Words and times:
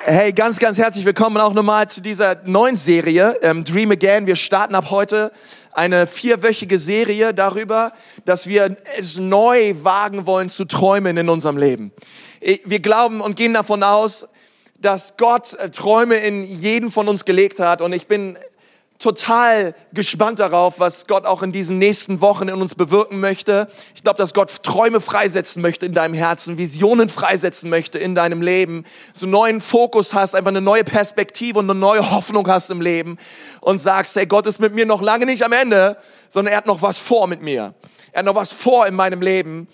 Hey, 0.00 0.32
ganz, 0.32 0.60
ganz 0.60 0.78
herzlich 0.78 1.04
willkommen 1.04 1.38
auch 1.38 1.52
nochmal 1.52 1.88
zu 1.88 2.00
dieser 2.00 2.36
neuen 2.44 2.76
Serie, 2.76 3.36
ähm, 3.42 3.64
Dream 3.64 3.90
Again. 3.90 4.26
Wir 4.26 4.36
starten 4.36 4.76
ab 4.76 4.90
heute 4.90 5.32
eine 5.72 6.06
vierwöchige 6.06 6.78
Serie 6.78 7.34
darüber, 7.34 7.92
dass 8.24 8.46
wir 8.46 8.76
es 8.96 9.18
neu 9.18 9.74
wagen 9.82 10.24
wollen 10.24 10.50
zu 10.50 10.66
träumen 10.66 11.16
in 11.16 11.28
unserem 11.28 11.58
Leben. 11.58 11.92
Wir 12.40 12.78
glauben 12.78 13.20
und 13.20 13.34
gehen 13.34 13.52
davon 13.54 13.82
aus, 13.82 14.28
dass 14.76 15.16
Gott 15.16 15.54
äh, 15.54 15.70
Träume 15.70 16.14
in 16.16 16.44
jeden 16.44 16.92
von 16.92 17.08
uns 17.08 17.24
gelegt 17.24 17.58
hat 17.58 17.82
und 17.82 17.92
ich 17.92 18.06
bin 18.06 18.38
total 18.98 19.74
gespannt 19.92 20.40
darauf, 20.40 20.80
was 20.80 21.06
Gott 21.06 21.24
auch 21.24 21.42
in 21.42 21.52
diesen 21.52 21.78
nächsten 21.78 22.20
Wochen 22.20 22.48
in 22.48 22.60
uns 22.60 22.74
bewirken 22.74 23.20
möchte. 23.20 23.68
Ich 23.94 24.02
glaube, 24.02 24.18
dass 24.18 24.34
Gott 24.34 24.62
Träume 24.64 25.00
freisetzen 25.00 25.62
möchte 25.62 25.86
in 25.86 25.94
deinem 25.94 26.14
Herzen, 26.14 26.58
Visionen 26.58 27.08
freisetzen 27.08 27.70
möchte 27.70 27.98
in 27.98 28.14
deinem 28.14 28.42
Leben, 28.42 28.84
so 29.12 29.26
einen 29.26 29.32
neuen 29.32 29.60
Fokus 29.60 30.14
hast, 30.14 30.34
einfach 30.34 30.48
eine 30.48 30.60
neue 30.60 30.84
Perspektive 30.84 31.60
und 31.60 31.70
eine 31.70 31.78
neue 31.78 32.10
Hoffnung 32.10 32.46
hast 32.48 32.70
im 32.70 32.80
Leben 32.80 33.18
und 33.60 33.80
sagst, 33.80 34.16
hey, 34.16 34.26
Gott 34.26 34.46
ist 34.46 34.58
mit 34.58 34.74
mir 34.74 34.86
noch 34.86 35.00
lange 35.00 35.26
nicht 35.26 35.44
am 35.44 35.52
Ende, 35.52 35.96
sondern 36.28 36.52
er 36.52 36.58
hat 36.58 36.66
noch 36.66 36.82
was 36.82 36.98
vor 36.98 37.28
mit 37.28 37.40
mir. 37.40 37.74
Er 38.12 38.20
hat 38.20 38.26
noch 38.26 38.34
was 38.34 38.52
vor 38.52 38.86
in 38.86 38.94
meinem 38.94 39.22
Leben. 39.22 39.68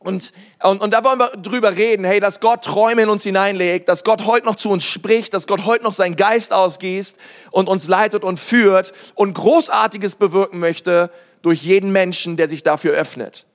Und, 0.00 0.32
und, 0.62 0.80
und 0.80 0.94
da 0.94 1.02
wollen 1.02 1.18
wir 1.18 1.30
drüber 1.30 1.76
reden, 1.76 2.04
hey, 2.04 2.20
dass 2.20 2.38
Gott 2.38 2.64
Träume 2.64 3.02
in 3.02 3.08
uns 3.08 3.24
hineinlegt, 3.24 3.88
dass 3.88 4.04
Gott 4.04 4.26
heute 4.26 4.46
noch 4.46 4.54
zu 4.54 4.70
uns 4.70 4.84
spricht, 4.84 5.34
dass 5.34 5.48
Gott 5.48 5.64
heute 5.66 5.82
noch 5.82 5.92
seinen 5.92 6.14
Geist 6.14 6.52
ausgießt 6.52 7.18
und 7.50 7.68
uns 7.68 7.88
leitet 7.88 8.22
und 8.22 8.38
führt 8.38 8.92
und 9.14 9.34
Großartiges 9.34 10.14
bewirken 10.14 10.60
möchte 10.60 11.10
durch 11.42 11.62
jeden 11.62 11.90
Menschen, 11.90 12.36
der 12.36 12.48
sich 12.48 12.62
dafür 12.62 12.92
öffnet. 12.94 13.46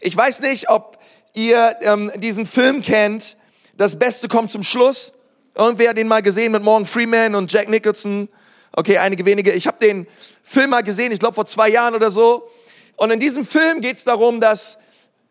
Ich 0.00 0.16
weiß 0.16 0.40
nicht, 0.40 0.70
ob 0.70 0.98
ihr 1.34 1.76
ähm, 1.82 2.10
diesen 2.16 2.46
Film 2.46 2.80
kennt, 2.80 3.36
Das 3.76 3.98
Beste 3.98 4.28
kommt 4.28 4.52
zum 4.52 4.62
Schluss. 4.62 5.12
Irgendwer 5.54 5.90
hat 5.90 5.96
den 5.96 6.06
mal 6.06 6.22
gesehen 6.22 6.52
mit 6.52 6.62
Morgan 6.62 6.86
Freeman 6.86 7.34
und 7.34 7.52
Jack 7.52 7.68
Nicholson. 7.68 8.28
Okay, 8.72 8.98
einige 8.98 9.24
wenige. 9.24 9.52
Ich 9.52 9.66
habe 9.66 9.78
den 9.78 10.06
Film 10.44 10.70
mal 10.70 10.82
gesehen, 10.82 11.10
ich 11.10 11.18
glaube 11.18 11.34
vor 11.34 11.46
zwei 11.46 11.68
Jahren 11.68 11.94
oder 11.94 12.10
so. 12.10 12.48
Und 12.96 13.10
in 13.10 13.18
diesem 13.18 13.44
Film 13.44 13.80
geht 13.80 13.96
es 13.96 14.04
darum, 14.04 14.40
dass 14.40 14.78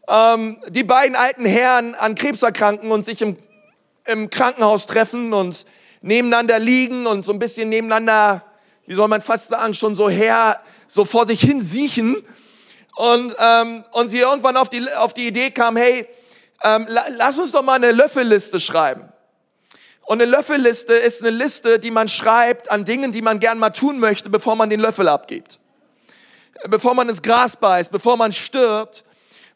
ähm, 0.08 0.58
die 0.70 0.84
beiden 0.84 1.16
alten 1.16 1.46
Herren 1.46 1.96
an 1.96 2.16
Krebs 2.16 2.42
erkranken 2.42 2.92
und 2.92 3.06
sich 3.06 3.22
im, 3.22 3.38
im 4.06 4.30
Krankenhaus 4.30 4.88
treffen 4.88 5.34
und 5.34 5.66
nebeneinander 6.02 6.60
liegen 6.60 7.08
und 7.08 7.24
so 7.24 7.32
ein 7.32 7.40
bisschen 7.40 7.70
nebeneinander, 7.70 8.44
wie 8.86 8.96
soll 8.96 9.08
man 9.08 9.22
fast 9.22 9.48
sagen, 9.48 9.74
schon 9.74 9.96
so 9.96 10.10
her, 10.10 10.60
so 10.88 11.06
vor 11.06 11.26
sich 11.26 11.42
hin 11.42 11.62
siechen. 11.62 12.18
Und, 12.96 13.34
ähm, 13.40 13.84
und 13.92 14.10
sie 14.10 14.20
irgendwann 14.20 14.58
auf 14.58 14.70
die, 14.70 14.88
auf 14.92 15.14
die 15.14 15.26
Idee 15.26 15.50
kam, 15.50 15.78
hey, 15.78 16.08
ähm, 16.64 16.86
la, 16.88 17.06
lass 17.10 17.40
uns 17.40 17.52
doch 17.52 17.64
mal 17.64 17.76
eine 17.76 17.92
Löffelliste 17.92 18.60
schreiben. 18.60 19.10
Und 20.06 20.22
eine 20.22 20.30
Löffelliste 20.30 20.94
ist 20.94 21.22
eine 21.22 21.32
Liste, 21.32 21.80
die 21.80 21.90
man 21.90 22.08
schreibt 22.08 22.70
an 22.70 22.86
Dingen, 22.86 23.12
die 23.12 23.22
man 23.22 23.40
gern 23.40 23.58
mal 23.58 23.70
tun 23.70 24.00
möchte, 24.00 24.30
bevor 24.30 24.56
man 24.56 24.70
den 24.70 24.80
Löffel 24.80 25.08
abgibt. 25.08 25.60
Bevor 26.68 26.94
man 26.94 27.10
ins 27.10 27.22
Gras 27.22 27.56
beißt, 27.58 27.92
bevor 27.92 28.18
man 28.18 28.34
stirbt. 28.34 29.06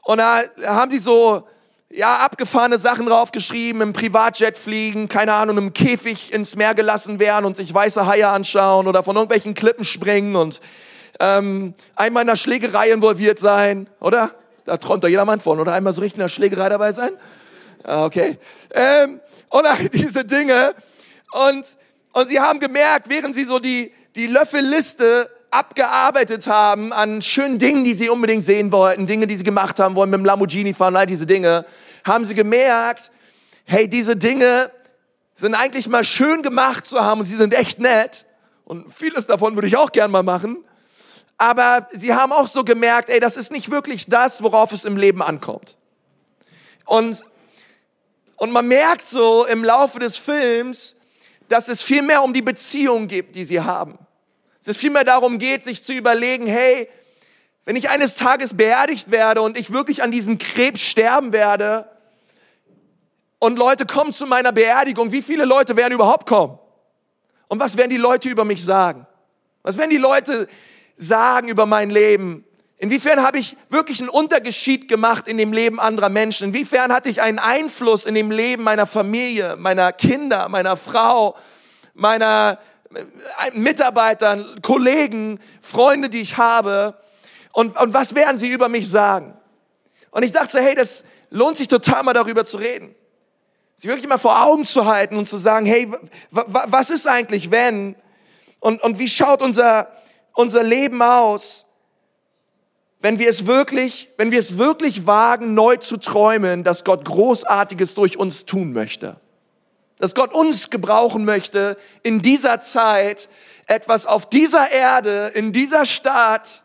Und 0.08 0.20
da 0.20 0.42
haben 0.66 0.90
die 0.90 1.00
so, 1.00 1.46
ja, 1.90 2.20
abgefahrene 2.20 2.78
Sachen 2.78 3.08
draufgeschrieben, 3.08 3.82
im 3.82 3.92
Privatjet 3.92 4.58
fliegen, 4.58 5.10
keine 5.10 5.34
Ahnung, 5.34 5.58
im 5.58 5.74
Käfig 5.74 6.32
ins 6.32 6.56
Meer 6.56 6.76
gelassen 6.76 7.20
werden 7.20 7.44
und 7.44 7.58
sich 7.58 7.74
weiße 7.74 8.08
Haie 8.08 8.30
anschauen 8.30 8.88
oder 8.88 9.04
von 9.04 9.18
irgendwelchen 9.18 9.54
Klippen 9.54 9.84
springen 9.84 10.38
und 10.38 10.62
ähm, 11.20 11.74
einmal 11.98 12.22
in 12.22 12.28
der 12.28 12.38
Schlägerei 12.38 12.92
involviert 12.92 13.38
sein, 13.38 13.90
oder? 14.00 14.32
Da 14.64 14.78
träumt 14.78 15.04
doch 15.04 15.10
jedermann 15.10 15.42
von, 15.42 15.60
oder? 15.60 15.74
Einmal 15.74 15.92
so 15.92 16.00
richtig 16.00 16.20
in 16.20 16.22
der 16.24 16.30
Schlägerei 16.30 16.70
dabei 16.70 16.94
sein? 16.94 17.12
Okay. 17.84 18.38
Ähm, 18.72 19.20
oder 19.50 19.76
diese 19.92 20.24
Dinge. 20.24 20.74
Und, 21.34 21.76
und 22.14 22.28
sie 22.30 22.40
haben 22.40 22.62
gemerkt, 22.62 23.10
während 23.10 23.36
sie 23.36 23.44
so 23.44 23.60
die, 23.60 23.92
die 24.16 24.28
Löffelliste 24.28 25.30
abgearbeitet 25.58 26.46
haben 26.48 26.94
an 26.94 27.22
schönen 27.22 27.58
Dingen, 27.58 27.84
die 27.84 27.94
sie 27.94 28.10
unbedingt 28.10 28.44
sehen 28.44 28.72
wollten, 28.72 29.08
Dinge, 29.08 29.26
die 29.26 29.36
sie 29.36 29.44
gemacht 29.44 29.80
haben 29.80 29.96
wollen, 29.96 30.12
mit 30.12 30.20
dem 30.20 30.26
Lamborghini 30.26 30.74
fahren, 30.74 30.96
all 30.96 31.08
diese 31.08 31.26
Dinge, 31.26 31.66
haben 32.06 32.26
sie 32.26 32.36
gemerkt, 32.36 33.12
hey, 33.66 33.90
diese 33.90 34.16
Dinge 34.16 34.72
sind 35.34 35.56
eigentlich 35.56 35.88
mal 35.88 36.04
schön 36.04 36.42
gemacht 36.44 36.86
zu 36.86 37.00
haben 37.04 37.22
und 37.22 37.26
sie 37.26 37.36
sind 37.36 37.54
echt 37.54 37.80
nett. 37.80 38.26
Und 38.66 38.94
vieles 38.94 39.28
davon 39.28 39.56
würde 39.56 39.68
ich 39.68 39.78
auch 39.78 39.92
gern 39.92 40.12
mal 40.12 40.24
machen. 40.24 40.64
Aber 41.38 41.88
sie 41.92 42.14
haben 42.14 42.32
auch 42.32 42.48
so 42.48 42.64
gemerkt, 42.64 43.10
ey, 43.10 43.20
das 43.20 43.38
ist 43.38 43.52
nicht 43.52 43.72
wirklich 43.72 44.08
das, 44.08 44.44
worauf 44.44 44.72
es 44.72 44.86
im 44.86 44.98
Leben 44.98 45.22
ankommt. 45.22 45.78
Und, 46.86 47.24
und 48.38 48.52
man 48.52 48.68
merkt 48.68 49.08
so 49.08 49.46
im 49.46 49.64
Laufe 49.64 50.00
des 50.00 50.18
Films, 50.18 50.96
dass 51.48 51.68
es 51.68 51.82
viel 51.82 52.02
mehr 52.02 52.24
um 52.24 52.34
die 52.34 52.42
Beziehung 52.42 53.08
geht, 53.08 53.36
die 53.36 53.46
sie 53.46 53.62
haben. 53.62 53.98
Dass 54.68 54.76
es 54.76 54.82
vielmehr 54.82 55.06
darum 55.06 55.38
geht, 55.38 55.64
sich 55.64 55.82
zu 55.82 55.94
überlegen, 55.94 56.46
hey, 56.46 56.90
wenn 57.64 57.78
ich 57.78 57.90
eines 57.90 58.18
Tages 58.18 58.58
beerdigt 58.58 59.12
werde 59.12 59.42
und 59.42 59.58
ich 59.58 59.72
wirklich 59.72 60.04
an 60.04 60.12
diesem 60.12 60.40
Krebs 60.40 60.82
sterben 60.82 61.32
werde 61.32 61.90
und 63.40 63.58
Leute 63.58 63.86
kommen 63.86 64.12
zu 64.12 64.26
meiner 64.26 64.52
Beerdigung, 64.52 65.14
wie 65.14 65.22
viele 65.22 65.46
Leute 65.46 65.78
werden 65.78 65.94
überhaupt 65.94 66.28
kommen? 66.28 66.60
Und 67.48 67.62
was 67.62 67.78
werden 67.78 67.92
die 67.92 67.98
Leute 67.98 68.28
über 68.28 68.44
mich 68.44 68.62
sagen? 68.62 69.08
Was 69.64 69.78
werden 69.78 69.90
die 69.90 69.96
Leute 69.96 70.50
sagen 70.98 71.48
über 71.48 71.66
mein 71.66 71.90
Leben? 71.90 72.44
Inwiefern 72.76 73.24
habe 73.24 73.40
ich 73.40 73.56
wirklich 73.70 74.02
einen 74.02 74.10
Unterschied 74.10 74.90
gemacht 74.90 75.30
in 75.30 75.38
dem 75.38 75.54
Leben 75.54 75.80
anderer 75.80 76.10
Menschen? 76.10 76.50
Inwiefern 76.50 76.92
hatte 76.92 77.08
ich 77.08 77.22
einen 77.22 77.40
Einfluss 77.40 78.06
in 78.06 78.16
dem 78.16 78.32
Leben 78.32 78.64
meiner 78.64 78.86
Familie, 78.86 79.56
meiner 79.56 79.94
Kinder, 79.94 80.50
meiner 80.50 80.76
Frau, 80.76 81.38
meiner, 81.94 82.60
Mitarbeitern, 83.54 84.62
Kollegen, 84.62 85.40
Freunde, 85.62 86.10
die 86.10 86.22
ich 86.22 86.38
habe. 86.38 86.98
Und, 87.52 87.80
und 87.80 87.94
was 87.94 88.16
werden 88.16 88.38
sie 88.38 88.50
über 88.50 88.70
mich 88.70 88.90
sagen? 88.90 89.38
Und 90.12 90.24
ich 90.24 90.32
dachte, 90.32 90.62
hey, 90.62 90.76
das 90.76 91.04
lohnt 91.30 91.58
sich 91.58 91.68
total 91.68 92.04
mal 92.04 92.14
darüber 92.14 92.46
zu 92.46 92.58
reden. 92.58 92.96
Sie 93.76 93.88
wirklich 93.88 94.08
mal 94.08 94.18
vor 94.18 94.44
Augen 94.44 94.66
zu 94.66 94.86
halten 94.86 95.18
und 95.18 95.28
zu 95.28 95.38
sagen, 95.38 95.66
hey, 95.66 95.92
was 96.32 96.90
ist 96.90 97.08
eigentlich 97.08 97.52
wenn? 97.52 97.96
Und, 98.60 98.82
und 98.84 98.98
wie 98.98 99.08
schaut 99.08 99.42
unser, 99.42 99.92
unser 100.34 100.64
Leben 100.64 101.02
aus, 101.02 101.66
wenn 103.00 103.20
wir 103.20 103.30
es 103.30 103.46
wirklich, 103.46 104.12
wenn 104.18 104.32
wir 104.32 104.40
es 104.40 104.58
wirklich 104.58 105.06
wagen, 105.06 105.54
neu 105.54 105.78
zu 105.78 105.98
träumen, 105.98 106.64
dass 106.64 106.84
Gott 106.84 107.06
Großartiges 107.06 107.94
durch 107.94 108.18
uns 108.18 108.46
tun 108.46 108.74
möchte? 108.74 109.20
Dass 110.00 110.14
Gott 110.14 110.34
uns 110.34 110.70
gebrauchen 110.70 111.26
möchte, 111.26 111.78
in 112.04 112.22
dieser 112.22 112.60
Zeit 112.60 113.30
etwas 113.66 114.06
auf 114.06 114.30
dieser 114.30 114.72
Erde, 114.72 115.32
in 115.34 115.52
dieser 115.52 115.86
Stadt 115.86 116.64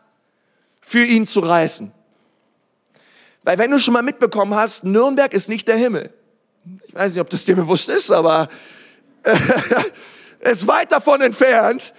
für 0.81 1.03
ihn 1.03 1.25
zu 1.25 1.39
reißen. 1.39 1.91
Weil 3.43 3.57
wenn 3.57 3.71
du 3.71 3.79
schon 3.79 3.93
mal 3.93 4.03
mitbekommen 4.03 4.55
hast, 4.55 4.83
Nürnberg 4.83 5.33
ist 5.33 5.49
nicht 5.49 5.67
der 5.67 5.75
Himmel. 5.75 6.13
Ich 6.87 6.95
weiß 6.95 7.13
nicht, 7.13 7.21
ob 7.21 7.29
das 7.29 7.43
dir 7.43 7.55
bewusst 7.55 7.89
ist, 7.89 8.11
aber 8.11 8.47
äh, 9.23 10.51
ist 10.51 10.67
weit 10.67 10.91
davon 10.91 11.21
entfernt. 11.21 11.93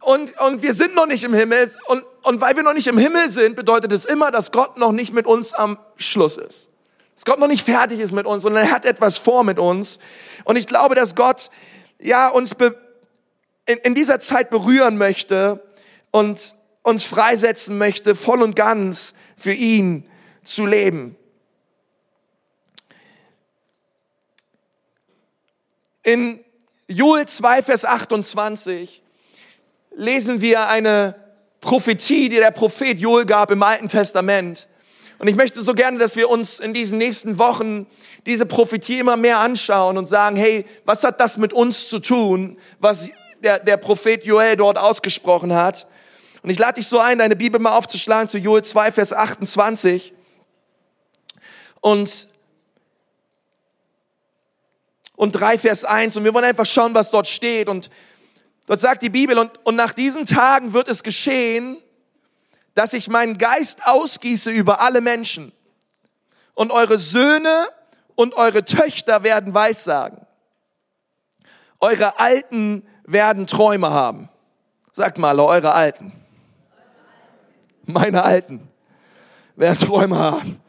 Und, 0.00 0.38
und 0.40 0.62
wir 0.62 0.74
sind 0.74 0.94
noch 0.94 1.06
nicht 1.06 1.24
im 1.24 1.34
Himmel. 1.34 1.72
Und, 1.86 2.04
und 2.22 2.40
weil 2.40 2.54
wir 2.54 2.62
noch 2.62 2.74
nicht 2.74 2.86
im 2.86 2.98
Himmel 2.98 3.28
sind, 3.28 3.56
bedeutet 3.56 3.90
es 3.90 4.04
immer, 4.04 4.30
dass 4.30 4.52
Gott 4.52 4.76
noch 4.76 4.92
nicht 4.92 5.12
mit 5.12 5.26
uns 5.26 5.52
am 5.52 5.78
Schluss 5.96 6.36
ist 6.36 6.68
dass 7.16 7.24
Gott 7.24 7.38
noch 7.38 7.48
nicht 7.48 7.64
fertig 7.64 7.98
ist 7.98 8.12
mit 8.12 8.26
uns, 8.26 8.42
sondern 8.42 8.64
er 8.64 8.70
hat 8.70 8.84
etwas 8.84 9.16
vor 9.16 9.42
mit 9.42 9.58
uns. 9.58 9.98
Und 10.44 10.56
ich 10.56 10.66
glaube, 10.66 10.94
dass 10.94 11.14
Gott 11.14 11.50
ja 11.98 12.28
uns 12.28 12.54
in, 13.64 13.78
in 13.78 13.94
dieser 13.94 14.20
Zeit 14.20 14.50
berühren 14.50 14.98
möchte 14.98 15.66
und 16.10 16.54
uns 16.82 17.04
freisetzen 17.04 17.78
möchte, 17.78 18.14
voll 18.14 18.42
und 18.42 18.54
ganz 18.54 19.14
für 19.34 19.52
ihn 19.52 20.06
zu 20.44 20.66
leben. 20.66 21.16
In 26.02 26.44
Joel 26.86 27.26
2, 27.26 27.62
Vers 27.62 27.84
28 27.86 29.02
lesen 29.96 30.42
wir 30.42 30.68
eine 30.68 31.14
Prophetie, 31.62 32.28
die 32.28 32.36
der 32.36 32.50
Prophet 32.50 33.00
Joel 33.00 33.24
gab 33.24 33.50
im 33.50 33.62
Alten 33.62 33.88
Testament. 33.88 34.68
Und 35.18 35.28
ich 35.28 35.36
möchte 35.36 35.62
so 35.62 35.72
gerne, 35.72 35.98
dass 35.98 36.16
wir 36.16 36.28
uns 36.28 36.58
in 36.58 36.74
diesen 36.74 36.98
nächsten 36.98 37.38
Wochen 37.38 37.86
diese 38.26 38.44
Prophetie 38.44 38.98
immer 38.98 39.16
mehr 39.16 39.38
anschauen 39.38 39.96
und 39.96 40.06
sagen, 40.06 40.36
hey, 40.36 40.66
was 40.84 41.04
hat 41.04 41.20
das 41.20 41.38
mit 41.38 41.52
uns 41.52 41.88
zu 41.88 42.00
tun, 42.00 42.58
was 42.80 43.08
der, 43.42 43.58
der 43.58 43.78
Prophet 43.78 44.24
Joel 44.24 44.56
dort 44.56 44.76
ausgesprochen 44.76 45.54
hat? 45.54 45.86
Und 46.42 46.50
ich 46.50 46.58
lade 46.58 46.74
dich 46.74 46.86
so 46.86 46.98
ein, 46.98 47.18
deine 47.18 47.34
Bibel 47.34 47.60
mal 47.60 47.76
aufzuschlagen 47.76 48.28
zu 48.28 48.38
Joel 48.38 48.62
2, 48.62 48.92
Vers 48.92 49.12
28. 49.12 50.12
Und, 51.80 52.28
und 55.16 55.32
3, 55.32 55.58
Vers 55.58 55.84
1. 55.84 56.16
Und 56.16 56.24
wir 56.24 56.34
wollen 56.34 56.44
einfach 56.44 56.66
schauen, 56.66 56.94
was 56.94 57.10
dort 57.10 57.26
steht. 57.26 57.68
Und 57.68 57.90
dort 58.66 58.80
sagt 58.80 59.02
die 59.02 59.10
Bibel, 59.10 59.38
und, 59.38 59.50
und 59.64 59.76
nach 59.76 59.92
diesen 59.94 60.26
Tagen 60.26 60.74
wird 60.74 60.88
es 60.88 61.02
geschehen, 61.02 61.78
dass 62.76 62.92
ich 62.92 63.08
meinen 63.08 63.38
Geist 63.38 63.86
ausgieße 63.86 64.50
über 64.50 64.80
alle 64.82 65.00
Menschen. 65.00 65.50
Und 66.54 66.70
eure 66.70 66.98
Söhne 66.98 67.68
und 68.14 68.34
eure 68.34 68.66
Töchter 68.66 69.22
werden 69.22 69.54
Weissagen. 69.54 70.26
Eure 71.80 72.20
Alten 72.20 72.86
werden 73.04 73.46
Träume 73.46 73.90
haben. 73.90 74.28
Sagt 74.92 75.16
mal, 75.16 75.40
eure 75.40 75.72
Alten. 75.72 76.12
Meine 77.86 78.22
Alten 78.22 78.68
werden 79.54 79.78
Träume 79.78 80.18
haben. 80.18 80.60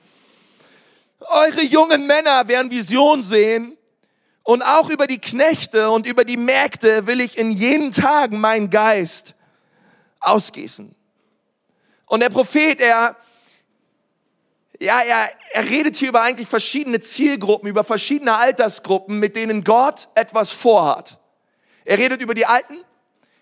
Eure 1.19 1.61
jungen 1.61 2.07
Männer 2.07 2.47
werden 2.47 2.71
Vision 2.71 3.21
sehen. 3.21 3.77
Und 4.43 4.61
auch 4.61 4.89
über 4.89 5.07
die 5.07 5.19
Knechte 5.19 5.89
und 5.89 6.05
über 6.05 6.23
die 6.23 6.37
Mägde 6.37 7.05
will 7.05 7.19
ich 7.19 7.37
in 7.37 7.51
jenen 7.51 7.91
Tagen 7.91 8.39
meinen 8.39 8.69
Geist 8.69 9.35
ausgießen. 10.21 10.96
Und 12.07 12.21
der 12.21 12.29
Prophet, 12.29 12.79
er, 12.79 13.15
ja, 14.79 15.01
er, 15.01 15.29
er 15.51 15.69
redet 15.69 15.95
hier 15.95 16.09
über 16.09 16.21
eigentlich 16.21 16.47
verschiedene 16.47 16.99
Zielgruppen, 16.99 17.69
über 17.69 17.83
verschiedene 17.83 18.35
Altersgruppen, 18.35 19.19
mit 19.19 19.35
denen 19.35 19.63
Gott 19.63 20.07
etwas 20.15 20.51
vorhat. 20.51 21.19
Er 21.83 21.97
redet 21.97 22.21
über 22.21 22.33
die 22.33 22.45
Alten, 22.45 22.77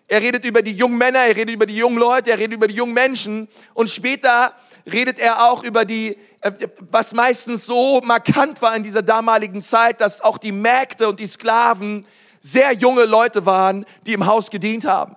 er 0.07 0.21
redet 0.21 0.45
über 0.45 0.61
die 0.61 0.71
jungen 0.71 0.97
Männer, 0.97 1.19
er 1.19 1.35
redet 1.35 1.55
über 1.55 1.65
die 1.65 1.75
jungen 1.75 1.97
Leute, 1.97 2.31
er 2.31 2.39
redet 2.39 2.53
über 2.53 2.67
die 2.67 2.75
jungen 2.75 2.93
Menschen 2.93 3.47
und 3.73 3.89
später 3.89 4.53
redet 4.91 5.19
er 5.19 5.49
auch 5.49 5.63
über 5.63 5.85
die, 5.85 6.17
äh, 6.41 6.51
was 6.91 7.13
meistens 7.13 7.65
so 7.65 8.01
markant 8.01 8.61
war 8.61 8.75
in 8.75 8.83
dieser 8.83 9.01
damaligen 9.01 9.61
Zeit, 9.61 10.01
dass 10.01 10.21
auch 10.21 10.37
die 10.37 10.51
Mägde 10.51 11.07
und 11.07 11.19
die 11.19 11.27
Sklaven 11.27 12.05
sehr 12.39 12.71
junge 12.73 13.05
Leute 13.05 13.45
waren, 13.45 13.85
die 14.05 14.13
im 14.13 14.25
Haus 14.25 14.51
gedient 14.51 14.85
haben. 14.85 15.15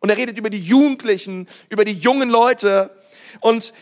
Und 0.00 0.10
er 0.10 0.16
redet 0.16 0.36
über 0.38 0.50
die 0.50 0.58
Jugendlichen, 0.58 1.48
über 1.68 1.84
die 1.84 1.92
jungen 1.92 2.30
Leute. 2.30 2.90
Und 3.40 3.72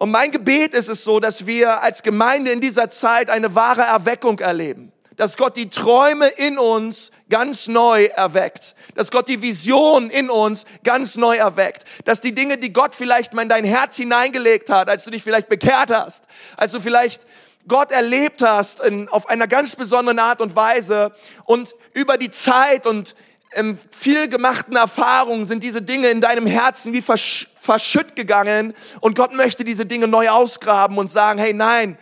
und 0.00 0.12
mein 0.12 0.30
Gebet 0.30 0.72
ist 0.72 0.88
es 0.88 1.04
so, 1.04 1.20
dass 1.20 1.46
wir 1.46 1.82
als 1.82 2.02
Gemeinde 2.02 2.52
in 2.52 2.62
dieser 2.62 2.88
Zeit 2.88 3.28
eine 3.28 3.54
wahre 3.54 3.82
Erweckung 3.82 4.38
erleben. 4.38 4.92
Dass 5.16 5.36
Gott 5.36 5.58
die 5.58 5.68
Träume 5.68 6.26
in 6.28 6.58
uns 6.58 7.10
ganz 7.28 7.68
neu 7.68 8.06
erweckt, 8.06 8.74
dass 8.94 9.10
Gott 9.10 9.28
die 9.28 9.42
Vision 9.42 10.08
in 10.08 10.30
uns 10.30 10.64
ganz 10.84 11.16
neu 11.16 11.36
erweckt, 11.36 11.84
dass 12.06 12.22
die 12.22 12.34
Dinge, 12.34 12.56
die 12.56 12.72
Gott 12.72 12.94
vielleicht 12.94 13.34
mal 13.34 13.42
in 13.42 13.50
dein 13.50 13.66
Herz 13.66 13.96
hineingelegt 13.96 14.70
hat, 14.70 14.88
als 14.88 15.04
du 15.04 15.10
dich 15.10 15.22
vielleicht 15.22 15.50
bekehrt 15.50 15.90
hast, 15.90 16.24
als 16.56 16.72
du 16.72 16.80
vielleicht 16.80 17.26
Gott 17.68 17.92
erlebt 17.92 18.40
hast 18.40 18.80
in, 18.80 19.06
auf 19.10 19.28
einer 19.28 19.48
ganz 19.48 19.76
besonderen 19.76 20.18
Art 20.18 20.40
und 20.40 20.56
Weise. 20.56 21.12
Und 21.44 21.74
über 21.92 22.16
die 22.16 22.30
Zeit 22.30 22.86
und 22.86 23.14
ähm, 23.52 23.78
viel 23.90 24.28
gemachten 24.28 24.76
Erfahrungen 24.76 25.46
sind 25.46 25.62
diese 25.62 25.82
Dinge 25.82 26.08
in 26.08 26.20
deinem 26.20 26.46
Herzen 26.46 26.92
wie 26.92 27.02
versch 27.02 27.48
verschütt 27.60 28.16
gegangen 28.16 28.74
und 29.00 29.16
Gott 29.16 29.34
möchte 29.34 29.64
diese 29.64 29.84
Dinge 29.84 30.08
neu 30.08 30.30
ausgraben 30.30 30.96
und 30.96 31.10
sagen, 31.10 31.38
hey 31.38 31.52
nein, 31.52 31.98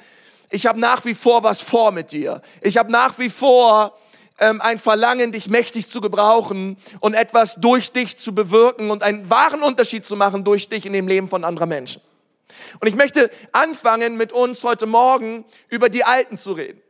ich 0.51 0.67
habe 0.67 0.79
nach 0.79 1.05
wie 1.05 1.15
vor 1.15 1.43
was 1.43 1.63
vor 1.63 1.91
mit 1.91 2.13
dir. 2.13 2.43
Ich 2.61 2.77
habe 2.77 2.93
nach 2.93 3.19
wie 3.19 3.29
vor 3.29 3.99
ähm, 4.39 4.61
ein 4.61 4.79
Verlangen, 4.79 5.33
dich 5.33 5.49
mächtig 5.49 5.89
zu 5.89 6.01
gebrauchen 6.01 6.77
und 7.01 7.15
etwas 7.15 7.57
durch 7.57 7.93
dich 7.93 8.17
zu 8.17 8.35
bewirken 8.35 8.91
und 8.91 9.03
einen 9.03 9.29
wahren 9.29 9.63
Unterschied 9.63 10.07
zu 10.07 10.17
machen 10.17 10.45
durch 10.45 10.69
dich 10.69 10.87
in 10.87 10.93
dem 10.93 11.09
Leben 11.09 11.29
von 11.29 11.45
anderen 11.45 11.69
Menschen. 11.69 12.01
Und 12.81 12.89
ich 12.89 12.95
möchte 12.95 13.31
anfangen, 13.53 14.17
mit 14.17 14.33
uns 14.33 14.65
heute 14.65 14.87
Morgen 14.87 15.45
über 15.69 15.89
die 15.89 16.05
Alten 16.05 16.39
zu 16.39 16.53
reden. 16.53 16.81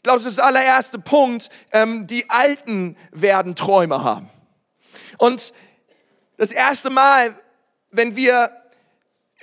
Ich 0.00 0.02
glaube, 0.02 0.18
das 0.18 0.24
ist 0.24 0.38
der 0.38 0.46
allererste 0.46 0.98
Punkt. 0.98 1.50
Ähm, 1.72 2.06
die 2.06 2.30
Alten 2.30 2.96
werden 3.12 3.54
Träume 3.54 4.02
haben. 4.02 4.30
Und 5.18 5.52
das 6.38 6.52
erste 6.52 6.88
Mal, 6.88 7.38
wenn 7.90 8.16
wir 8.16 8.50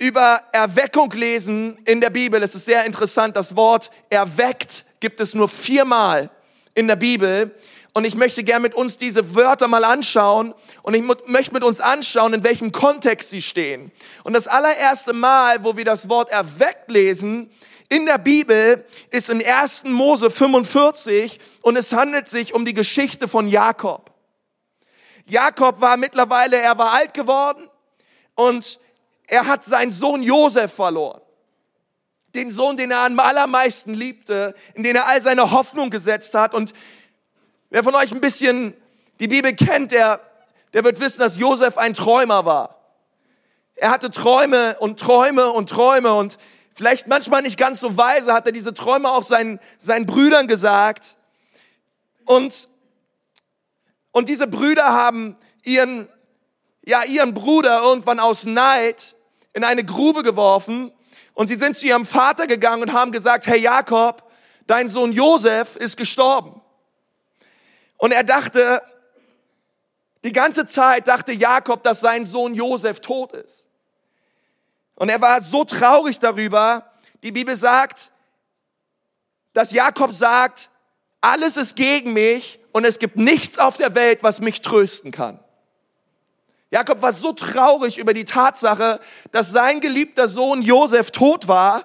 über 0.00 0.42
Erweckung 0.50 1.12
lesen 1.12 1.78
in 1.84 2.00
der 2.00 2.10
Bibel. 2.10 2.42
Es 2.42 2.56
ist 2.56 2.64
sehr 2.64 2.84
interessant. 2.86 3.36
Das 3.36 3.54
Wort 3.54 3.90
erweckt 4.10 4.84
gibt 4.98 5.20
es 5.20 5.32
nur 5.32 5.48
viermal 5.48 6.28
in 6.74 6.88
der 6.88 6.96
Bibel. 6.96 7.54
Und 7.92 8.04
ich 8.04 8.16
möchte 8.16 8.42
gern 8.42 8.62
mit 8.62 8.74
uns 8.74 8.96
diese 8.96 9.36
Wörter 9.36 9.68
mal 9.68 9.84
anschauen 9.84 10.54
und 10.82 10.94
ich 10.94 11.04
möchte 11.26 11.54
mit 11.54 11.62
uns 11.62 11.80
anschauen, 11.80 12.34
in 12.34 12.42
welchem 12.42 12.72
Kontext 12.72 13.30
sie 13.30 13.42
stehen. 13.42 13.92
Und 14.24 14.32
das 14.32 14.48
allererste 14.48 15.12
Mal, 15.12 15.62
wo 15.62 15.76
wir 15.76 15.84
das 15.84 16.08
Wort 16.08 16.30
erweckt 16.30 16.90
lesen, 16.90 17.48
in 17.88 18.04
der 18.04 18.18
Bibel 18.18 18.84
ist 19.10 19.30
in 19.30 19.44
1. 19.44 19.84
Mose 19.84 20.30
45 20.30 21.38
und 21.62 21.76
es 21.76 21.92
handelt 21.92 22.28
sich 22.28 22.54
um 22.54 22.64
die 22.64 22.74
Geschichte 22.74 23.28
von 23.28 23.48
Jakob. 23.48 24.12
Jakob 25.26 25.80
war 25.80 25.96
mittlerweile, 25.96 26.56
er 26.56 26.76
war 26.78 26.92
alt 26.92 27.14
geworden 27.14 27.68
und 28.34 28.78
er 29.26 29.46
hat 29.46 29.64
seinen 29.64 29.90
Sohn 29.90 30.22
Josef 30.22 30.72
verloren. 30.72 31.20
Den 32.34 32.50
Sohn, 32.50 32.76
den 32.76 32.90
er 32.90 33.00
am 33.00 33.18
allermeisten 33.18 33.94
liebte, 33.94 34.54
in 34.74 34.82
den 34.82 34.96
er 34.96 35.06
all 35.06 35.20
seine 35.20 35.50
Hoffnung 35.50 35.90
gesetzt 35.90 36.34
hat. 36.34 36.54
Und 36.54 36.72
wer 37.70 37.82
von 37.82 37.94
euch 37.94 38.12
ein 38.12 38.20
bisschen 38.20 38.74
die 39.18 39.28
Bibel 39.28 39.54
kennt, 39.54 39.92
der, 39.92 40.20
der 40.72 40.84
wird 40.84 41.00
wissen, 41.00 41.20
dass 41.20 41.38
Josef 41.38 41.78
ein 41.78 41.94
Träumer 41.94 42.44
war. 42.44 42.78
Er 43.74 43.90
hatte 43.90 44.10
Träume 44.10 44.76
und 44.78 45.00
Träume 45.00 45.50
und 45.50 45.70
Träume 45.70 46.12
und 46.14 46.36
vielleicht 46.78 47.08
manchmal 47.08 47.42
nicht 47.42 47.58
ganz 47.58 47.80
so 47.80 47.96
weise 47.96 48.32
hat 48.32 48.46
er 48.46 48.52
diese 48.52 48.72
Träume 48.72 49.10
auch 49.10 49.24
seinen, 49.24 49.58
seinen 49.78 50.06
Brüdern 50.06 50.46
gesagt. 50.46 51.16
Und, 52.24 52.68
und 54.12 54.28
diese 54.28 54.46
Brüder 54.46 54.92
haben 54.92 55.36
ihren, 55.64 56.08
ja, 56.84 57.02
ihren 57.02 57.34
Bruder 57.34 57.82
irgendwann 57.82 58.20
aus 58.20 58.46
Neid 58.46 59.16
in 59.54 59.64
eine 59.64 59.84
Grube 59.84 60.22
geworfen 60.22 60.92
und 61.34 61.48
sie 61.48 61.56
sind 61.56 61.76
zu 61.76 61.86
ihrem 61.86 62.06
Vater 62.06 62.46
gegangen 62.46 62.82
und 62.82 62.92
haben 62.92 63.10
gesagt, 63.10 63.48
hey 63.48 63.60
Jakob, 63.60 64.30
dein 64.68 64.86
Sohn 64.86 65.12
Josef 65.12 65.74
ist 65.74 65.96
gestorben. 65.96 66.60
Und 67.96 68.12
er 68.12 68.22
dachte, 68.22 68.82
die 70.22 70.32
ganze 70.32 70.64
Zeit 70.64 71.08
dachte 71.08 71.32
Jakob, 71.32 71.82
dass 71.82 71.98
sein 71.98 72.24
Sohn 72.24 72.54
Josef 72.54 73.00
tot 73.00 73.32
ist. 73.32 73.67
Und 74.98 75.10
er 75.10 75.20
war 75.20 75.40
so 75.40 75.62
traurig 75.62 76.18
darüber. 76.18 76.90
Die 77.22 77.30
Bibel 77.30 77.54
sagt, 77.54 78.10
dass 79.52 79.70
Jakob 79.70 80.12
sagt, 80.12 80.70
alles 81.20 81.56
ist 81.56 81.76
gegen 81.76 82.14
mich 82.14 82.58
und 82.72 82.84
es 82.84 82.98
gibt 82.98 83.16
nichts 83.16 83.60
auf 83.60 83.76
der 83.76 83.94
Welt, 83.94 84.24
was 84.24 84.40
mich 84.40 84.60
trösten 84.60 85.12
kann. 85.12 85.38
Jakob 86.70 87.00
war 87.00 87.12
so 87.12 87.32
traurig 87.32 87.98
über 87.98 88.12
die 88.12 88.24
Tatsache, 88.24 88.98
dass 89.30 89.52
sein 89.52 89.78
geliebter 89.78 90.26
Sohn 90.26 90.62
Josef 90.62 91.12
tot 91.12 91.46
war. 91.46 91.84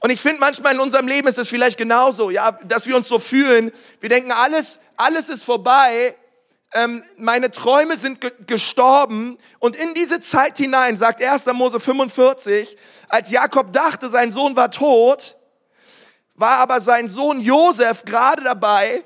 Und 0.00 0.10
ich 0.10 0.20
finde 0.20 0.40
manchmal 0.40 0.74
in 0.74 0.80
unserem 0.80 1.08
Leben 1.08 1.28
ist 1.28 1.38
es 1.38 1.48
vielleicht 1.48 1.78
genauso, 1.78 2.28
ja, 2.28 2.52
dass 2.64 2.86
wir 2.86 2.96
uns 2.96 3.08
so 3.08 3.18
fühlen. 3.18 3.72
Wir 4.00 4.10
denken, 4.10 4.30
alles, 4.30 4.78
alles 4.98 5.30
ist 5.30 5.44
vorbei. 5.44 6.16
Ähm, 6.74 7.04
meine 7.18 7.50
Träume 7.50 7.96
sind 7.96 8.20
ge 8.20 8.32
gestorben. 8.46 9.38
Und 9.58 9.76
in 9.76 9.94
diese 9.94 10.20
Zeit 10.20 10.56
hinein, 10.56 10.96
sagt 10.96 11.22
1. 11.22 11.46
Mose 11.52 11.80
45, 11.80 12.76
als 13.08 13.30
Jakob 13.30 13.72
dachte, 13.72 14.08
sein 14.08 14.32
Sohn 14.32 14.56
war 14.56 14.70
tot, 14.70 15.36
war 16.34 16.58
aber 16.58 16.80
sein 16.80 17.08
Sohn 17.08 17.40
Josef 17.40 18.04
gerade 18.04 18.42
dabei, 18.44 19.04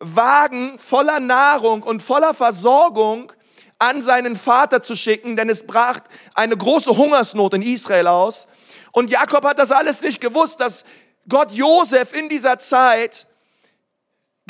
Wagen 0.00 0.78
voller 0.78 1.20
Nahrung 1.20 1.82
und 1.82 2.02
voller 2.02 2.34
Versorgung 2.34 3.32
an 3.78 4.02
seinen 4.02 4.34
Vater 4.34 4.82
zu 4.82 4.96
schicken, 4.96 5.36
denn 5.36 5.48
es 5.48 5.66
brach 5.66 6.00
eine 6.34 6.56
große 6.56 6.96
Hungersnot 6.96 7.54
in 7.54 7.62
Israel 7.62 8.08
aus. 8.08 8.46
Und 8.92 9.10
Jakob 9.10 9.44
hat 9.44 9.58
das 9.58 9.70
alles 9.70 10.00
nicht 10.00 10.20
gewusst, 10.20 10.60
dass 10.60 10.84
Gott 11.28 11.52
Josef 11.52 12.12
in 12.12 12.28
dieser 12.28 12.58
Zeit 12.58 13.26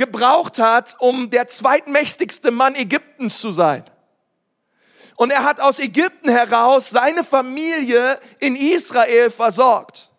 gebraucht 0.01 0.59
hat, 0.59 0.97
um 0.99 1.29
der 1.29 1.47
zweitmächtigste 1.47 2.51
Mann 2.51 2.75
Ägyptens 2.75 3.39
zu 3.39 3.53
sein. 3.53 3.85
Und 5.15 5.31
er 5.31 5.45
hat 5.45 5.61
aus 5.61 5.79
Ägypten 5.79 6.31
heraus 6.31 6.89
seine 6.89 7.23
Familie 7.23 8.19
in 8.39 8.57
Israel 8.57 9.29
versorgt. 9.29 10.11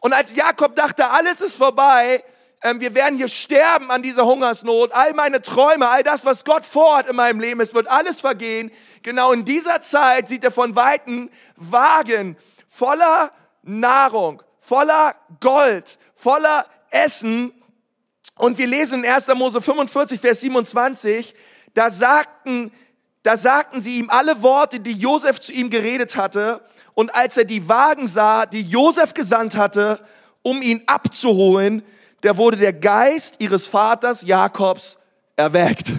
Und 0.00 0.12
als 0.12 0.34
Jakob 0.34 0.74
dachte, 0.74 1.08
alles 1.10 1.40
ist 1.40 1.54
vorbei, 1.54 2.24
ähm, 2.60 2.80
wir 2.80 2.92
werden 2.96 3.16
hier 3.16 3.28
sterben 3.28 3.92
an 3.92 4.02
dieser 4.02 4.26
Hungersnot. 4.26 4.92
All 4.92 5.14
meine 5.14 5.40
Träume, 5.42 5.88
all 5.88 6.02
das, 6.02 6.24
was 6.24 6.44
Gott 6.44 6.64
vorhat 6.64 7.08
in 7.08 7.14
meinem 7.14 7.38
Leben, 7.38 7.60
es 7.60 7.74
wird 7.74 7.86
alles 7.86 8.20
vergehen. 8.20 8.72
Genau 9.04 9.30
in 9.30 9.44
dieser 9.44 9.80
Zeit 9.80 10.26
sieht 10.26 10.42
er 10.42 10.50
von 10.50 10.74
Weitem 10.74 11.30
Wagen 11.54 12.36
voller 12.66 13.30
Nahrung, 13.62 14.42
voller 14.58 15.14
Gold, 15.38 16.00
voller 16.16 16.66
Essen. 16.90 17.52
Und 18.38 18.56
wir 18.56 18.66
lesen 18.66 19.04
in 19.04 19.10
1. 19.10 19.28
Mose 19.34 19.60
45, 19.60 20.20
Vers 20.20 20.40
27, 20.40 21.34
da 21.74 21.90
sagten, 21.90 22.72
da 23.24 23.36
sagten 23.36 23.82
sie 23.82 23.98
ihm 23.98 24.10
alle 24.10 24.42
Worte, 24.42 24.80
die 24.80 24.92
Josef 24.92 25.40
zu 25.40 25.52
ihm 25.52 25.70
geredet 25.70 26.16
hatte. 26.16 26.62
Und 26.94 27.14
als 27.14 27.36
er 27.36 27.44
die 27.44 27.68
Wagen 27.68 28.06
sah, 28.06 28.46
die 28.46 28.62
Josef 28.62 29.12
gesandt 29.12 29.56
hatte, 29.56 30.00
um 30.42 30.62
ihn 30.62 30.82
abzuholen, 30.86 31.82
der 32.22 32.36
wurde 32.36 32.56
der 32.56 32.72
Geist 32.72 33.36
ihres 33.40 33.66
Vaters 33.66 34.22
Jakobs 34.22 34.98
erweckt. 35.36 35.92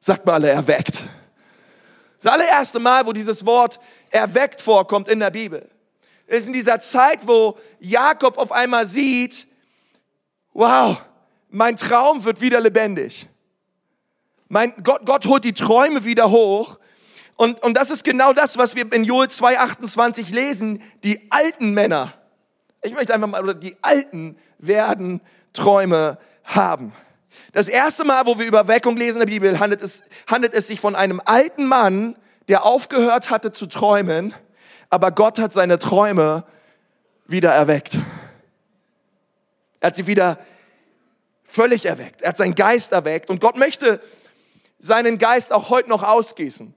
Sagt 0.00 0.24
mal 0.24 0.34
alle, 0.34 0.50
erweckt. 0.50 1.04
Das 2.20 2.32
allererste 2.32 2.78
Mal, 2.78 3.04
wo 3.04 3.12
dieses 3.12 3.44
Wort 3.44 3.80
erweckt 4.10 4.60
vorkommt 4.60 5.08
in 5.08 5.18
der 5.18 5.30
Bibel, 5.30 5.68
ist 6.28 6.46
in 6.46 6.52
dieser 6.52 6.78
Zeit, 6.78 7.26
wo 7.26 7.58
Jakob 7.80 8.38
auf 8.38 8.52
einmal 8.52 8.86
sieht, 8.86 9.46
wow, 10.52 10.98
mein 11.52 11.76
Traum 11.76 12.24
wird 12.24 12.40
wieder 12.40 12.60
lebendig. 12.60 13.28
Mein 14.48 14.74
Gott, 14.82 15.02
Gott 15.04 15.26
holt 15.26 15.44
die 15.44 15.52
Träume 15.52 16.04
wieder 16.04 16.30
hoch. 16.30 16.78
Und, 17.36 17.62
und 17.62 17.74
das 17.74 17.90
ist 17.90 18.04
genau 18.04 18.32
das, 18.32 18.58
was 18.58 18.74
wir 18.74 18.90
in 18.92 19.04
Joel 19.04 19.28
2,28 19.28 20.32
lesen. 20.34 20.82
Die 21.04 21.30
alten 21.30 21.72
Männer, 21.72 22.12
ich 22.82 22.92
möchte 22.92 23.14
einfach 23.14 23.28
mal, 23.28 23.42
oder 23.42 23.54
die 23.54 23.76
Alten 23.82 24.36
werden 24.58 25.20
Träume 25.52 26.18
haben. 26.44 26.92
Das 27.52 27.68
erste 27.68 28.04
Mal, 28.04 28.26
wo 28.26 28.38
wir 28.38 28.46
über 28.46 28.66
Weckung 28.68 28.96
lesen 28.96 29.20
in 29.20 29.26
der 29.26 29.32
Bibel, 29.32 29.60
handelt 29.60 29.82
es, 29.82 30.02
handelt 30.30 30.54
es 30.54 30.66
sich 30.66 30.80
von 30.80 30.94
einem 30.94 31.20
alten 31.24 31.66
Mann, 31.66 32.16
der 32.48 32.64
aufgehört 32.64 33.30
hatte 33.30 33.52
zu 33.52 33.66
träumen, 33.66 34.34
aber 34.90 35.10
Gott 35.10 35.38
hat 35.38 35.52
seine 35.52 35.78
Träume 35.78 36.44
wieder 37.26 37.52
erweckt. 37.52 37.98
Er 39.80 39.88
hat 39.88 39.96
sie 39.96 40.06
wieder 40.06 40.38
völlig 41.52 41.84
erweckt. 41.84 42.22
Er 42.22 42.30
hat 42.30 42.36
seinen 42.38 42.54
Geist 42.54 42.92
erweckt 42.92 43.28
und 43.28 43.40
Gott 43.40 43.56
möchte 43.56 44.00
seinen 44.78 45.18
Geist 45.18 45.52
auch 45.52 45.68
heute 45.68 45.90
noch 45.90 46.02
ausgießen. 46.02 46.74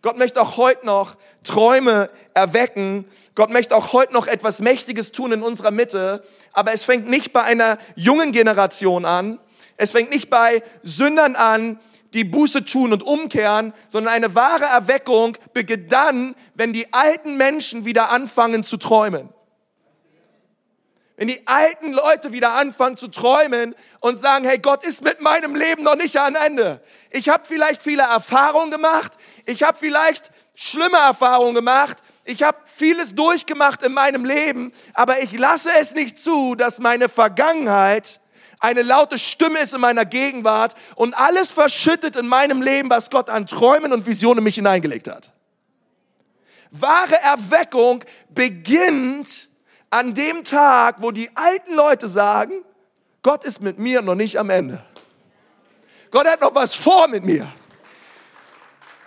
Gott 0.00 0.16
möchte 0.16 0.40
auch 0.40 0.56
heute 0.56 0.86
noch 0.86 1.16
Träume 1.44 2.08
erwecken. 2.34 3.04
Gott 3.34 3.50
möchte 3.50 3.76
auch 3.76 3.92
heute 3.92 4.12
noch 4.12 4.26
etwas 4.26 4.60
Mächtiges 4.60 5.12
tun 5.12 5.32
in 5.32 5.42
unserer 5.42 5.70
Mitte. 5.70 6.22
Aber 6.52 6.72
es 6.72 6.84
fängt 6.84 7.08
nicht 7.08 7.32
bei 7.32 7.42
einer 7.42 7.78
jungen 7.96 8.32
Generation 8.32 9.04
an. 9.04 9.38
Es 9.76 9.90
fängt 9.90 10.10
nicht 10.10 10.30
bei 10.30 10.62
Sündern 10.82 11.36
an, 11.36 11.80
die 12.14 12.24
Buße 12.24 12.64
tun 12.64 12.92
und 12.92 13.02
umkehren, 13.02 13.72
sondern 13.88 14.14
eine 14.14 14.34
wahre 14.34 14.66
Erweckung 14.66 15.36
beginnt 15.52 15.90
dann, 15.90 16.34
wenn 16.54 16.72
die 16.72 16.92
alten 16.92 17.36
Menschen 17.36 17.84
wieder 17.84 18.10
anfangen 18.10 18.64
zu 18.64 18.76
träumen. 18.76 19.30
Wenn 21.22 21.28
die 21.28 21.46
alten 21.46 21.92
Leute 21.92 22.32
wieder 22.32 22.54
anfangen 22.54 22.96
zu 22.96 23.06
träumen 23.06 23.76
und 24.00 24.16
sagen, 24.16 24.44
hey, 24.44 24.58
Gott 24.58 24.84
ist 24.84 25.04
mit 25.04 25.20
meinem 25.20 25.54
Leben 25.54 25.84
noch 25.84 25.94
nicht 25.94 26.16
am 26.16 26.34
Ende. 26.34 26.82
Ich 27.12 27.28
habe 27.28 27.44
vielleicht 27.46 27.80
viele 27.80 28.02
Erfahrungen 28.02 28.72
gemacht, 28.72 29.12
ich 29.46 29.62
habe 29.62 29.78
vielleicht 29.78 30.32
schlimme 30.56 30.96
Erfahrungen 30.96 31.54
gemacht, 31.54 31.98
ich 32.24 32.42
habe 32.42 32.58
vieles 32.64 33.14
durchgemacht 33.14 33.84
in 33.84 33.92
meinem 33.92 34.24
Leben, 34.24 34.72
aber 34.94 35.22
ich 35.22 35.30
lasse 35.38 35.70
es 35.78 35.94
nicht 35.94 36.18
zu, 36.18 36.56
dass 36.56 36.80
meine 36.80 37.08
Vergangenheit 37.08 38.18
eine 38.58 38.82
laute 38.82 39.16
Stimme 39.16 39.60
ist 39.60 39.74
in 39.74 39.80
meiner 39.80 40.04
Gegenwart 40.04 40.74
und 40.96 41.16
alles 41.16 41.52
verschüttet 41.52 42.16
in 42.16 42.26
meinem 42.26 42.62
Leben, 42.62 42.90
was 42.90 43.10
Gott 43.10 43.30
an 43.30 43.46
Träumen 43.46 43.92
und 43.92 44.06
Visionen 44.06 44.38
in 44.38 44.44
mich 44.44 44.56
hineingelegt 44.56 45.06
hat. 45.06 45.30
Wahre 46.72 47.20
Erweckung 47.20 48.02
beginnt 48.28 49.51
an 49.92 50.14
dem 50.14 50.42
Tag, 50.42 50.96
wo 50.98 51.10
die 51.10 51.30
alten 51.34 51.74
Leute 51.74 52.08
sagen, 52.08 52.64
Gott 53.22 53.44
ist 53.44 53.60
mit 53.60 53.78
mir 53.78 54.00
noch 54.00 54.14
nicht 54.14 54.38
am 54.38 54.48
Ende. 54.48 54.82
Gott 56.10 56.26
hat 56.26 56.40
noch 56.40 56.54
was 56.54 56.74
vor 56.74 57.08
mit 57.08 57.24
mir. 57.24 57.46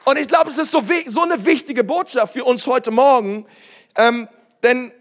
Und 0.06 0.20
ich 0.20 0.28
glaube, 0.28 0.52
es 0.52 0.60
ist 0.60 0.70
so, 0.70 0.84
so 1.08 1.22
eine 1.24 1.44
wichtige 1.44 1.84
Botschaft 1.84 2.34
für 2.34 2.44
uns 2.44 2.68
heute 2.68 2.92
Morgen. 2.92 3.48
Ähm, 3.98 4.30
denn 4.62 4.92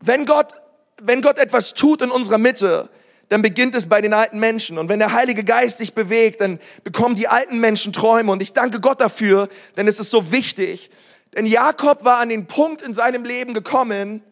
wenn 0.00 0.26
Gott, 0.26 0.52
wenn 1.00 1.22
Gott 1.22 1.38
etwas 1.38 1.74
tut 1.74 2.02
in 2.02 2.10
unserer 2.10 2.38
Mitte, 2.38 2.90
dann 3.28 3.40
beginnt 3.40 3.76
es 3.76 3.88
bei 3.88 4.00
den 4.00 4.12
alten 4.12 4.40
Menschen. 4.40 4.78
Und 4.78 4.88
wenn 4.88 4.98
der 4.98 5.12
Heilige 5.12 5.44
Geist 5.44 5.78
sich 5.78 5.94
bewegt, 5.94 6.40
dann 6.40 6.58
bekommen 6.82 7.14
die 7.14 7.28
alten 7.28 7.60
Menschen 7.60 7.92
Träume. 7.92 8.32
Und 8.32 8.42
ich 8.42 8.52
danke 8.52 8.80
Gott 8.80 9.00
dafür, 9.00 9.48
denn 9.76 9.86
es 9.86 10.00
ist 10.00 10.10
so 10.10 10.32
wichtig. 10.32 10.90
Denn 11.34 11.46
Jakob 11.46 12.04
war 12.04 12.18
an 12.18 12.30
den 12.30 12.46
Punkt 12.46 12.82
in 12.82 12.92
seinem 12.92 13.24
Leben 13.24 13.54
gekommen, 13.54 14.24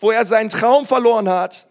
wo 0.00 0.10
er 0.10 0.24
seinen 0.24 0.48
Traum 0.48 0.86
verloren 0.86 1.28
hat. 1.28 1.66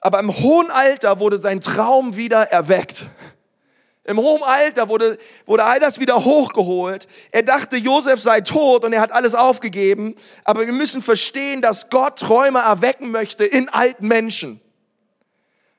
Aber 0.00 0.18
im 0.20 0.36
hohen 0.36 0.70
Alter 0.70 1.18
wurde 1.20 1.38
sein 1.38 1.60
Traum 1.60 2.16
wieder 2.16 2.50
erweckt. 2.50 3.06
Im 4.06 4.18
hohen 4.18 4.42
Alter 4.42 4.90
wurde, 4.90 5.16
wurde 5.46 5.64
all 5.64 5.80
das 5.80 5.98
wieder 5.98 6.24
hochgeholt. 6.24 7.08
Er 7.30 7.42
dachte, 7.42 7.76
Josef 7.76 8.20
sei 8.20 8.42
tot 8.42 8.84
und 8.84 8.92
er 8.92 9.00
hat 9.00 9.12
alles 9.12 9.34
aufgegeben. 9.34 10.14
Aber 10.44 10.66
wir 10.66 10.74
müssen 10.74 11.00
verstehen, 11.00 11.62
dass 11.62 11.88
Gott 11.88 12.18
Träume 12.18 12.58
erwecken 12.58 13.10
möchte 13.10 13.46
in 13.46 13.70
alten 13.70 14.06
Menschen. 14.06 14.60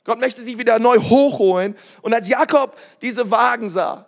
Gott 0.06 0.20
möchte 0.20 0.42
sie 0.44 0.58
wieder 0.58 0.80
neu 0.80 0.98
hochholen. 0.98 1.76
Und 2.02 2.16
als 2.16 2.28
Jakob 2.28 2.76
diese 3.02 3.30
Wagen 3.30 3.70
sah, 3.70 4.08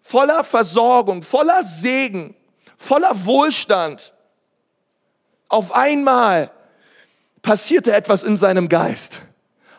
voller 0.00 0.42
Versorgung, 0.42 1.20
voller 1.20 1.62
Segen, 1.62 2.34
voller 2.78 3.26
Wohlstand, 3.26 4.14
auf 5.48 5.74
einmal 5.74 6.50
passierte 7.42 7.94
etwas 7.94 8.22
in 8.22 8.36
seinem 8.36 8.68
Geist. 8.68 9.20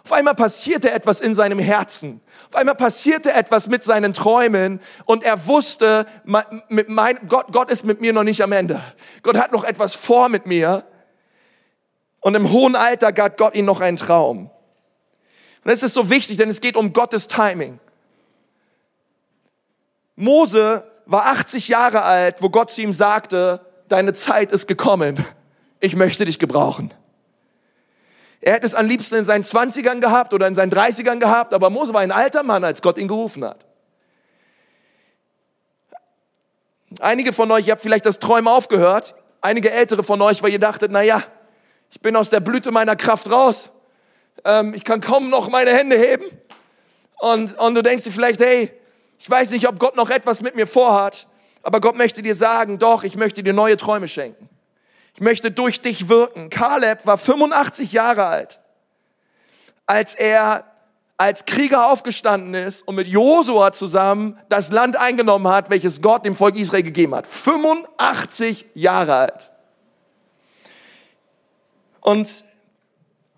Auf 0.04 0.14
einmal 0.14 0.34
passierte 0.34 0.92
etwas 0.92 1.22
in 1.22 1.36
seinem 1.36 1.60
Herzen. 1.60 2.22
Auf 2.50 2.56
einmal 2.56 2.76
passierte 2.76 3.34
etwas 3.34 3.68
mit 3.68 3.84
seinen 3.84 4.14
Träumen 4.14 4.80
und 5.06 5.24
er 5.24 5.46
wusste, 5.46 6.08
mit 6.70 6.90
mein, 6.90 7.20
Gott, 7.28 7.48
Gott 7.52 7.70
ist 7.70 7.86
mit 7.86 8.02
mir 8.02 8.12
noch 8.12 8.24
nicht 8.24 8.42
am 8.42 8.52
Ende. 8.52 8.82
Gott 9.22 9.38
hat 9.38 9.52
noch 9.52 9.64
etwas 9.64 9.94
vor 9.94 10.30
mit 10.30 10.48
mir. 10.48 10.84
Und 12.20 12.36
im 12.36 12.52
hohen 12.52 12.76
Alter 12.76 13.12
gab 13.12 13.38
Gott 13.38 13.56
ihm 13.56 13.66
noch 13.66 13.80
einen 13.80 13.98
Traum. 13.98 14.50
Und 15.64 15.72
es 15.72 15.84
ist 15.84 15.94
so 15.94 16.10
wichtig, 16.10 16.38
denn 16.38 16.50
es 16.50 16.62
geht 16.62 16.76
um 16.76 16.94
Gottes 16.94 17.28
Timing. 17.28 17.80
Mose 20.16 20.84
war 21.06 21.28
80 21.28 21.68
Jahre 21.68 22.02
alt, 22.04 22.42
wo 22.42 22.50
Gott 22.50 22.72
zu 22.72 22.82
ihm 22.82 22.94
sagte, 22.94 23.66
deine 23.88 24.14
Zeit 24.14 24.52
ist 24.52 24.68
gekommen. 24.68 25.24
Ich 25.80 25.96
möchte 25.96 26.26
dich 26.26 26.40
gebrauchen. 26.40 26.94
Er 28.42 28.54
hätte 28.54 28.66
es 28.66 28.74
am 28.74 28.88
liebsten 28.88 29.16
in 29.16 29.26
seinen 29.26 29.44
Zwanzigern 29.44 30.02
gehabt 30.02 30.34
oder 30.34 30.48
in 30.48 30.56
seinen 30.56 30.72
Dreißigern 30.72 31.20
gehabt, 31.20 31.54
aber 31.54 31.70
Mose 31.70 31.94
war 31.94 32.02
ein 32.02 32.12
alter 32.12 32.44
Mann, 32.44 32.64
als 32.64 32.82
Gott 32.82 32.98
ihn 32.98 33.08
gerufen 33.08 33.46
hat. 33.46 33.66
Einige 37.00 37.34
von 37.34 37.50
euch, 37.52 37.68
ihr 37.68 37.74
habt 37.74 37.82
vielleicht 37.82 38.06
das 38.06 38.20
Träumen 38.20 38.48
aufgehört. 38.48 39.16
Einige 39.40 39.72
ältere 39.72 40.04
von 40.04 40.22
euch, 40.22 40.44
weil 40.44 40.52
ihr 40.52 40.60
dachtet, 40.60 40.92
na 40.92 41.02
ja, 41.02 41.24
ich 41.90 42.02
bin 42.02 42.16
aus 42.16 42.30
der 42.30 42.40
Blüte 42.40 42.72
meiner 42.72 42.96
Kraft 42.96 43.32
raus. 43.32 43.70
Ähm, 44.44 44.74
ich 44.74 44.84
kann 44.84 45.02
kaum 45.02 45.30
noch 45.30 45.50
meine 45.50 45.72
Hände 45.72 45.98
heben. 45.98 46.26
Und, 47.20 47.58
und 47.60 47.76
du 47.76 47.84
denkst 47.84 48.04
dir 48.04 48.12
vielleicht, 48.12 48.40
hey, 48.40 48.72
ich 49.20 49.30
weiß 49.30 49.52
nicht, 49.52 49.68
ob 49.68 49.78
Gott 49.78 49.96
noch 49.96 50.10
etwas 50.10 50.42
mit 50.42 50.56
mir 50.56 50.66
vorhat, 50.66 51.28
aber 51.62 51.80
Gott 51.80 51.96
möchte 51.96 52.24
dir 52.24 52.34
sagen, 52.34 52.80
doch, 52.80 53.04
ich 53.04 53.16
möchte 53.16 53.44
dir 53.44 53.54
neue 53.54 53.78
Träume 53.78 54.08
schenken. 54.08 54.50
Ich 55.22 55.24
möchte 55.24 55.52
durch 55.52 55.82
dich 55.82 56.10
wirken. 56.10 56.50
Kaleb 56.50 57.06
war 57.06 57.16
85 57.16 57.92
Jahre 57.92 58.26
alt, 58.26 58.60
als 59.86 60.16
er 60.16 60.66
als 61.16 61.46
Krieger 61.46 61.92
aufgestanden 61.92 62.56
ist 62.56 62.88
und 62.88 62.96
mit 62.96 63.06
Josua 63.06 63.72
zusammen 63.72 64.36
das 64.50 64.72
Land 64.72 64.96
eingenommen 64.96 65.48
hat, 65.48 65.70
welches 65.70 66.02
Gott 66.02 66.26
dem 66.26 66.36
Volk 66.36 66.58
Israel 66.58 66.82
gegeben 66.82 67.14
hat. 67.14 67.28
85 67.28 68.66
Jahre 68.74 69.14
alt. 69.14 69.52
Und 72.00 72.44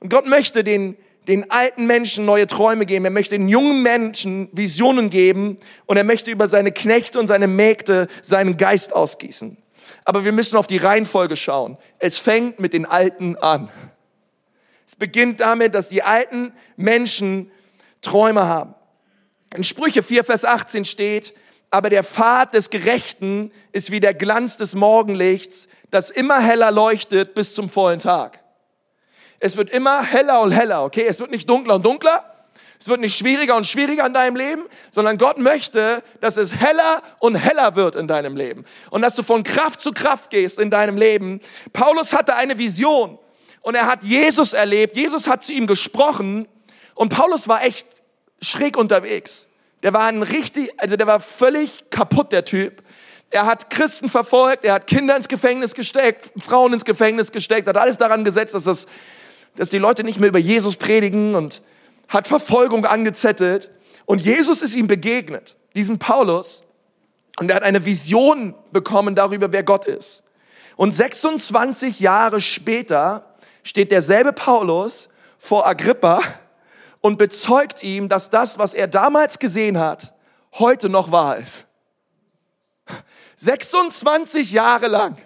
Gott 0.07 0.25
möchte 0.25 0.63
den, 0.63 0.95
den 1.27 1.51
alten 1.51 1.85
Menschen 1.85 2.23
neue 2.23 2.47
Träume 2.47 2.85
geben. 2.85 3.03
Er 3.03 3.11
möchte 3.11 3.37
den 3.37 3.49
jungen 3.49 3.83
Menschen 3.83 4.47
Visionen 4.53 5.09
geben 5.09 5.57
und 5.85 5.97
er 5.97 6.05
möchte 6.05 6.31
über 6.31 6.47
seine 6.47 6.71
Knechte 6.71 7.19
und 7.19 7.27
seine 7.27 7.47
Mägde 7.47 8.07
seinen 8.21 8.55
Geist 8.55 8.93
ausgießen. 8.95 9.57
Aber 10.05 10.25
wir 10.25 10.31
müssen 10.31 10.57
auf 10.57 10.67
die 10.67 10.77
Reihenfolge 10.77 11.35
schauen. 11.35 11.77
Es 11.99 12.17
fängt 12.17 12.59
mit 12.59 12.73
den 12.73 12.85
Alten 12.85 13.37
an. 13.37 13.69
Es 14.85 14.95
beginnt 14.95 15.39
damit, 15.39 15.75
dass 15.75 15.89
die 15.89 16.03
alten 16.03 16.53
Menschen 16.75 17.51
Träume 18.01 18.47
haben. 18.47 18.75
In 19.55 19.63
Sprüche 19.63 20.03
4, 20.03 20.23
Vers 20.23 20.45
18 20.45 20.85
steht, 20.85 21.33
aber 21.71 21.89
der 21.89 22.03
Pfad 22.03 22.53
des 22.53 22.69
Gerechten 22.69 23.51
ist 23.71 23.91
wie 23.91 23.99
der 23.99 24.13
Glanz 24.13 24.57
des 24.57 24.75
Morgenlichts, 24.75 25.67
das 25.89 26.11
immer 26.11 26.39
heller 26.39 26.71
leuchtet 26.71 27.33
bis 27.33 27.53
zum 27.53 27.69
vollen 27.69 27.99
Tag. 27.99 28.43
Es 29.39 29.57
wird 29.57 29.69
immer 29.69 30.03
heller 30.03 30.41
und 30.41 30.51
heller, 30.51 30.83
okay? 30.83 31.05
Es 31.07 31.19
wird 31.19 31.31
nicht 31.31 31.49
dunkler 31.49 31.75
und 31.75 31.85
dunkler, 31.85 32.32
es 32.79 32.87
wird 32.87 32.99
nicht 32.99 33.17
schwieriger 33.17 33.55
und 33.55 33.65
schwieriger 33.65 34.05
in 34.05 34.13
deinem 34.13 34.35
Leben, 34.35 34.63
sondern 34.91 35.17
Gott 35.17 35.37
möchte, 35.37 36.03
dass 36.21 36.37
es 36.37 36.55
heller 36.55 37.01
und 37.19 37.35
heller 37.35 37.75
wird 37.75 37.95
in 37.95 38.07
deinem 38.07 38.35
Leben. 38.35 38.65
Und 38.89 39.01
dass 39.01 39.15
du 39.15 39.23
von 39.23 39.43
Kraft 39.43 39.81
zu 39.81 39.91
Kraft 39.91 40.31
gehst 40.31 40.59
in 40.59 40.69
deinem 40.69 40.97
Leben. 40.97 41.39
Paulus 41.71 42.13
hatte 42.13 42.35
eine 42.35 42.57
Vision 42.57 43.19
und 43.61 43.75
er 43.75 43.87
hat 43.87 44.03
Jesus 44.03 44.53
erlebt. 44.53 44.95
Jesus 44.95 45.27
hat 45.27 45.43
zu 45.43 45.53
ihm 45.53 45.67
gesprochen 45.67 46.47
und 46.95 47.09
Paulus 47.09 47.47
war 47.47 47.63
echt 47.63 47.87
schräg 48.41 48.77
unterwegs. 48.77 49.47
Der 49.81 49.93
war 49.93 50.07
ein 50.07 50.23
richtig, 50.23 50.71
also 50.77 50.95
der 50.95 51.07
war 51.07 51.19
völlig 51.19 51.89
kaputt, 51.89 52.31
der 52.31 52.45
Typ. 52.45 52.83
Er 53.29 53.45
hat 53.45 53.69
Christen 53.69 54.09
verfolgt, 54.09 54.63
er 54.63 54.73
hat 54.73 54.87
Kinder 54.87 55.15
ins 55.15 55.27
Gefängnis 55.27 55.73
gesteckt, 55.73 56.31
Frauen 56.37 56.73
ins 56.73 56.85
Gefängnis 56.85 57.31
gesteckt, 57.31 57.67
hat 57.67 57.77
alles 57.77 57.97
daran 57.97 58.23
gesetzt, 58.23 58.53
dass, 58.53 58.65
das, 58.65 58.87
dass 59.55 59.71
die 59.71 59.79
Leute 59.79 60.03
nicht 60.03 60.19
mehr 60.19 60.29
über 60.29 60.39
Jesus 60.39 60.75
predigen 60.75 61.33
und 61.33 61.63
hat 62.13 62.27
Verfolgung 62.27 62.85
angezettelt 62.85 63.71
und 64.05 64.21
Jesus 64.21 64.61
ist 64.61 64.75
ihm 64.75 64.87
begegnet, 64.87 65.57
diesem 65.75 65.99
Paulus, 65.99 66.63
und 67.39 67.49
er 67.49 67.55
hat 67.55 67.63
eine 67.63 67.85
Vision 67.85 68.53
bekommen 68.71 69.15
darüber, 69.15 69.51
wer 69.51 69.63
Gott 69.63 69.85
ist. 69.85 70.23
Und 70.75 70.93
26 70.93 71.99
Jahre 71.99 72.41
später 72.41 73.33
steht 73.63 73.91
derselbe 73.91 74.33
Paulus 74.33 75.09
vor 75.39 75.65
Agrippa 75.65 76.21
und 77.01 77.17
bezeugt 77.17 77.83
ihm, 77.83 78.07
dass 78.07 78.29
das, 78.29 78.59
was 78.59 78.73
er 78.73 78.87
damals 78.87 79.39
gesehen 79.39 79.79
hat, 79.79 80.13
heute 80.53 80.89
noch 80.89 81.11
wahr 81.11 81.37
ist. 81.37 81.65
26 83.35 84.51
Jahre 84.51 84.87
lang. 84.87 85.17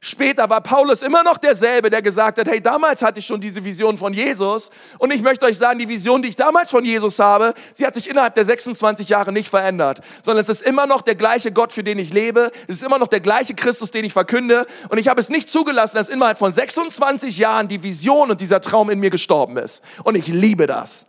Später 0.00 0.48
war 0.48 0.60
Paulus 0.60 1.02
immer 1.02 1.24
noch 1.24 1.38
derselbe, 1.38 1.90
der 1.90 2.02
gesagt 2.02 2.38
hat, 2.38 2.46
hey, 2.46 2.60
damals 2.60 3.02
hatte 3.02 3.18
ich 3.18 3.26
schon 3.26 3.40
diese 3.40 3.64
Vision 3.64 3.98
von 3.98 4.14
Jesus 4.14 4.70
und 4.98 5.12
ich 5.12 5.22
möchte 5.22 5.44
euch 5.44 5.58
sagen, 5.58 5.80
die 5.80 5.88
Vision, 5.88 6.22
die 6.22 6.28
ich 6.28 6.36
damals 6.36 6.70
von 6.70 6.84
Jesus 6.84 7.18
habe, 7.18 7.52
sie 7.74 7.84
hat 7.84 7.94
sich 7.94 8.08
innerhalb 8.08 8.36
der 8.36 8.44
26 8.44 9.08
Jahre 9.08 9.32
nicht 9.32 9.48
verändert, 9.48 10.00
sondern 10.22 10.40
es 10.40 10.48
ist 10.48 10.62
immer 10.62 10.86
noch 10.86 11.02
der 11.02 11.16
gleiche 11.16 11.50
Gott, 11.50 11.72
für 11.72 11.82
den 11.82 11.98
ich 11.98 12.12
lebe, 12.12 12.52
es 12.68 12.76
ist 12.76 12.84
immer 12.84 12.98
noch 12.98 13.08
der 13.08 13.18
gleiche 13.18 13.54
Christus, 13.54 13.90
den 13.90 14.04
ich 14.04 14.12
verkünde 14.12 14.66
und 14.88 14.98
ich 14.98 15.08
habe 15.08 15.20
es 15.20 15.30
nicht 15.30 15.48
zugelassen, 15.48 15.96
dass 15.96 16.08
innerhalb 16.08 16.38
von 16.38 16.52
26 16.52 17.36
Jahren 17.36 17.66
die 17.66 17.82
Vision 17.82 18.30
und 18.30 18.40
dieser 18.40 18.60
Traum 18.60 18.90
in 18.90 19.00
mir 19.00 19.10
gestorben 19.10 19.56
ist 19.56 19.82
und 20.04 20.14
ich 20.14 20.28
liebe 20.28 20.68
das. 20.68 21.06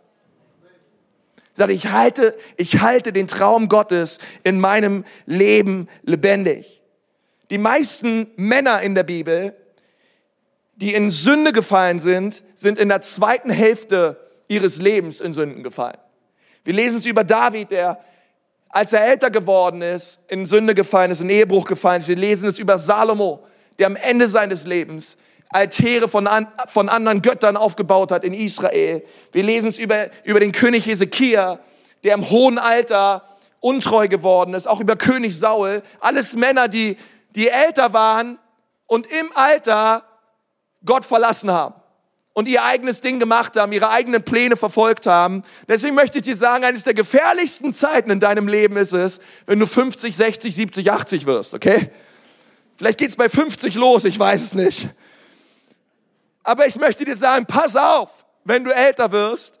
Ich 1.68 1.88
halte, 1.88 2.36
ich 2.56 2.80
halte 2.80 3.12
den 3.12 3.28
Traum 3.28 3.68
Gottes 3.68 4.18
in 4.42 4.58
meinem 4.58 5.04
Leben 5.26 5.88
lebendig. 6.02 6.79
Die 7.50 7.58
meisten 7.58 8.30
Männer 8.36 8.80
in 8.80 8.94
der 8.94 9.02
Bibel, 9.02 9.54
die 10.76 10.94
in 10.94 11.10
Sünde 11.10 11.52
gefallen 11.52 11.98
sind, 11.98 12.42
sind 12.54 12.78
in 12.78 12.88
der 12.88 13.00
zweiten 13.00 13.50
Hälfte 13.50 14.18
ihres 14.46 14.78
Lebens 14.78 15.20
in 15.20 15.34
Sünden 15.34 15.62
gefallen. 15.62 15.98
Wir 16.64 16.74
lesen 16.74 16.96
es 16.96 17.06
über 17.06 17.24
David, 17.24 17.72
der, 17.72 17.98
als 18.68 18.92
er 18.92 19.04
älter 19.04 19.30
geworden 19.30 19.82
ist, 19.82 20.20
in 20.28 20.46
Sünde 20.46 20.74
gefallen 20.74 21.10
ist, 21.10 21.20
in 21.20 21.30
Ehebruch 21.30 21.64
gefallen 21.64 22.00
ist. 22.00 22.08
Wir 22.08 22.16
lesen 22.16 22.48
es 22.48 22.58
über 22.58 22.78
Salomo, 22.78 23.44
der 23.78 23.88
am 23.88 23.96
Ende 23.96 24.28
seines 24.28 24.64
Lebens 24.64 25.16
Altäre 25.52 26.08
von, 26.08 26.28
an, 26.28 26.46
von 26.68 26.88
anderen 26.88 27.22
Göttern 27.22 27.56
aufgebaut 27.56 28.12
hat 28.12 28.22
in 28.22 28.32
Israel. 28.32 29.02
Wir 29.32 29.42
lesen 29.42 29.68
es 29.68 29.78
über, 29.78 30.06
über 30.22 30.38
den 30.38 30.52
König 30.52 30.86
Hesekia, 30.86 31.58
der 32.04 32.14
im 32.14 32.30
hohen 32.30 32.58
Alter 32.58 33.24
untreu 33.58 34.06
geworden 34.06 34.54
ist, 34.54 34.68
auch 34.68 34.80
über 34.80 34.94
König 34.94 35.36
Saul. 35.36 35.82
Alles 35.98 36.36
Männer, 36.36 36.68
die 36.68 36.96
die 37.36 37.48
älter 37.48 37.92
waren 37.92 38.38
und 38.86 39.06
im 39.06 39.30
Alter 39.34 40.04
Gott 40.84 41.04
verlassen 41.04 41.50
haben 41.50 41.74
und 42.32 42.48
ihr 42.48 42.64
eigenes 42.64 43.00
Ding 43.00 43.18
gemacht 43.18 43.56
haben, 43.56 43.72
ihre 43.72 43.90
eigenen 43.90 44.22
Pläne 44.22 44.56
verfolgt 44.56 45.06
haben. 45.06 45.42
Deswegen 45.68 45.94
möchte 45.94 46.18
ich 46.18 46.24
dir 46.24 46.36
sagen, 46.36 46.64
eines 46.64 46.84
der 46.84 46.94
gefährlichsten 46.94 47.72
Zeiten 47.72 48.10
in 48.10 48.20
deinem 48.20 48.48
Leben 48.48 48.76
ist 48.76 48.92
es, 48.92 49.20
wenn 49.46 49.58
du 49.58 49.66
50, 49.66 50.16
60, 50.16 50.54
70, 50.54 50.90
80 50.92 51.26
wirst, 51.26 51.54
okay? 51.54 51.90
Vielleicht 52.76 52.98
geht's 52.98 53.16
bei 53.16 53.28
50 53.28 53.74
los, 53.74 54.04
ich 54.04 54.18
weiß 54.18 54.42
es 54.42 54.54
nicht. 54.54 54.88
Aber 56.42 56.66
ich 56.66 56.76
möchte 56.76 57.04
dir 57.04 57.16
sagen, 57.16 57.46
pass 57.46 57.76
auf, 57.76 58.24
wenn 58.44 58.64
du 58.64 58.70
älter 58.70 59.12
wirst 59.12 59.58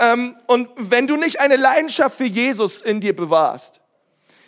ähm, 0.00 0.36
und 0.46 0.70
wenn 0.76 1.06
du 1.06 1.16
nicht 1.16 1.40
eine 1.40 1.56
Leidenschaft 1.56 2.16
für 2.16 2.24
Jesus 2.24 2.80
in 2.80 3.00
dir 3.00 3.14
bewahrst 3.14 3.80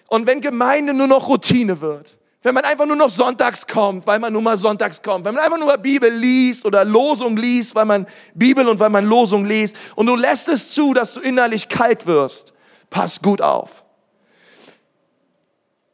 und 0.08 0.26
wenn 0.26 0.40
Gemeinde 0.40 0.94
nur 0.94 1.08
noch 1.08 1.28
Routine 1.28 1.80
wird 1.80 2.19
wenn 2.42 2.54
man 2.54 2.64
einfach 2.64 2.86
nur 2.86 2.96
noch 2.96 3.10
sonntags 3.10 3.66
kommt, 3.66 4.06
weil 4.06 4.18
man 4.18 4.32
nur 4.32 4.40
mal 4.40 4.56
sonntags 4.56 5.02
kommt. 5.02 5.26
Wenn 5.26 5.34
man 5.34 5.44
einfach 5.44 5.58
nur 5.58 5.76
Bibel 5.76 6.10
liest 6.10 6.64
oder 6.64 6.84
Losung 6.86 7.36
liest, 7.36 7.74
weil 7.74 7.84
man 7.84 8.06
Bibel 8.34 8.66
und 8.66 8.80
weil 8.80 8.88
man 8.88 9.04
Losung 9.04 9.44
liest. 9.44 9.76
Und 9.94 10.06
du 10.06 10.16
lässt 10.16 10.48
es 10.48 10.72
zu, 10.72 10.94
dass 10.94 11.14
du 11.14 11.20
innerlich 11.20 11.68
kalt 11.68 12.06
wirst. 12.06 12.54
Pass 12.88 13.20
gut 13.20 13.42
auf. 13.42 13.84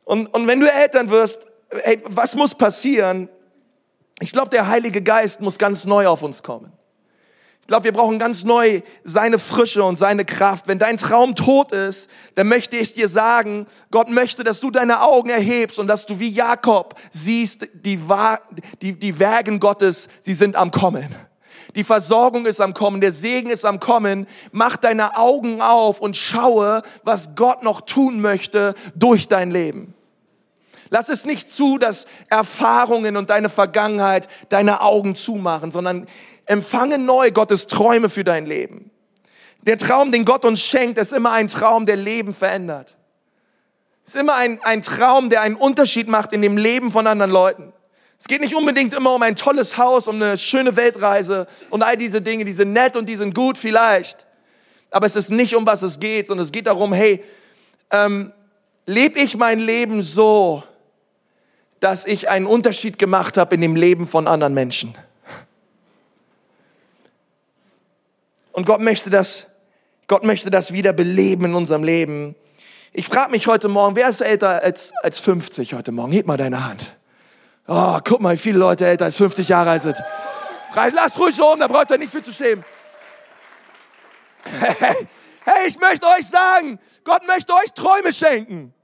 Und, 0.05 0.33
und 0.33 0.47
wenn 0.47 0.61
du 0.61 0.71
Eltern 0.71 1.11
wirst, 1.11 1.49
ey, 1.69 2.01
was 2.07 2.37
muss 2.37 2.55
passieren? 2.55 3.29
Ich 4.21 4.31
glaube, 4.31 4.51
der 4.51 4.69
Heilige 4.69 5.03
Geist 5.03 5.41
muss 5.41 5.59
ganz 5.59 5.85
neu 5.85 6.07
auf 6.07 6.23
uns 6.23 6.45
kommen. 6.45 6.73
Ich 7.67 7.69
glaube, 7.69 7.83
wir 7.83 7.93
brauchen 7.93 8.21
ganz 8.21 8.45
neu 8.45 8.81
seine 9.03 9.41
Frische 9.41 9.83
und 9.83 9.99
seine 9.99 10.25
Kraft. 10.25 10.69
Wenn 10.69 10.79
dein 10.79 10.99
Traum 10.99 11.35
tot 11.35 11.73
ist, 11.73 12.09
dann 12.37 12.47
möchte 12.47 12.77
ich 12.77 12.93
dir 12.93 13.09
sagen, 13.09 13.67
Gott 13.91 14.09
möchte, 14.09 14.45
dass 14.45 14.61
du 14.61 14.71
deine 14.71 15.03
Augen 15.03 15.31
erhebst 15.31 15.81
und 15.81 15.89
dass 15.89 16.07
du 16.07 16.21
wie 16.21 16.29
Jakob 16.29 16.95
siehst, 17.11 17.67
die, 17.75 17.99
die, 18.83 18.93
die 18.93 19.19
Werken 19.19 19.59
Gottes, 19.59 20.07
sie 20.21 20.35
sind 20.35 20.55
am 20.55 20.71
Kommen. 20.71 21.13
Die 21.75 21.83
Versorgung 21.83 22.47
ist 22.47 22.61
am 22.61 22.73
Kommen, 22.73 23.01
der 23.01 23.11
Segen 23.11 23.51
ist 23.51 23.65
am 23.65 23.81
Kommen. 23.81 24.29
Mach 24.53 24.77
deine 24.77 25.17
Augen 25.17 25.61
auf 25.61 26.01
und 26.01 26.17
schaue, 26.17 26.83
was 27.03 27.35
Gott 27.35 27.65
noch 27.65 27.81
tun 27.81 28.21
möchte 28.21 28.75
durch 28.95 29.27
dein 29.27 29.51
Leben. 29.51 29.93
Lass 30.91 31.09
es 31.09 31.25
nicht 31.25 31.51
zu, 31.51 31.79
dass 31.79 32.07
Erfahrungen 32.29 33.17
und 33.17 33.31
deine 33.31 33.49
Vergangenheit 33.49 34.29
deine 34.51 34.83
Augen 34.83 35.17
zumachen, 35.17 35.73
sondern 35.73 36.07
Empfange 36.47 36.99
neu 36.99 37.31
Gottes 37.31 37.67
Träume 37.67 38.09
für 38.09 38.25
dein 38.25 38.47
Leben. 38.47 38.91
Der 39.63 39.79
Traum, 39.79 40.13
den 40.13 40.25
Gott 40.25 40.45
uns 40.45 40.63
schenkt, 40.63 40.97
ist 40.97 41.13
immer 41.13 41.33
ein 41.33 41.49
Traum, 41.49 41.87
der 41.87 41.97
Leben 41.97 42.33
verändert. 42.33 42.97
Ist 44.05 44.15
immer 44.15 44.37
ein, 44.37 44.61
ein 44.63 44.83
Traum, 44.83 45.29
der 45.29 45.41
einen 45.41 45.57
Unterschied 45.57 46.07
macht 46.07 46.33
in 46.33 46.41
dem 46.41 46.57
Leben 46.57 46.93
von 46.93 47.09
anderen 47.09 47.33
Leuten. 47.33 47.73
Es 48.19 48.29
geht 48.29 48.41
nicht 48.41 48.55
unbedingt 48.55 48.95
immer 48.95 49.15
um 49.15 49.23
ein 49.23 49.37
tolles 49.37 49.77
Haus, 49.77 50.09
um 50.09 50.17
eine 50.17 50.39
schöne 50.39 50.77
Weltreise 50.77 51.49
und 51.69 51.83
all 51.83 51.97
diese 51.97 52.23
Dinge, 52.23 52.45
die 52.45 52.53
sind 52.53 52.73
nett 52.73 52.97
und 52.97 53.07
die 53.09 53.17
sind 53.17 53.35
gut 53.35 53.59
vielleicht. 53.59 54.27
Aber 54.91 55.07
es 55.07 55.17
ist 55.17 55.31
nicht 55.31 55.55
um 55.57 55.67
was 55.67 55.83
es 55.83 55.99
geht, 55.99 56.29
sondern 56.29 56.45
es 56.45 56.53
geht 56.53 56.67
darum, 56.67 56.93
hey, 56.93 57.23
ähm, 57.91 58.33
lebe 58.87 59.19
ich 59.19 59.37
mein 59.37 59.59
Leben 59.59 60.01
so, 60.01 60.63
dass 61.81 62.07
ich 62.07 62.31
einen 62.31 62.47
Unterschied 62.47 62.99
gemacht 62.99 63.37
habe 63.37 63.57
in 63.57 63.61
dem 63.61 63.77
Leben 63.77 64.07
von 64.07 64.27
anderen 64.27 64.55
Menschen. 64.55 64.95
Und 68.57 68.65
Gott 68.65 68.81
möchte 68.81 69.11
das, 69.11 69.49
Gott 70.07 70.25
möchte 70.25 70.49
das 70.51 70.73
wieder 70.73 70.95
beleben 70.95 71.45
in 71.45 71.55
unserem 71.55 71.85
Leben. 71.85 72.35
Ich 72.95 73.07
frage 73.07 73.31
mich 73.31 73.47
heute 73.49 73.69
Morgen, 73.69 73.97
wer 73.97 74.09
ist 74.09 74.23
älter 74.23 74.63
als, 74.63 74.95
als 75.03 75.21
50 75.21 75.75
heute 75.75 75.93
Morgen? 75.93 76.11
Heb 76.13 76.27
mal 76.27 76.39
deine 76.39 76.65
Hand. 76.65 76.97
Oh, 77.69 77.99
guck 78.03 78.23
mal, 78.23 78.33
wie 78.33 78.39
viele 78.39 78.59
Leute 78.59 78.87
älter 78.87 79.05
als 79.05 79.17
50 79.17 79.47
Jahre 79.47 79.73
alt 79.73 79.83
sind. 79.83 80.03
Lass 80.75 81.19
ruhig 81.19 81.39
um, 81.39 81.61
da 81.61 81.69
braucht 81.69 81.91
ihr 81.91 81.99
nicht 81.99 82.11
viel 82.11 82.25
zu 82.25 82.33
schämen. 82.33 82.65
Hey, 85.49 85.69
ich 85.69 85.79
möchte 85.79 86.07
euch 86.07 86.27
sagen, 86.27 86.81
Gott 87.05 87.25
möchte 87.29 87.53
euch 87.53 87.73
Träume 87.73 88.13
schenken. 88.13 88.75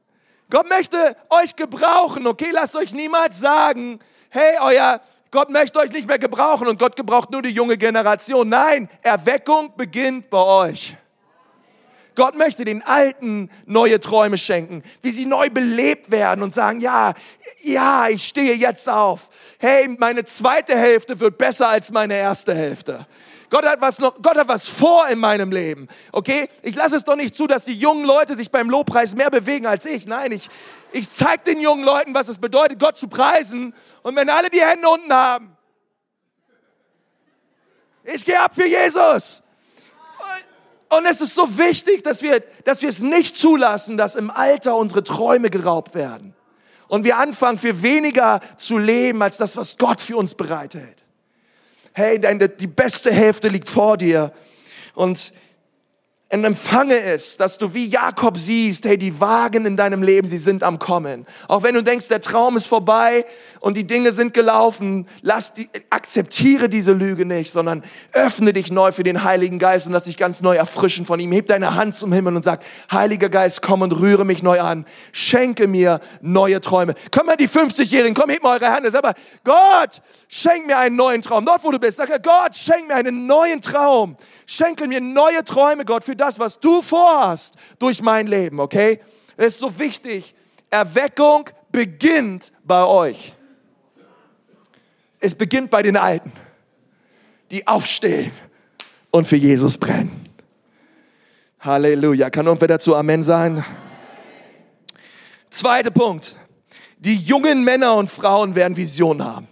Gott 0.49 0.69
möchte 0.69 1.17
euch 1.31 1.57
gebrauchen, 1.57 2.25
okay? 2.29 2.51
Lasst 2.53 2.77
euch 2.77 2.93
niemals 2.93 3.41
sagen, 3.41 3.99
hey, 4.29 4.59
euer, 4.61 5.01
Gott 5.33 5.49
möchte 5.49 5.79
euch 5.79 5.91
nicht 5.91 6.07
mehr 6.07 6.19
gebrauchen 6.19 6.69
und 6.69 6.79
Gott 6.79 6.95
gebraucht 6.95 7.31
nur 7.31 7.41
die 7.41 7.49
junge 7.49 7.79
Generation. 7.79 8.51
Nein, 8.51 8.89
Erweckung 9.01 9.73
beginnt 9.77 10.29
bei 10.29 10.39
euch. 10.39 10.95
Gott 12.15 12.37
möchte 12.37 12.67
den 12.67 12.83
Alten 12.83 13.51
neue 13.65 13.99
Träume 13.99 14.37
schenken, 14.37 14.83
wie 15.01 15.11
sie 15.11 15.25
neu 15.25 15.49
belebt 15.49 16.11
werden 16.11 16.43
und 16.43 16.53
sagen, 16.53 16.81
ja, 16.81 17.15
ja, 17.63 18.09
ich 18.09 18.29
stehe 18.29 18.55
jetzt 18.55 18.87
auf. 18.91 19.31
Hey, 19.59 19.89
meine 19.99 20.27
zweite 20.27 20.77
Hälfte 20.77 21.19
wird 21.19 21.39
besser 21.39 21.71
als 21.71 21.91
meine 21.91 22.15
erste 22.15 22.55
Hälfte. 22.55 23.07
Gott 23.53 23.67
hat 23.67 23.83
was 23.83 23.99
noch, 23.99 24.15
Gott 24.23 24.39
hat 24.39 24.49
was 24.49 24.67
vor 24.67 25.09
in 25.09 25.19
meinem 25.19 25.53
Leben. 25.53 25.87
Okay? 26.11 26.49
Ich 26.63 26.75
lasse 26.75 26.97
es 26.97 27.05
doch 27.05 27.17
nicht 27.17 27.35
zu, 27.35 27.47
dass 27.47 27.67
die 27.67 27.75
jungen 27.75 28.07
Leute 28.07 28.35
sich 28.35 28.51
beim 28.51 28.71
Lobpreis 28.71 29.15
mehr 29.15 29.31
bewegen 29.31 29.67
als 29.67 29.85
ich. 29.85 30.07
Nein, 30.07 30.33
ich, 30.33 30.49
ich 30.91 31.11
zeige 31.11 31.45
den 31.45 31.61
jungen 31.61 31.85
Leuten, 31.85 32.15
was 32.15 32.29
es 32.29 32.39
bedeutet, 32.39 32.79
Gott 32.79 32.97
zu 32.97 33.09
preisen. 33.09 33.75
Und 34.03 34.17
wenn 34.17 34.31
alle 34.31 34.49
die 34.49 34.63
Hände 34.63 34.89
unten 34.89 35.13
haben, 35.13 35.55
ich 38.05 38.25
gehe 38.25 38.41
ab 38.41 38.55
für 38.55 38.67
Jesus. 38.67 39.43
Und 40.89 41.05
es 41.05 41.21
ist 41.21 41.35
so 41.35 41.59
wichtig, 41.59 42.03
dass 42.03 42.23
wir, 42.23 42.41
dass 42.65 42.81
wir 42.81 42.89
es 42.89 43.01
nicht 43.01 43.37
zulassen, 43.37 43.99
dass 43.99 44.15
im 44.15 44.31
Alter 44.31 44.77
unsere 44.77 45.05
Träume 45.05 45.51
geraubt 45.51 45.95
werden. 45.95 46.35
Und 46.89 47.05
wir 47.05 47.19
anfangen, 47.19 47.59
für 47.59 47.83
weniger 47.83 48.41
zu 48.57 48.79
leben, 48.79 49.21
als 49.21 49.37
das, 49.37 49.59
was 49.59 49.77
Gott 49.77 50.01
für 50.01 50.17
uns 50.17 50.37
bereithält 50.37 51.02
hey, 51.93 52.19
deine, 52.19 52.49
die 52.49 52.67
beste 52.67 53.13
Hälfte 53.13 53.49
liegt 53.49 53.69
vor 53.69 53.97
dir. 53.97 54.33
Und 54.95 55.33
und 56.33 56.45
empfange 56.45 56.99
es, 56.99 57.37
dass 57.37 57.59
du 57.59 57.75
wie 57.75 57.85
Jakob 57.87 58.39
siehst, 58.39 58.87
hey, 58.87 58.97
die 58.97 59.21
Wagen 59.21 59.67
in 59.67 59.77
deinem 59.77 60.03
Leben, 60.03 60.27
sie 60.27 60.39
sind 60.39 60.63
am 60.63 60.79
Kommen. 60.79 61.27
Auch 61.47 61.63
wenn 61.63 61.75
du 61.75 61.83
denkst, 61.83 62.09
der 62.09 62.23
Traum 62.23 62.57
ist 62.57 62.67
vorbei 62.67 63.27
und 63.61 63.77
die 63.77 63.87
Dinge 63.87 64.13
sind 64.13 64.33
gelaufen, 64.33 65.07
lass 65.21 65.53
die, 65.53 65.69
akzeptiere 65.91 66.71
diese 66.71 66.93
Lüge 66.93 67.27
nicht, 67.27 67.53
sondern 67.53 67.83
öffne 68.13 68.55
dich 68.55 68.73
neu 68.73 68.93
für 68.93 69.03
den 69.03 69.25
Heiligen 69.25 69.59
Geist 69.59 69.87
und 69.87 69.93
lass 69.93 70.05
dich 70.05 70.17
ganz 70.17 70.41
neu 70.41 70.57
erfrischen 70.57 71.05
von 71.05 71.21
ihm. 71.21 71.33
Heb 71.33 71.49
deine 71.49 71.75
Hand 71.75 71.95
zum 71.95 72.11
Himmel 72.15 72.35
und 72.35 72.43
sag, 72.43 72.63
Heiliger 72.91 73.29
Geist, 73.29 73.61
komm 73.61 73.83
und 73.83 73.93
rühre 73.93 74.25
mich 74.25 74.43
neu 74.43 74.59
an. 74.59 74.87
Schenke 75.13 75.67
mir 75.67 76.01
neue 76.23 76.63
Träume. 76.63 76.95
Komm 77.11 77.27
mal, 77.27 77.37
die 77.37 77.49
50-Jährigen, 77.49 78.15
komm, 78.15 78.31
heb 78.31 78.43
mal 78.43 78.59
eure 78.59 78.75
Hände. 78.75 78.91
Sag 78.91 79.03
mal, 79.03 79.15
Gott, 79.45 80.01
schenk 80.29 80.67
mir 80.67 80.79
einen 80.79 80.97
neuen 80.97 81.21
Traum. 81.21 81.45
Dort, 81.45 81.63
wo 81.63 81.71
du 81.71 81.79
bist, 81.79 81.99
sag, 81.99 82.09
Gott, 82.23 82.57
schenk 82.57 82.89
mir 82.89 82.95
einen 82.95 83.27
neuen 83.27 83.61
Traum. 83.61 84.17
Schenke 84.47 84.89
mir 84.89 85.03
neue 85.03 85.45
Träume, 85.45 85.85
Gott, 85.85 86.05
für 86.05 86.22
das, 86.23 86.39
was 86.39 86.59
du 86.61 86.81
vorhast 86.83 87.57
durch 87.79 88.01
mein 88.01 88.27
Leben, 88.27 88.61
okay? 88.61 89.01
Es 89.37 89.55
ist 89.55 89.59
so 89.59 89.79
wichtig. 89.79 90.35
Erweckung 90.71 91.51
beginnt 91.73 92.53
bei 92.65 92.85
euch. 92.85 93.35
Es 95.19 95.35
beginnt 95.35 95.71
bei 95.71 95.83
den 95.83 95.97
Alten, 95.97 96.33
die 97.51 97.67
aufstehen 97.67 98.33
und 99.11 99.27
für 99.27 99.37
Jesus 99.37 99.77
brennen. 99.77 100.27
Halleluja. 101.61 102.31
Kann 102.31 102.47
irgendwer 102.47 102.69
dazu 102.69 102.95
Amen 102.97 103.23
sagen? 103.23 103.65
Zweiter 105.51 105.91
Punkt. 105.91 106.35
Die 106.99 107.17
jungen 107.17 107.65
Männer 107.65 107.95
und 107.95 108.11
Frauen 108.11 108.55
werden 108.55 108.77
Visionen 108.77 109.25
haben. 109.25 109.49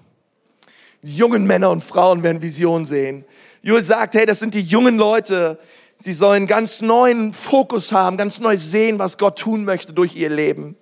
Die 1.02 1.16
jungen 1.16 1.46
Männer 1.46 1.70
und 1.70 1.82
Frauen 1.82 2.22
werden 2.22 2.42
Visionen 2.42 2.86
sehen. 2.86 3.24
Joel 3.62 3.82
sagt, 3.82 4.14
hey, 4.14 4.26
das 4.26 4.38
sind 4.38 4.54
die 4.54 4.62
jungen 4.62 4.96
Leute. 4.96 5.58
Sie 6.02 6.14
sollen 6.14 6.46
ganz 6.46 6.80
neuen 6.80 7.34
Fokus 7.34 7.92
haben, 7.92 8.16
ganz 8.16 8.40
neu 8.40 8.56
sehen, 8.56 8.98
was 8.98 9.18
Gott 9.18 9.38
tun 9.38 9.66
möchte 9.66 9.92
durch 9.92 10.16
ihr 10.16 10.30
Leben. 10.30 10.74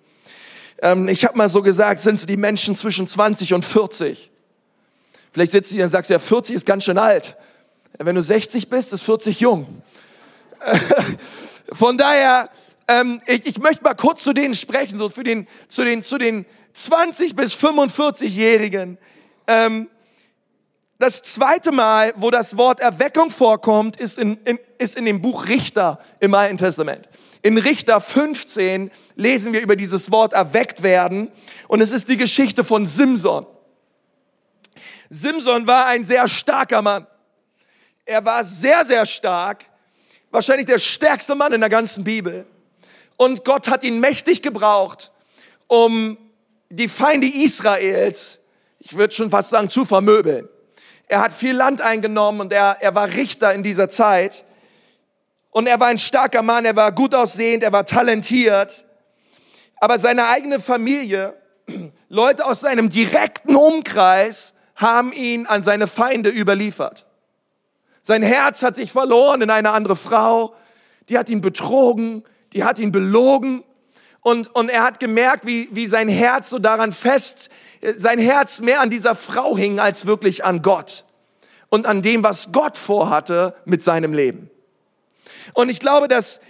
Ähm, 0.81 1.09
ich 1.09 1.24
habe 1.24 1.37
mal 1.37 1.48
so 1.48 1.61
gesagt, 1.61 2.00
sind 2.00 2.20
so 2.20 2.26
die 2.26 2.37
Menschen 2.37 2.76
zwischen 2.76 3.09
20 3.09 3.52
und 3.52 3.64
40. 3.64 4.31
Vielleicht 5.33 5.50
sitzt 5.50 5.72
du 5.72 5.74
hier 5.74 5.87
und 5.87 5.90
sagst, 5.90 6.09
ja, 6.12 6.20
40 6.20 6.54
ist 6.54 6.66
ganz 6.66 6.85
schön 6.85 6.98
alt. 6.98 7.37
Wenn 7.98 8.14
du 8.14 8.22
60 8.22 8.68
bist, 8.68 8.92
ist 8.92 9.02
40 9.02 9.40
jung. 9.40 9.83
Von 11.72 11.98
daher, 11.98 12.48
ähm, 12.87 13.20
ich, 13.26 13.44
ich 13.44 13.59
möchte 13.59 13.83
mal 13.83 13.94
kurz 13.94 14.22
zu 14.22 14.33
denen 14.33 14.54
sprechen, 14.54 14.98
so 14.98 15.09
für 15.09 15.24
den, 15.24 15.48
zu 15.66 15.83
den, 15.83 16.04
zu 16.04 16.18
den 16.18 16.46
20 16.74 17.35
bis 17.35 17.54
45-Jährigen. 17.54 18.98
Ähm, 19.48 19.88
das 20.98 21.22
zweite 21.22 21.70
Mal, 21.70 22.12
wo 22.16 22.30
das 22.30 22.56
Wort 22.56 22.80
Erweckung 22.80 23.30
vorkommt, 23.30 23.96
ist 23.96 24.18
in, 24.18 24.37
in, 24.44 24.58
ist 24.78 24.96
in 24.96 25.04
dem 25.04 25.22
Buch 25.22 25.46
Richter 25.46 26.00
im 26.18 26.34
Alten 26.34 26.56
Testament. 26.56 27.08
In 27.42 27.56
Richter 27.56 28.00
15 28.00 28.90
lesen 29.14 29.52
wir 29.52 29.61
über 29.61 29.76
dieses 29.76 30.11
Wort 30.11 30.32
erweckt 30.32 30.82
werden 30.82 31.30
und 31.68 31.80
es 31.80 31.92
ist 31.92 32.08
die 32.08 32.16
Geschichte 32.16 32.64
von 32.64 32.84
Simson. 32.84 33.46
Simson 35.08 35.66
war 35.68 35.87
ein 35.87 36.02
sehr 36.02 36.26
starker 36.26 36.82
Mann. 36.82 37.06
Er 38.04 38.24
war 38.24 38.42
sehr, 38.42 38.84
sehr 38.84 39.06
stark, 39.06 39.66
wahrscheinlich 40.30 40.66
der 40.66 40.78
stärkste 40.78 41.37
Mann 41.37 41.52
in 41.52 41.61
der 41.61 41.70
ganzen 41.70 42.02
Bibel. 42.02 42.44
Und 43.16 43.44
Gott 43.44 43.68
hat 43.68 43.84
ihn 43.84 44.00
mächtig 44.00 44.42
gebraucht, 44.42 45.12
um 45.68 46.18
die 46.70 46.88
Feinde 46.88 47.28
Israels, 47.28 48.38
ich 48.80 48.96
würde 48.96 49.14
schon 49.14 49.30
fast 49.30 49.50
sagen, 49.50 49.70
zu 49.70 49.84
vermöbeln. 49.84 50.48
Er 51.08 51.20
hat 51.20 51.32
viel 51.32 51.56
Land 51.56 51.80
eingenommen 51.80 52.40
und 52.42 52.52
er, 52.52 52.76
er 52.80 52.94
war 52.94 53.08
Richter 53.14 53.54
in 53.54 53.62
dieser 53.62 53.88
Zeit. 53.88 54.44
Und 55.50 55.66
er 55.66 55.80
war 55.80 55.88
ein 55.88 55.98
starker 55.98 56.42
Mann, 56.42 56.66
er 56.66 56.76
war 56.76 56.92
gut 56.92 57.14
aussehend, 57.14 57.62
er 57.62 57.72
war 57.72 57.86
talentiert. 57.86 58.84
Aber 59.80 59.98
seine 59.98 60.28
eigene 60.28 60.60
Familie, 60.60 61.34
Leute 62.08 62.44
aus 62.44 62.60
seinem 62.60 62.90
direkten 62.90 63.56
Umkreis, 63.56 64.54
haben 64.76 65.12
ihn 65.12 65.46
an 65.46 65.62
seine 65.62 65.86
Feinde 65.86 66.30
überliefert. 66.30 67.06
Sein 68.02 68.22
Herz 68.22 68.62
hat 68.62 68.76
sich 68.76 68.92
verloren 68.92 69.42
in 69.42 69.50
eine 69.50 69.70
andere 69.70 69.96
Frau, 69.96 70.54
die 71.08 71.18
hat 71.18 71.28
ihn 71.28 71.40
betrogen, 71.40 72.22
die 72.52 72.64
hat 72.64 72.78
ihn 72.78 72.92
belogen. 72.92 73.64
Und, 74.20 74.54
und 74.54 74.68
er 74.68 74.83
hat 74.83 75.00
gemerkt, 75.00 75.46
wie, 75.46 75.68
wie 75.70 75.87
sein 75.87 76.09
Herz 76.09 76.50
so 76.50 76.59
daran 76.59 76.92
fest 76.92 77.50
sein 77.96 78.18
Herz 78.18 78.61
mehr 78.61 78.81
an 78.81 78.90
dieser 78.90 79.14
Frau 79.14 79.57
hing 79.57 79.78
als 79.78 80.07
wirklich 80.07 80.44
an 80.44 80.62
Gott 80.62 81.04
und 81.68 81.87
an 81.87 82.02
dem, 82.02 82.22
was 82.22 82.50
Gott 82.52 82.76
vorhatte 82.76 83.54
mit 83.64 83.83
seinem 83.83 84.12
Leben. 84.12 84.50
Und 85.54 85.68
ich 85.68 85.81
glaube, 85.81 86.09
dass 86.09 86.40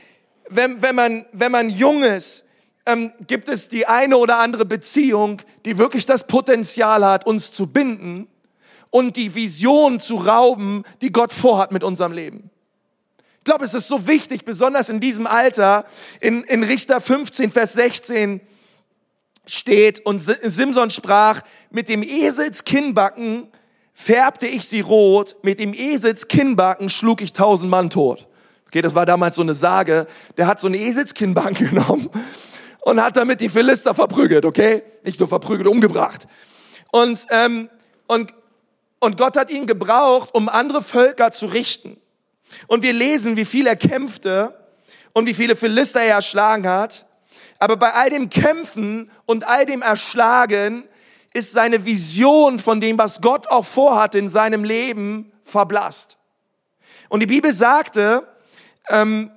wenn, 0.49 0.81
wenn, 0.83 0.95
man, 0.95 1.27
wenn 1.33 1.53
man 1.53 1.71
jung 1.71 2.03
ist, 2.03 2.45
ähm, 2.87 3.13
gibt 3.27 3.49
es 3.49 3.69
die 3.69 3.87
eine 3.87 4.17
oder 4.17 4.39
andere 4.39 4.65
Beziehung, 4.65 5.43
die 5.65 5.77
wirklich 5.77 6.07
das 6.07 6.27
Potenzial 6.27 7.05
hat, 7.05 7.27
uns 7.27 7.53
zu 7.53 7.67
binden 7.67 8.29
und 8.91 9.17
die 9.17 9.35
Vision 9.35 10.01
zu 10.01 10.17
rauben, 10.17 10.85
die 11.03 11.13
Gott 11.13 11.33
vorhat 11.33 11.71
mit 11.71 11.85
unserem 11.85 12.13
Leben. 12.13 12.51
Ich 13.49 13.51
glaube, 13.51 13.65
es 13.65 13.73
ist 13.73 13.89
so 13.89 14.07
wichtig, 14.07 14.45
besonders 14.45 14.91
in 14.91 15.01
diesem 15.01 15.27
Alter, 15.27 15.87
in, 16.21 16.45
in 16.45 16.63
Richter 16.65 17.01
15, 17.01 17.51
Vers 17.51 17.73
16, 17.73 18.43
steht 19.47 20.05
und 20.05 20.21
Simson 20.21 20.91
sprach, 20.91 21.41
mit 21.71 21.89
dem 21.89 22.03
Esels 22.03 22.65
Kinnbacken 22.65 23.49
färbte 23.95 24.47
ich 24.47 24.69
sie 24.69 24.81
rot, 24.81 25.37
mit 25.41 25.61
dem 25.61 25.73
Esels 25.73 26.29
Kinnbacken 26.29 26.91
schlug 26.91 27.23
ich 27.23 27.33
tausend 27.33 27.71
Mann 27.71 27.89
tot. 27.89 28.29
Okay, 28.67 28.83
das 28.83 28.95
war 28.95 29.07
damals 29.07 29.37
so 29.37 29.41
eine 29.41 29.55
Sage. 29.55 30.07
Der 30.37 30.47
hat 30.47 30.61
so 30.61 30.67
eine 30.67 30.77
Eselskinnbacken 30.77 31.55
genommen 31.71 32.11
und 32.83 33.03
hat 33.03 33.17
damit 33.17 33.41
die 33.41 33.49
Philister 33.49 33.95
verprügelt, 33.95 34.45
okay? 34.45 34.83
Nicht 35.05 35.21
nur 35.21 35.29
verprügelt, 35.31 35.69
umgebracht. 35.69 36.29
Und, 36.93 37.25
ähm, 37.31 37.71
und, 38.09 38.35
und 39.01 39.17
Gott 39.17 39.39
hat 39.39 39.49
ihn 39.49 39.67
gebraucht, 39.67 40.35
um 40.35 40.51
andere 40.51 40.83
Völker 40.83 41.33
zu 41.33 41.47
richten. 41.47 41.99
Und 42.67 42.83
wir 42.83 42.93
lesen, 42.93 43.37
wie 43.37 43.45
viel 43.45 43.67
er 43.67 43.77
kämpfte 43.77 44.55
und 45.13 45.27
wie 45.27 45.35
viele 45.35 45.57
Philister 45.57 46.01
er 46.01 46.17
erschlagen 46.17 46.67
hat. 46.69 47.07
Aber 47.59 47.77
bei 47.77 47.93
all 47.93 48.11
dem 48.11 48.29
Kämpfen 48.29 49.11
und 49.27 49.47
all 49.47 49.67
dem 49.67 49.83
Erschlagen 49.83 50.85
ist 51.35 51.53
seine 51.53 51.85
Vision 51.85 52.59
von 52.59 52.81
dem, 52.81 52.99
was 52.99 53.21
Gott 53.21 53.49
auch 53.49 53.65
vorhat 53.65 54.15
in 54.15 54.29
seinem 54.29 54.65
Leben, 54.65 55.33
verblasst. 55.43 56.19
Und 57.09 57.21
die 57.21 57.27
Bibel 57.27 57.53
sagte 57.53 58.27
ähm, 58.89 59.31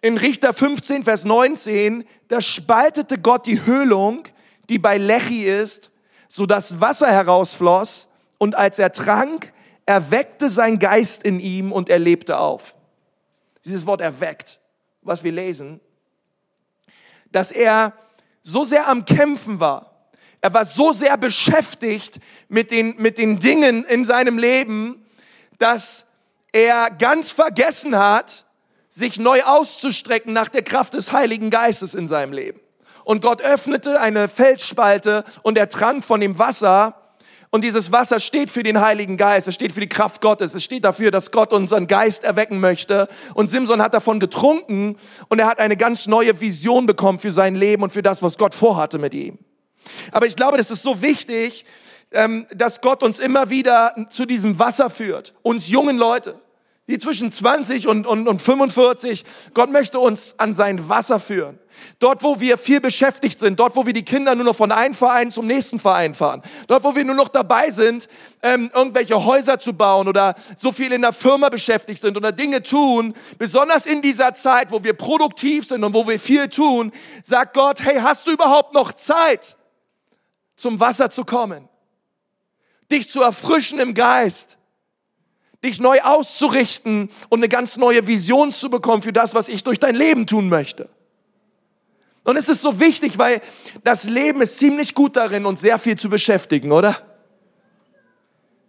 in 0.00 0.16
Richter 0.16 0.54
15, 0.54 1.04
Vers 1.04 1.24
19, 1.24 2.04
da 2.28 2.40
spaltete 2.40 3.18
Gott 3.18 3.46
die 3.46 3.64
Höhlung, 3.64 4.24
die 4.68 4.78
bei 4.78 4.98
Lechi 4.98 5.44
ist, 5.44 5.90
so 6.28 6.46
dass 6.46 6.80
Wasser 6.80 7.10
herausfloss 7.10 8.08
und 8.38 8.56
als 8.56 8.78
er 8.78 8.92
trank, 8.92 9.52
erweckte 9.88 10.50
sein 10.50 10.78
Geist 10.78 11.22
in 11.24 11.40
ihm 11.40 11.72
und 11.72 11.88
er 11.88 11.98
lebte 11.98 12.38
auf. 12.38 12.74
Dieses 13.64 13.86
Wort 13.86 14.02
erweckt, 14.02 14.60
was 15.00 15.24
wir 15.24 15.32
lesen, 15.32 15.80
dass 17.32 17.50
er 17.50 17.94
so 18.42 18.64
sehr 18.64 18.86
am 18.86 19.06
Kämpfen 19.06 19.60
war. 19.60 20.10
Er 20.42 20.52
war 20.52 20.66
so 20.66 20.92
sehr 20.92 21.16
beschäftigt 21.16 22.20
mit 22.48 22.70
den, 22.70 22.96
mit 22.98 23.16
den 23.16 23.38
Dingen 23.38 23.86
in 23.86 24.04
seinem 24.04 24.36
Leben, 24.36 25.06
dass 25.56 26.04
er 26.52 26.90
ganz 26.90 27.32
vergessen 27.32 27.96
hat, 27.96 28.44
sich 28.90 29.18
neu 29.18 29.42
auszustrecken 29.42 30.34
nach 30.34 30.48
der 30.48 30.62
Kraft 30.62 30.94
des 30.94 31.12
Heiligen 31.12 31.48
Geistes 31.48 31.94
in 31.94 32.08
seinem 32.08 32.34
Leben. 32.34 32.60
Und 33.04 33.22
Gott 33.22 33.40
öffnete 33.40 34.02
eine 34.02 34.28
Felsspalte 34.28 35.24
und 35.42 35.56
er 35.56 35.70
trank 35.70 36.04
von 36.04 36.20
dem 36.20 36.38
Wasser 36.38 37.07
und 37.50 37.64
dieses 37.64 37.92
Wasser 37.92 38.20
steht 38.20 38.50
für 38.50 38.62
den 38.62 38.80
Heiligen 38.80 39.16
Geist, 39.16 39.48
es 39.48 39.54
steht 39.54 39.72
für 39.72 39.80
die 39.80 39.88
Kraft 39.88 40.20
Gottes, 40.20 40.54
es 40.54 40.62
steht 40.62 40.84
dafür, 40.84 41.10
dass 41.10 41.30
Gott 41.30 41.52
unseren 41.52 41.86
Geist 41.86 42.24
erwecken 42.24 42.60
möchte. 42.60 43.08
Und 43.34 43.48
Simson 43.48 43.80
hat 43.80 43.94
davon 43.94 44.20
getrunken 44.20 44.96
und 45.28 45.38
er 45.38 45.46
hat 45.46 45.58
eine 45.58 45.76
ganz 45.76 46.06
neue 46.06 46.40
Vision 46.40 46.86
bekommen 46.86 47.18
für 47.18 47.32
sein 47.32 47.54
Leben 47.54 47.82
und 47.82 47.92
für 47.92 48.02
das, 48.02 48.22
was 48.22 48.36
Gott 48.36 48.54
vorhatte 48.54 48.98
mit 48.98 49.14
ihm. 49.14 49.38
Aber 50.12 50.26
ich 50.26 50.36
glaube, 50.36 50.58
das 50.58 50.70
ist 50.70 50.82
so 50.82 51.00
wichtig, 51.00 51.64
ähm, 52.10 52.46
dass 52.54 52.80
Gott 52.80 53.02
uns 53.02 53.18
immer 53.18 53.48
wieder 53.50 53.94
zu 54.10 54.26
diesem 54.26 54.58
Wasser 54.58 54.90
führt, 54.90 55.34
uns 55.42 55.68
jungen 55.68 55.96
Leute 55.96 56.40
die 56.88 56.98
zwischen 56.98 57.30
20 57.30 57.86
und, 57.86 58.06
und, 58.06 58.26
und 58.26 58.40
45. 58.40 59.24
Gott 59.52 59.70
möchte 59.70 59.98
uns 60.00 60.34
an 60.38 60.54
sein 60.54 60.88
Wasser 60.88 61.20
führen. 61.20 61.58
Dort, 61.98 62.22
wo 62.22 62.40
wir 62.40 62.56
viel 62.56 62.80
beschäftigt 62.80 63.38
sind, 63.38 63.60
dort, 63.60 63.76
wo 63.76 63.84
wir 63.86 63.92
die 63.92 64.04
Kinder 64.04 64.34
nur 64.34 64.46
noch 64.46 64.56
von 64.56 64.72
einem 64.72 64.94
Verein 64.94 65.30
zum 65.30 65.46
nächsten 65.46 65.78
Verein 65.78 66.14
fahren, 66.14 66.42
dort, 66.66 66.82
wo 66.82 66.96
wir 66.96 67.04
nur 67.04 67.14
noch 67.14 67.28
dabei 67.28 67.70
sind, 67.70 68.08
ähm, 68.42 68.70
irgendwelche 68.74 69.22
Häuser 69.22 69.58
zu 69.58 69.74
bauen 69.74 70.08
oder 70.08 70.34
so 70.56 70.72
viel 70.72 70.90
in 70.92 71.02
der 71.02 71.12
Firma 71.12 71.50
beschäftigt 71.50 72.00
sind 72.00 72.16
oder 72.16 72.32
Dinge 72.32 72.62
tun, 72.62 73.14
besonders 73.36 73.84
in 73.84 74.00
dieser 74.00 74.32
Zeit, 74.32 74.72
wo 74.72 74.82
wir 74.82 74.94
produktiv 74.94 75.66
sind 75.66 75.84
und 75.84 75.92
wo 75.92 76.08
wir 76.08 76.18
viel 76.18 76.48
tun, 76.48 76.90
sagt 77.22 77.54
Gott, 77.54 77.82
hey, 77.82 78.00
hast 78.00 78.26
du 78.26 78.32
überhaupt 78.32 78.72
noch 78.72 78.92
Zeit, 78.92 79.56
zum 80.56 80.80
Wasser 80.80 81.10
zu 81.10 81.24
kommen? 81.24 81.68
Dich 82.90 83.10
zu 83.10 83.22
erfrischen 83.22 83.78
im 83.78 83.92
Geist? 83.92 84.57
Dich 85.64 85.80
neu 85.80 86.00
auszurichten 86.00 87.10
und 87.28 87.40
eine 87.40 87.48
ganz 87.48 87.76
neue 87.76 88.06
Vision 88.06 88.52
zu 88.52 88.70
bekommen 88.70 89.02
für 89.02 89.12
das, 89.12 89.34
was 89.34 89.48
ich 89.48 89.64
durch 89.64 89.80
dein 89.80 89.96
Leben 89.96 90.26
tun 90.26 90.48
möchte. 90.48 90.88
Und 92.24 92.36
es 92.36 92.48
ist 92.48 92.60
so 92.60 92.78
wichtig, 92.78 93.18
weil 93.18 93.40
das 93.84 94.04
Leben 94.04 94.42
ist 94.42 94.58
ziemlich 94.58 94.94
gut 94.94 95.16
darin, 95.16 95.46
uns 95.46 95.60
sehr 95.60 95.78
viel 95.78 95.96
zu 95.96 96.08
beschäftigen, 96.08 96.72
oder? 96.72 96.96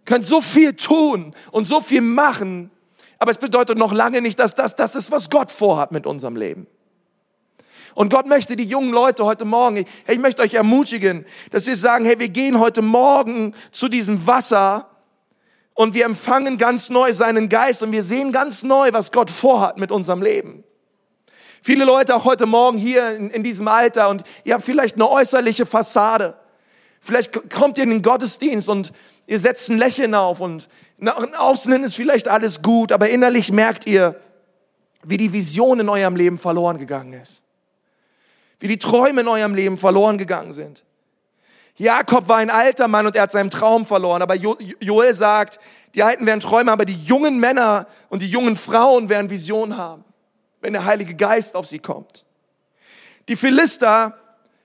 Können 0.04 0.24
so 0.24 0.40
viel 0.40 0.72
tun 0.74 1.34
und 1.52 1.68
so 1.68 1.80
viel 1.80 2.00
machen, 2.00 2.70
aber 3.18 3.30
es 3.30 3.38
bedeutet 3.38 3.76
noch 3.76 3.92
lange 3.92 4.22
nicht, 4.22 4.38
dass 4.38 4.54
das 4.54 4.76
das 4.76 4.96
ist, 4.96 5.10
was 5.10 5.30
Gott 5.30 5.52
vorhat 5.52 5.92
mit 5.92 6.06
unserem 6.06 6.36
Leben. 6.36 6.66
Und 7.94 8.10
Gott 8.10 8.26
möchte 8.26 8.56
die 8.56 8.64
jungen 8.64 8.92
Leute 8.92 9.24
heute 9.24 9.44
Morgen, 9.44 9.84
hey, 10.06 10.14
ich 10.14 10.20
möchte 10.20 10.42
euch 10.42 10.54
ermutigen, 10.54 11.26
dass 11.50 11.66
wir 11.66 11.76
sagen, 11.76 12.04
hey, 12.04 12.18
wir 12.18 12.28
gehen 12.28 12.58
heute 12.58 12.82
Morgen 12.82 13.54
zu 13.72 13.88
diesem 13.88 14.26
Wasser 14.26 14.89
und 15.74 15.94
wir 15.94 16.04
empfangen 16.04 16.58
ganz 16.58 16.90
neu 16.90 17.12
seinen 17.12 17.48
Geist 17.48 17.82
und 17.82 17.92
wir 17.92 18.02
sehen 18.02 18.32
ganz 18.32 18.62
neu, 18.62 18.92
was 18.92 19.12
Gott 19.12 19.30
vorhat 19.30 19.78
mit 19.78 19.90
unserem 19.90 20.22
Leben. 20.22 20.64
Viele 21.62 21.84
Leute 21.84 22.14
auch 22.14 22.24
heute 22.24 22.46
Morgen 22.46 22.78
hier 22.78 23.10
in, 23.10 23.30
in 23.30 23.42
diesem 23.42 23.68
Alter 23.68 24.08
und 24.08 24.24
ihr 24.44 24.54
habt 24.54 24.64
vielleicht 24.64 24.96
eine 24.96 25.08
äußerliche 25.08 25.66
Fassade. 25.66 26.36
Vielleicht 27.00 27.50
kommt 27.50 27.78
ihr 27.78 27.84
in 27.84 27.90
den 27.90 28.02
Gottesdienst 28.02 28.68
und 28.68 28.92
ihr 29.26 29.38
setzt 29.38 29.68
ein 29.70 29.78
Lächeln 29.78 30.14
auf 30.14 30.40
und 30.40 30.68
nach 30.98 31.18
außen 31.38 31.82
ist 31.84 31.96
vielleicht 31.96 32.28
alles 32.28 32.62
gut, 32.62 32.92
aber 32.92 33.08
innerlich 33.08 33.52
merkt 33.52 33.86
ihr, 33.86 34.20
wie 35.02 35.16
die 35.16 35.32
Vision 35.32 35.80
in 35.80 35.88
eurem 35.88 36.16
Leben 36.16 36.38
verloren 36.38 36.78
gegangen 36.78 37.14
ist. 37.14 37.42
Wie 38.58 38.68
die 38.68 38.78
Träume 38.78 39.22
in 39.22 39.28
eurem 39.28 39.54
Leben 39.54 39.78
verloren 39.78 40.18
gegangen 40.18 40.52
sind. 40.52 40.84
Jakob 41.80 42.28
war 42.28 42.36
ein 42.36 42.50
alter 42.50 42.88
Mann 42.88 43.06
und 43.06 43.16
er 43.16 43.22
hat 43.22 43.32
seinen 43.32 43.48
Traum 43.48 43.86
verloren. 43.86 44.20
Aber 44.20 44.34
Joel 44.34 45.14
sagt, 45.14 45.58
die 45.94 46.02
Alten 46.02 46.26
werden 46.26 46.40
Träume, 46.40 46.70
aber 46.70 46.84
die 46.84 47.04
jungen 47.04 47.40
Männer 47.40 47.86
und 48.10 48.20
die 48.20 48.28
jungen 48.28 48.56
Frauen 48.56 49.08
werden 49.08 49.30
Visionen 49.30 49.78
haben, 49.78 50.04
wenn 50.60 50.74
der 50.74 50.84
Heilige 50.84 51.14
Geist 51.14 51.56
auf 51.56 51.64
sie 51.64 51.78
kommt. 51.78 52.26
Die 53.28 53.36
Philister 53.36 54.14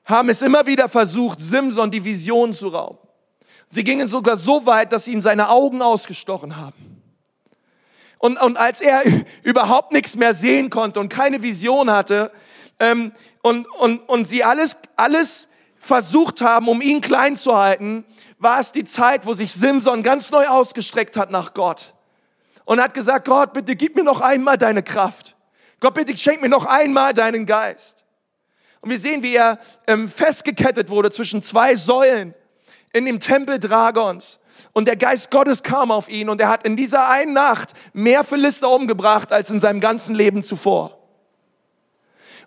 haben 0.04 0.28
es 0.28 0.42
immer 0.42 0.66
wieder 0.66 0.90
versucht, 0.90 1.40
Simson 1.40 1.90
die 1.90 2.04
Vision 2.04 2.52
zu 2.52 2.68
rauben. 2.68 3.00
Sie 3.70 3.86
gingen 3.86 4.10
sogar 4.10 4.36
so 4.36 4.66
weit, 4.66 4.92
dass 4.92 5.06
sie 5.06 5.14
ihn 5.14 5.22
seine 5.22 5.48
Augen 5.48 5.82
ausgestochen 5.82 6.58
haben. 6.58 7.02
Und, 8.18 8.42
und 8.42 8.58
als 8.58 8.82
er 8.82 9.04
überhaupt 9.44 9.94
nichts 9.94 10.18
mehr 10.18 10.34
sehen 10.34 10.70
konnte 10.70 11.00
und 11.00 11.08
keine 11.08 11.42
Vision 11.42 11.90
hatte 11.90 12.30
ähm, 12.78 13.14
und, 13.42 13.72
und, 13.80 14.00
und 14.00 14.28
sie 14.28 14.44
alles, 14.44 14.76
alles 14.98 15.48
versucht 15.86 16.42
haben, 16.42 16.68
um 16.68 16.82
ihn 16.82 17.00
klein 17.00 17.36
zu 17.36 17.56
halten, 17.56 18.06
war 18.40 18.60
es 18.60 18.72
die 18.72 18.84
Zeit, 18.84 19.26
wo 19.26 19.34
sich 19.34 19.54
Simson 19.54 20.02
ganz 20.02 20.32
neu 20.32 20.48
ausgestreckt 20.48 21.16
hat 21.16 21.30
nach 21.30 21.54
Gott 21.54 21.94
und 22.66 22.82
hat 22.82 22.94
gesagt, 22.94 23.28
Gott, 23.28 23.54
bitte 23.54 23.76
gib 23.76 23.96
mir 23.96 24.04
noch 24.04 24.20
einmal 24.20 24.58
deine 24.58 24.82
Kraft. 24.82 25.36
Gott, 25.80 25.94
bitte 25.94 26.18
schenk 26.18 26.42
mir 26.42 26.50
noch 26.50 26.66
einmal 26.66 27.14
deinen 27.14 27.46
Geist. 27.46 28.04
Und 28.82 28.90
wir 28.90 28.98
sehen, 28.98 29.22
wie 29.22 29.36
er 29.36 29.60
ähm, 29.88 30.10
festgekettet 30.10 30.90
wurde 30.90 31.12
zwischen 31.12 31.44
zwei 31.44 31.76
Säulen 31.76 32.34
in 32.92 33.06
dem 33.06 33.20
Tempel 33.20 33.60
Dragons. 33.60 34.40
Und 34.74 34.88
der 34.88 34.96
Geist 34.96 35.30
Gottes 35.30 35.62
kam 35.62 35.92
auf 35.92 36.10
ihn 36.10 36.30
und 36.30 36.42
er 36.42 36.50
hat 36.50 36.64
in 36.64 36.76
dieser 36.76 37.10
einen 37.10 37.34
Nacht 37.34 37.74
mehr 37.94 38.24
Philister 38.24 38.70
umgebracht 38.70 39.32
als 39.32 39.52
in 39.52 39.60
seinem 39.60 39.80
ganzen 39.80 40.16
Leben 40.16 40.44
zuvor. 40.44 40.98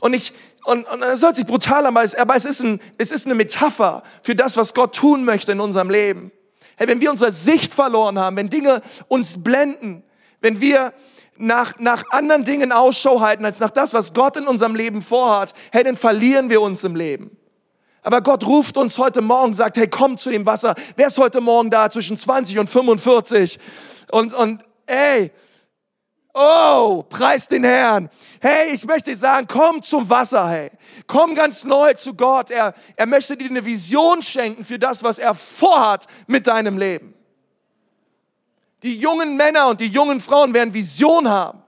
Und 0.01 0.15
ich, 0.15 0.33
und, 0.69 0.87
und 0.87 1.01
das 1.01 1.23
hört 1.23 1.37
sich 1.37 1.47
brutal 1.47 1.87
an, 1.87 1.97
aber 1.97 2.37
es, 2.37 2.45
ist 2.45 2.61
ein, 2.61 2.79
es 2.99 3.11
ist 3.11 3.25
eine 3.25 3.35
Metapher 3.35 4.03
für 4.23 4.35
das, 4.35 4.59
was 4.59 4.75
Gott 4.75 4.95
tun 4.95 5.25
möchte 5.25 5.53
in 5.53 5.61
unserem 5.61 5.89
Leben. 5.89 6.31
Hey, 6.77 6.87
wenn 6.89 7.01
wir 7.01 7.11
unsere 7.11 7.33
Sicht 7.33 7.73
verloren 7.73 8.19
haben, 8.19 8.37
wenn 8.37 8.51
Dinge 8.51 8.83
uns 9.09 9.43
blenden, 9.43 10.05
wenn 10.43 10.61
wir 10.61 10.93
nach, 11.39 11.79
nach 11.79 12.05
anderen 12.11 12.45
Dingen 12.45 12.71
Ausschau 12.71 13.23
halten, 13.23 13.47
als 13.47 13.61
nach 13.61 13.71
das, 13.71 13.95
was 13.95 14.13
Gott 14.13 14.37
in 14.37 14.47
unserem 14.47 14.75
Leben 14.75 15.01
vorhat, 15.01 15.55
hey, 15.73 15.85
dann 15.85 15.97
verlieren 15.97 16.51
wir 16.51 16.61
uns 16.61 16.85
im 16.85 16.97
Leben. 16.97 17.39
Aber 18.03 18.21
Gott 18.21 18.47
ruft 18.47 18.77
uns 18.77 18.99
heute 18.99 19.23
Morgen, 19.23 19.55
sagt, 19.55 19.79
hey, 19.79 19.89
komm 19.89 20.19
zu 20.19 20.29
dem 20.29 20.45
Wasser. 20.45 20.75
Wer 20.97 21.07
ist 21.07 21.17
heute 21.17 21.41
Morgen 21.41 21.71
da 21.71 21.89
zwischen 21.89 22.19
20 22.19 22.59
und 22.59 22.69
45? 22.69 23.59
Und, 24.11 24.35
und 24.35 24.63
ey, 24.85 25.33
Oh, 26.41 27.03
preis 27.03 27.49
den 27.49 27.65
Herrn. 27.65 28.09
Hey, 28.41 28.73
ich 28.73 28.85
möchte 28.85 29.13
sagen, 29.17 29.49
komm 29.51 29.83
zum 29.83 30.09
Wasser, 30.09 30.49
hey. 30.49 30.71
Komm 31.09 31.35
ganz 31.35 31.65
neu 31.65 31.95
zu 31.95 32.15
Gott. 32.15 32.53
Er, 32.53 32.75
er 32.95 33.07
möchte 33.07 33.37
dir 33.37 33.51
eine 33.51 33.65
Vision 33.65 34.23
schenken 34.23 34.65
für 34.65 34.79
das, 34.79 35.03
was 35.03 35.19
er 35.19 35.35
vorhat 35.35 36.07
mit 36.29 36.47
deinem 36.47 36.79
Leben. 36.79 37.13
Die 38.85 38.97
jungen 38.97 39.37
Männer 39.37 39.67
und 39.67 39.81
die 39.81 39.89
jungen 39.89 40.21
Frauen 40.21 40.55
werden 40.55 40.73
Vision 40.73 41.29
haben. 41.29 41.61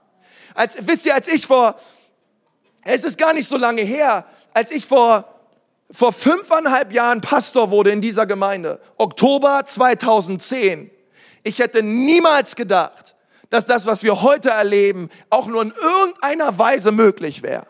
Als, 0.55 0.77
wisst 0.79 1.05
ihr, 1.05 1.15
als 1.15 1.27
ich 1.27 1.45
vor, 1.45 1.75
es 2.85 3.03
ist 3.03 3.17
gar 3.17 3.33
nicht 3.33 3.49
so 3.49 3.57
lange 3.57 3.81
her, 3.81 4.25
als 4.53 4.71
ich 4.71 4.85
vor, 4.85 5.25
vor 5.91 6.13
fünfeinhalb 6.13 6.93
Jahren 6.93 7.19
Pastor 7.19 7.71
wurde 7.71 7.91
in 7.91 7.99
dieser 7.99 8.25
Gemeinde, 8.25 8.79
Oktober 8.97 9.65
2010, 9.65 10.89
ich 11.43 11.59
hätte 11.59 11.83
niemals 11.83 12.55
gedacht, 12.55 13.15
dass 13.51 13.67
das, 13.67 13.85
was 13.85 14.01
wir 14.01 14.23
heute 14.23 14.49
erleben, 14.49 15.09
auch 15.29 15.45
nur 15.45 15.61
in 15.61 15.73
irgendeiner 15.79 16.57
Weise 16.57 16.91
möglich 16.91 17.43
wäre. 17.43 17.67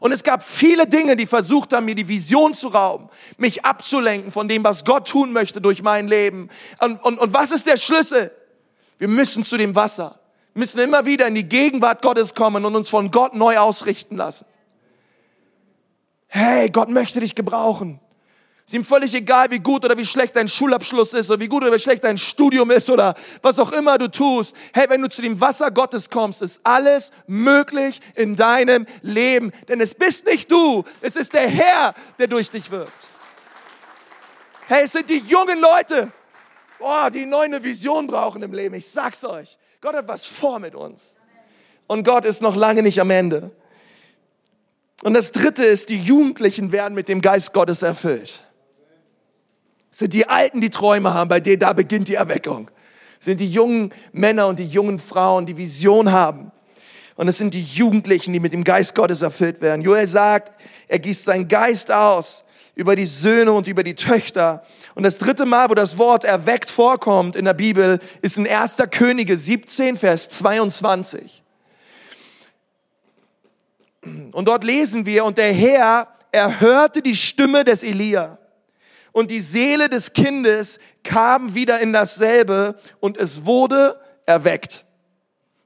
Und 0.00 0.10
es 0.12 0.24
gab 0.24 0.42
viele 0.42 0.86
Dinge, 0.86 1.16
die 1.16 1.26
versucht 1.26 1.72
haben, 1.72 1.84
mir 1.84 1.94
die 1.94 2.08
Vision 2.08 2.54
zu 2.54 2.68
rauben, 2.68 3.08
mich 3.38 3.64
abzulenken 3.64 4.32
von 4.32 4.48
dem, 4.48 4.64
was 4.64 4.84
Gott 4.84 5.06
tun 5.08 5.32
möchte 5.32 5.60
durch 5.60 5.82
mein 5.82 6.08
Leben. 6.08 6.48
Und, 6.80 7.02
und, 7.04 7.18
und 7.18 7.34
was 7.34 7.50
ist 7.50 7.66
der 7.66 7.76
Schlüssel? 7.76 8.32
Wir 8.98 9.08
müssen 9.08 9.44
zu 9.44 9.56
dem 9.56 9.74
Wasser, 9.74 10.18
müssen 10.54 10.80
immer 10.80 11.04
wieder 11.04 11.26
in 11.26 11.34
die 11.34 11.48
Gegenwart 11.48 12.02
Gottes 12.02 12.34
kommen 12.34 12.64
und 12.64 12.74
uns 12.74 12.88
von 12.88 13.10
Gott 13.10 13.34
neu 13.34 13.58
ausrichten 13.58 14.16
lassen. 14.16 14.46
Hey, 16.26 16.70
Gott 16.70 16.88
möchte 16.88 17.20
dich 17.20 17.34
gebrauchen. 17.34 18.00
Es 18.66 18.72
ist 18.72 18.78
ihm 18.78 18.84
völlig 18.84 19.14
egal, 19.14 19.48
wie 19.52 19.60
gut 19.60 19.84
oder 19.84 19.96
wie 19.96 20.04
schlecht 20.04 20.34
dein 20.34 20.48
Schulabschluss 20.48 21.12
ist 21.12 21.30
oder 21.30 21.38
wie 21.38 21.46
gut 21.46 21.62
oder 21.62 21.72
wie 21.72 21.78
schlecht 21.78 22.02
dein 22.02 22.18
Studium 22.18 22.72
ist 22.72 22.90
oder 22.90 23.14
was 23.40 23.60
auch 23.60 23.70
immer 23.70 23.96
du 23.96 24.10
tust. 24.10 24.56
Hey, 24.74 24.90
wenn 24.90 25.00
du 25.00 25.08
zu 25.08 25.22
dem 25.22 25.40
Wasser 25.40 25.70
Gottes 25.70 26.10
kommst, 26.10 26.42
ist 26.42 26.60
alles 26.64 27.12
möglich 27.28 28.00
in 28.16 28.34
deinem 28.34 28.84
Leben. 29.02 29.52
Denn 29.68 29.80
es 29.80 29.94
bist 29.94 30.26
nicht 30.26 30.50
du, 30.50 30.82
es 31.00 31.14
ist 31.14 31.32
der 31.34 31.48
Herr, 31.48 31.94
der 32.18 32.26
durch 32.26 32.50
dich 32.50 32.68
wirkt. 32.72 33.06
Hey, 34.66 34.82
es 34.82 34.90
sind 34.90 35.08
die 35.10 35.18
jungen 35.18 35.60
Leute, 35.60 36.10
oh, 36.80 37.08
die 37.14 37.24
neue 37.24 37.62
Vision 37.62 38.08
brauchen 38.08 38.42
im 38.42 38.52
Leben. 38.52 38.74
Ich 38.74 38.90
sag's 38.90 39.24
euch. 39.24 39.58
Gott 39.80 39.94
hat 39.94 40.08
was 40.08 40.26
vor 40.26 40.58
mit 40.58 40.74
uns. 40.74 41.16
Und 41.86 42.02
Gott 42.02 42.24
ist 42.24 42.42
noch 42.42 42.56
lange 42.56 42.82
nicht 42.82 43.00
am 43.00 43.10
Ende. 43.10 43.52
Und 45.04 45.14
das 45.14 45.30
dritte 45.30 45.64
ist, 45.64 45.88
die 45.88 46.00
Jugendlichen 46.00 46.72
werden 46.72 46.94
mit 46.94 47.06
dem 47.06 47.20
Geist 47.20 47.52
Gottes 47.52 47.82
erfüllt 47.82 48.42
sind 49.96 50.12
die 50.12 50.28
Alten, 50.28 50.60
die 50.60 50.68
Träume 50.68 51.14
haben, 51.14 51.28
bei 51.28 51.40
denen 51.40 51.60
da 51.60 51.72
beginnt 51.72 52.08
die 52.08 52.16
Erweckung. 52.16 52.70
Sind 53.18 53.40
die 53.40 53.50
jungen 53.50 53.94
Männer 54.12 54.46
und 54.46 54.58
die 54.58 54.66
jungen 54.66 54.98
Frauen, 54.98 55.46
die 55.46 55.56
Vision 55.56 56.12
haben. 56.12 56.52
Und 57.14 57.28
es 57.28 57.38
sind 57.38 57.54
die 57.54 57.62
Jugendlichen, 57.62 58.34
die 58.34 58.40
mit 58.40 58.52
dem 58.52 58.62
Geist 58.62 58.94
Gottes 58.94 59.22
erfüllt 59.22 59.62
werden. 59.62 59.80
Joel 59.80 60.06
sagt, 60.06 60.52
er 60.86 60.98
gießt 60.98 61.24
seinen 61.24 61.48
Geist 61.48 61.90
aus 61.90 62.44
über 62.74 62.94
die 62.94 63.06
Söhne 63.06 63.52
und 63.52 63.68
über 63.68 63.82
die 63.82 63.94
Töchter. 63.94 64.62
Und 64.94 65.04
das 65.04 65.16
dritte 65.16 65.46
Mal, 65.46 65.70
wo 65.70 65.74
das 65.74 65.96
Wort 65.96 66.24
erweckt 66.24 66.68
vorkommt 66.68 67.34
in 67.34 67.46
der 67.46 67.54
Bibel, 67.54 67.98
ist 68.20 68.36
in 68.36 68.46
1. 68.46 68.76
Könige 68.90 69.34
17, 69.34 69.96
Vers 69.96 70.28
22. 70.28 71.42
Und 74.32 74.46
dort 74.46 74.62
lesen 74.62 75.06
wir, 75.06 75.24
und 75.24 75.38
der 75.38 75.54
Herr 75.54 76.08
erhörte 76.32 77.00
die 77.00 77.16
Stimme 77.16 77.64
des 77.64 77.82
Elia 77.82 78.38
und 79.16 79.30
die 79.30 79.40
Seele 79.40 79.88
des 79.88 80.12
Kindes 80.12 80.78
kam 81.02 81.54
wieder 81.54 81.80
in 81.80 81.94
dasselbe 81.94 82.76
und 83.00 83.16
es 83.16 83.46
wurde 83.46 83.98
erweckt. 84.26 84.84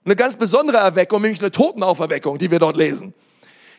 Eine 0.05 0.15
ganz 0.15 0.37
besondere 0.37 0.77
Erweckung, 0.77 1.21
nämlich 1.21 1.41
eine 1.41 1.51
Totenauferweckung, 1.51 2.39
die 2.39 2.49
wir 2.49 2.61
dort 2.61 2.77
lesen. 2.77 3.13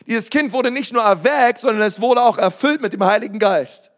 Dieses 0.06 0.28
Kind 0.28 0.52
wurde 0.52 0.70
nicht 0.70 0.92
nur 0.92 1.02
erweckt, 1.02 1.58
sondern 1.58 1.86
es 1.86 2.02
wurde 2.02 2.22
auch 2.22 2.36
erfüllt 2.36 2.82
mit 2.82 2.92
dem 2.92 3.02
Heiligen 3.02 3.38
Geist. 3.38 3.90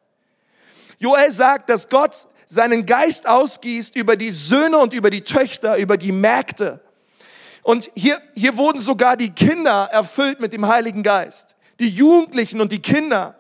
Joel 1.01 1.33
sagt, 1.33 1.69
dass 1.69 1.89
Gott 1.89 2.29
seinen 2.47 2.87
Geist 2.87 3.29
ausgießt 3.29 3.97
über 3.97 4.15
die 4.15 4.31
Söhne 4.31 4.79
und 4.79 4.93
über 4.93 5.11
die 5.11 5.25
Töchter, 5.25 5.77
über 5.79 5.97
die 5.97 6.13
Mägde. 6.13 6.79
Und 7.65 7.91
hier, 7.97 8.23
hier 8.37 8.57
wurden 8.57 8.79
sogar 8.79 9.17
die 9.17 9.31
Kinder 9.31 9.89
erfüllt 9.91 10.39
mit 10.39 10.53
dem 10.53 10.69
Heiligen 10.69 11.03
Geist. 11.03 11.57
Die 11.81 11.89
Jugendlichen 11.89 12.61
und 12.61 12.71
die 12.71 12.81
Kinder. 12.81 13.35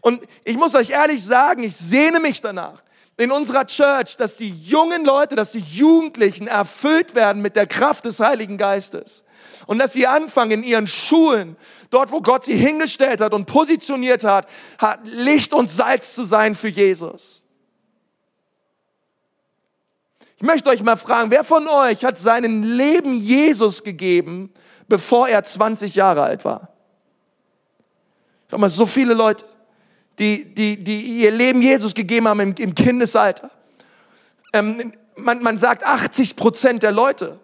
Und 0.00 0.22
ich 0.44 0.56
muss 0.56 0.74
euch 0.74 0.90
ehrlich 0.90 1.24
sagen, 1.24 1.62
ich 1.62 1.76
sehne 1.76 2.20
mich 2.20 2.40
danach 2.40 2.82
in 3.18 3.32
unserer 3.32 3.66
Church, 3.66 4.16
dass 4.16 4.36
die 4.36 4.50
jungen 4.50 5.04
Leute, 5.04 5.34
dass 5.34 5.52
die 5.52 5.58
Jugendlichen 5.58 6.46
erfüllt 6.46 7.16
werden 7.16 7.42
mit 7.42 7.56
der 7.56 7.66
Kraft 7.66 8.04
des 8.04 8.20
Heiligen 8.20 8.58
Geistes. 8.58 9.24
Und 9.66 9.78
dass 9.78 9.92
sie 9.92 10.06
anfangen 10.06 10.52
in 10.52 10.62
ihren 10.62 10.86
Schulen, 10.86 11.56
dort 11.90 12.12
wo 12.12 12.20
Gott 12.20 12.44
sie 12.44 12.54
hingestellt 12.54 13.20
hat 13.20 13.34
und 13.34 13.46
positioniert 13.46 14.22
hat, 14.22 14.48
hat 14.78 15.00
Licht 15.04 15.52
und 15.52 15.68
Salz 15.68 16.14
zu 16.14 16.22
sein 16.22 16.54
für 16.54 16.68
Jesus. 16.68 17.42
Ich 20.36 20.42
möchte 20.42 20.70
euch 20.70 20.84
mal 20.84 20.96
fragen, 20.96 21.32
wer 21.32 21.42
von 21.42 21.66
euch 21.66 22.04
hat 22.04 22.16
seinen 22.16 22.62
Leben 22.62 23.18
Jesus 23.18 23.82
gegeben, 23.82 24.54
bevor 24.86 25.28
er 25.28 25.42
20 25.42 25.96
Jahre 25.96 26.22
alt 26.22 26.44
war? 26.44 26.68
Schau 28.48 28.58
mal, 28.58 28.70
so 28.70 28.86
viele 28.86 29.14
Leute 29.14 29.44
die, 30.18 30.44
die, 30.54 30.82
die 30.82 31.20
ihr 31.20 31.30
Leben 31.30 31.62
Jesus 31.62 31.94
gegeben 31.94 32.28
haben 32.28 32.40
im, 32.40 32.54
im 32.58 32.74
Kindesalter. 32.74 33.50
Ähm, 34.52 34.92
man, 35.16 35.42
man 35.42 35.56
sagt, 35.58 35.84
80 35.84 36.36
Prozent 36.36 36.82
der 36.82 36.92
Leute 36.92 37.38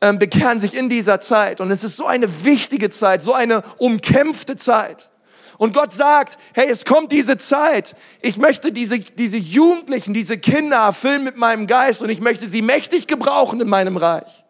ähm, 0.00 0.18
bekehren 0.18 0.60
sich 0.60 0.74
in 0.74 0.88
dieser 0.88 1.20
Zeit. 1.20 1.60
Und 1.60 1.70
es 1.70 1.84
ist 1.84 1.96
so 1.96 2.06
eine 2.06 2.44
wichtige 2.44 2.90
Zeit, 2.90 3.22
so 3.22 3.32
eine 3.32 3.62
umkämpfte 3.78 4.56
Zeit. 4.56 5.10
Und 5.58 5.74
Gott 5.74 5.92
sagt, 5.92 6.38
hey, 6.54 6.68
es 6.68 6.84
kommt 6.84 7.12
diese 7.12 7.36
Zeit. 7.36 7.94
Ich 8.20 8.36
möchte 8.36 8.72
diese, 8.72 8.98
diese 8.98 9.36
Jugendlichen, 9.36 10.12
diese 10.12 10.38
Kinder 10.38 10.78
erfüllen 10.78 11.24
mit 11.24 11.36
meinem 11.36 11.66
Geist 11.66 12.02
und 12.02 12.10
ich 12.10 12.20
möchte 12.20 12.48
sie 12.48 12.62
mächtig 12.62 13.06
gebrauchen 13.06 13.60
in 13.60 13.68
meinem 13.68 13.96
Reich. 13.96 14.44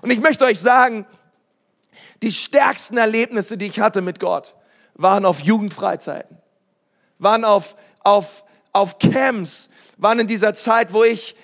Und 0.00 0.10
ich 0.10 0.20
möchte 0.20 0.44
euch 0.44 0.60
sagen, 0.60 1.06
die 2.22 2.30
stärksten 2.30 2.96
Erlebnisse, 2.96 3.58
die 3.58 3.66
ich 3.66 3.80
hatte 3.80 4.00
mit 4.00 4.20
Gott, 4.20 4.54
waren 4.94 5.24
auf 5.24 5.40
Jugendfreizeiten 5.40 6.38
waren 7.24 7.44
auf, 7.44 7.74
auf, 8.00 8.44
auf 8.72 8.98
Camps, 8.98 9.68
waren 9.96 10.20
in 10.20 10.28
dieser 10.28 10.54
Zeit, 10.54 10.92
wo 10.92 11.02
ich, 11.02 11.34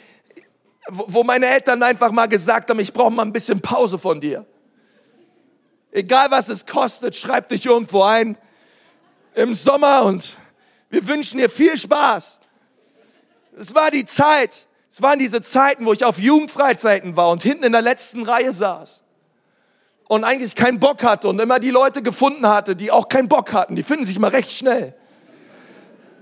wo 0.88 1.24
meine 1.24 1.46
Eltern 1.46 1.82
einfach 1.82 2.12
mal 2.12 2.26
gesagt 2.26 2.70
haben, 2.70 2.78
ich 2.78 2.92
brauche 2.92 3.10
mal 3.10 3.22
ein 3.22 3.32
bisschen 3.32 3.60
Pause 3.60 3.98
von 3.98 4.20
dir. 4.20 4.46
Egal 5.90 6.30
was 6.30 6.48
es 6.48 6.66
kostet, 6.66 7.16
schreib 7.16 7.48
dich 7.48 7.66
irgendwo 7.66 8.02
ein 8.02 8.38
im 9.34 9.54
Sommer 9.54 10.04
und 10.04 10.36
wir 10.88 11.06
wünschen 11.08 11.38
dir 11.38 11.50
viel 11.50 11.76
Spaß. 11.76 12.40
Es 13.56 13.74
war 13.74 13.90
die 13.90 14.04
Zeit, 14.04 14.68
es 14.88 15.02
waren 15.02 15.18
diese 15.18 15.42
Zeiten, 15.42 15.84
wo 15.86 15.92
ich 15.92 16.04
auf 16.04 16.18
Jugendfreizeiten 16.18 17.16
war 17.16 17.30
und 17.30 17.42
hinten 17.42 17.64
in 17.64 17.72
der 17.72 17.82
letzten 17.82 18.22
Reihe 18.22 18.52
saß 18.52 19.02
und 20.08 20.24
eigentlich 20.24 20.56
keinen 20.56 20.80
Bock 20.80 21.04
hatte 21.04 21.28
und 21.28 21.40
immer 21.40 21.60
die 21.60 21.70
Leute 21.70 22.02
gefunden 22.02 22.46
hatte, 22.48 22.74
die 22.74 22.90
auch 22.90 23.08
keinen 23.08 23.28
Bock 23.28 23.52
hatten. 23.52 23.76
Die 23.76 23.84
finden 23.84 24.04
sich 24.04 24.18
mal 24.18 24.30
recht 24.30 24.50
schnell. 24.50 24.94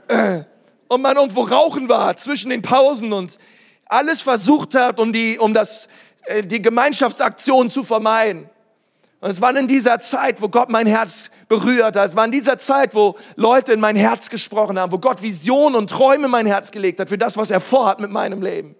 Äh, 0.08 0.44
und 0.88 1.02
man 1.02 1.16
irgendwo 1.16 1.42
rauchen 1.42 1.88
war 1.88 2.16
zwischen 2.16 2.50
den 2.50 2.62
Pausen 2.62 3.12
und 3.12 3.38
alles 3.86 4.20
versucht 4.22 4.74
hat, 4.74 4.98
um 4.98 5.12
die, 5.12 5.38
um 5.38 5.54
das, 5.54 5.88
äh, 6.24 6.42
die 6.42 6.60
Gemeinschaftsaktion 6.60 7.70
zu 7.70 7.84
vermeiden. 7.84 8.48
Und 9.20 9.30
es 9.30 9.40
war 9.40 9.54
in 9.56 9.66
dieser 9.66 9.98
Zeit, 9.98 10.40
wo 10.40 10.48
Gott 10.48 10.68
mein 10.68 10.86
Herz 10.86 11.30
berührt 11.48 11.96
hat. 11.96 12.06
Es 12.06 12.14
war 12.14 12.24
in 12.24 12.30
dieser 12.30 12.56
Zeit, 12.56 12.94
wo 12.94 13.16
Leute 13.34 13.72
in 13.72 13.80
mein 13.80 13.96
Herz 13.96 14.30
gesprochen 14.30 14.78
haben, 14.78 14.92
wo 14.92 14.98
Gott 14.98 15.22
Visionen 15.22 15.74
und 15.74 15.90
Träume 15.90 16.26
in 16.26 16.30
mein 16.30 16.46
Herz 16.46 16.70
gelegt 16.70 17.00
hat 17.00 17.08
für 17.08 17.18
das, 17.18 17.36
was 17.36 17.50
er 17.50 17.60
vorhat 17.60 17.98
mit 17.98 18.10
meinem 18.10 18.40
Leben. 18.42 18.76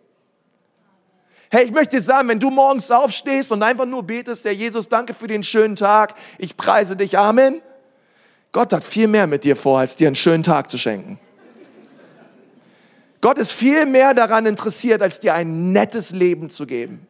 Hey, 1.50 1.64
ich 1.64 1.72
möchte 1.72 2.00
sagen, 2.00 2.28
wenn 2.28 2.38
du 2.38 2.50
morgens 2.50 2.90
aufstehst 2.90 3.50
und 3.52 3.62
einfach 3.62 3.86
nur 3.86 4.02
betest, 4.02 4.44
der 4.44 4.54
Jesus, 4.54 4.88
danke 4.88 5.14
für 5.14 5.26
den 5.26 5.42
schönen 5.42 5.76
Tag, 5.76 6.14
ich 6.36 6.56
preise 6.56 6.94
dich, 6.94 7.18
Amen. 7.18 7.62
Gott 8.52 8.72
hat 8.72 8.84
viel 8.84 9.08
mehr 9.08 9.26
mit 9.26 9.44
dir 9.44 9.56
vor, 9.56 9.78
als 9.78 9.96
dir 9.96 10.06
einen 10.06 10.16
schönen 10.16 10.42
Tag 10.42 10.70
zu 10.70 10.78
schenken. 10.78 11.18
Gott 13.20 13.38
ist 13.38 13.52
viel 13.52 13.84
mehr 13.86 14.14
daran 14.14 14.46
interessiert, 14.46 15.02
als 15.02 15.20
dir 15.20 15.34
ein 15.34 15.72
nettes 15.72 16.12
Leben 16.12 16.50
zu 16.50 16.66
geben. 16.66 17.06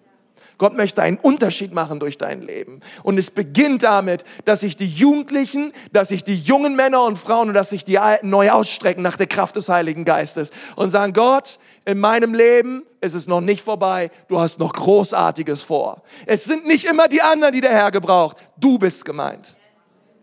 Gott 0.56 0.76
möchte 0.76 1.02
einen 1.02 1.18
Unterschied 1.18 1.72
machen 1.72 2.00
durch 2.00 2.18
dein 2.18 2.42
Leben. 2.42 2.80
Und 3.04 3.16
es 3.16 3.30
beginnt 3.30 3.84
damit, 3.84 4.24
dass 4.44 4.60
sich 4.60 4.74
die 4.74 4.88
Jugendlichen, 4.88 5.72
dass 5.92 6.08
sich 6.08 6.24
die 6.24 6.34
jungen 6.34 6.74
Männer 6.74 7.04
und 7.04 7.16
Frauen 7.16 7.48
und 7.48 7.54
dass 7.54 7.70
sich 7.70 7.84
die 7.84 8.00
Alten 8.00 8.28
neu 8.28 8.50
ausstrecken 8.50 9.02
nach 9.02 9.16
der 9.16 9.28
Kraft 9.28 9.54
des 9.54 9.68
Heiligen 9.68 10.04
Geistes 10.04 10.50
und 10.74 10.90
sagen, 10.90 11.12
Gott, 11.12 11.60
in 11.84 12.00
meinem 12.00 12.34
Leben 12.34 12.82
ist 13.00 13.14
es 13.14 13.28
noch 13.28 13.40
nicht 13.40 13.62
vorbei, 13.62 14.10
du 14.26 14.40
hast 14.40 14.58
noch 14.58 14.72
Großartiges 14.72 15.62
vor. 15.62 16.02
Es 16.26 16.44
sind 16.44 16.66
nicht 16.66 16.86
immer 16.86 17.06
die 17.06 17.22
anderen, 17.22 17.52
die 17.52 17.60
der 17.60 17.70
Herr 17.70 17.92
gebraucht. 17.92 18.38
Du 18.56 18.78
bist 18.78 19.04
gemeint. 19.04 19.57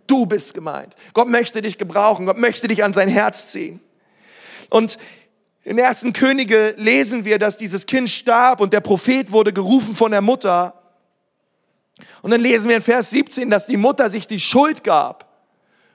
Du 0.07 0.25
bist 0.25 0.53
gemeint. 0.53 0.95
Gott 1.13 1.27
möchte 1.27 1.61
dich 1.61 1.77
gebrauchen. 1.77 2.25
Gott 2.25 2.37
möchte 2.37 2.67
dich 2.67 2.83
an 2.83 2.93
sein 2.93 3.09
Herz 3.09 3.47
ziehen. 3.47 3.79
Und 4.69 4.97
in 5.63 5.77
ersten 5.77 6.13
Könige 6.13 6.75
lesen 6.77 7.25
wir, 7.25 7.39
dass 7.39 7.57
dieses 7.57 7.85
Kind 7.85 8.09
starb 8.09 8.61
und 8.61 8.71
der 8.71 8.81
Prophet 8.81 9.31
wurde 9.31 9.51
gerufen 9.51 9.95
von 9.95 10.11
der 10.11 10.21
Mutter. 10.21 10.79
Und 12.21 12.31
dann 12.31 12.41
lesen 12.41 12.69
wir 12.69 12.75
in 12.75 12.81
Vers 12.81 13.09
17, 13.09 13.49
dass 13.49 13.65
die 13.65 13.77
Mutter 13.77 14.09
sich 14.09 14.27
die 14.27 14.39
Schuld 14.39 14.83
gab 14.83 15.27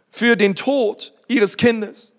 für 0.09 0.37
den 0.37 0.57
Tod 0.57 1.15
ihres 1.29 1.57
Kindes. 1.57 2.13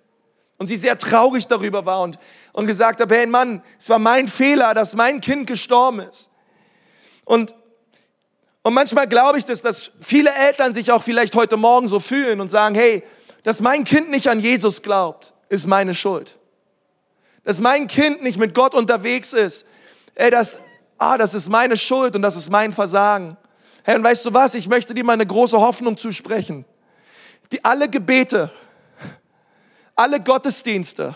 Und 0.58 0.68
sie 0.68 0.78
sehr 0.78 0.98
traurig 0.98 1.48
darüber 1.48 1.86
war 1.86 2.02
und, 2.02 2.20
und 2.54 2.68
gesagt 2.68 3.02
hat, 3.02 3.12
hey 3.12 3.26
Mann, 3.26 3.64
es 3.80 3.90
war 3.90 4.00
mein 4.00 4.28
Fehler, 4.28 4.74
dass 4.74 4.96
mein 4.96 5.20
Kind 5.20 5.48
gestorben 5.48 6.02
ist. 6.02 6.30
Und, 7.26 7.56
und 8.64 8.74
manchmal 8.74 9.08
glaube 9.08 9.38
ich, 9.38 9.46
dass, 9.46 9.62
dass 9.62 9.92
viele 10.00 10.32
Eltern 10.34 10.74
sich 10.74 10.92
auch 10.92 11.02
vielleicht 11.02 11.36
heute 11.36 11.58
Morgen 11.58 11.88
so 11.88 12.00
fühlen 12.00 12.42
und 12.42 12.50
sagen, 12.50 12.76
hey, 12.76 13.04
dass 13.44 13.60
mein 13.60 13.84
Kind 13.84 14.12
nicht 14.12 14.28
an 14.28 14.40
Jesus 14.40 14.82
glaubt, 14.82 15.34
ist 15.50 15.66
meine 15.66 15.96
Schuld 15.96 16.36
dass 17.44 17.60
mein 17.60 17.88
Kind 17.88 18.22
nicht 18.22 18.38
mit 18.38 18.54
Gott 18.54 18.74
unterwegs 18.74 19.34
ist. 19.34 19.66
Ey, 20.16 20.30
das, 20.30 20.60
ah, 20.98 21.18
das 21.18 21.34
ist 21.34 21.50
meine 21.50 21.78
Schuld 21.78 22.16
und 22.16 22.22
das 22.22 22.36
ist 22.36 22.50
mein 22.50 22.74
Versagen. 22.74 23.38
Herr, 23.84 23.96
und 23.96 24.04
weißt 24.04 24.26
du 24.26 24.34
was? 24.34 24.54
Ich 24.54 24.68
möchte 24.68 24.94
dir 24.94 25.04
mal 25.04 25.14
eine 25.14 25.26
große 25.26 25.60
Hoffnung 25.60 25.98
zusprechen. 25.98 26.66
Die 27.52 27.64
alle 27.66 27.90
Gebete, 27.90 28.52
alle 29.96 30.20
Gottesdienste, 30.20 31.16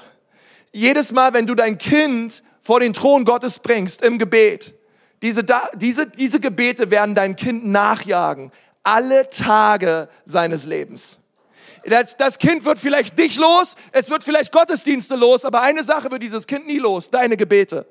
jedes 0.72 1.12
Mal, 1.12 1.34
wenn 1.34 1.48
du 1.48 1.56
dein 1.56 1.78
Kind 1.78 2.44
vor 2.60 2.80
den 2.80 2.94
Thron 2.94 3.24
Gottes 3.24 3.60
bringst 3.60 4.02
im 4.02 4.18
Gebet, 4.18 4.74
diese, 5.22 5.46
diese, 5.76 6.08
diese 6.08 6.40
Gebete 6.40 6.92
werden 6.92 7.16
dein 7.16 7.36
Kind 7.36 7.66
nachjagen, 7.66 8.52
alle 8.84 9.30
Tage 9.30 10.10
seines 10.26 10.66
Lebens. 10.66 11.18
Das, 11.86 12.18
das 12.18 12.38
Kind 12.38 12.66
wird 12.66 12.80
vielleicht 12.80 13.18
dich 13.18 13.38
los, 13.38 13.76
es 13.92 14.10
wird 14.10 14.24
vielleicht 14.24 14.52
Gottesdienste 14.52 15.16
los, 15.16 15.46
aber 15.46 15.62
eine 15.62 15.84
Sache 15.84 16.10
wird 16.10 16.22
dieses 16.24 16.48
Kind 16.48 16.66
nie 16.66 16.80
los, 16.80 17.10
deine 17.10 17.38
Gebete. 17.38 17.86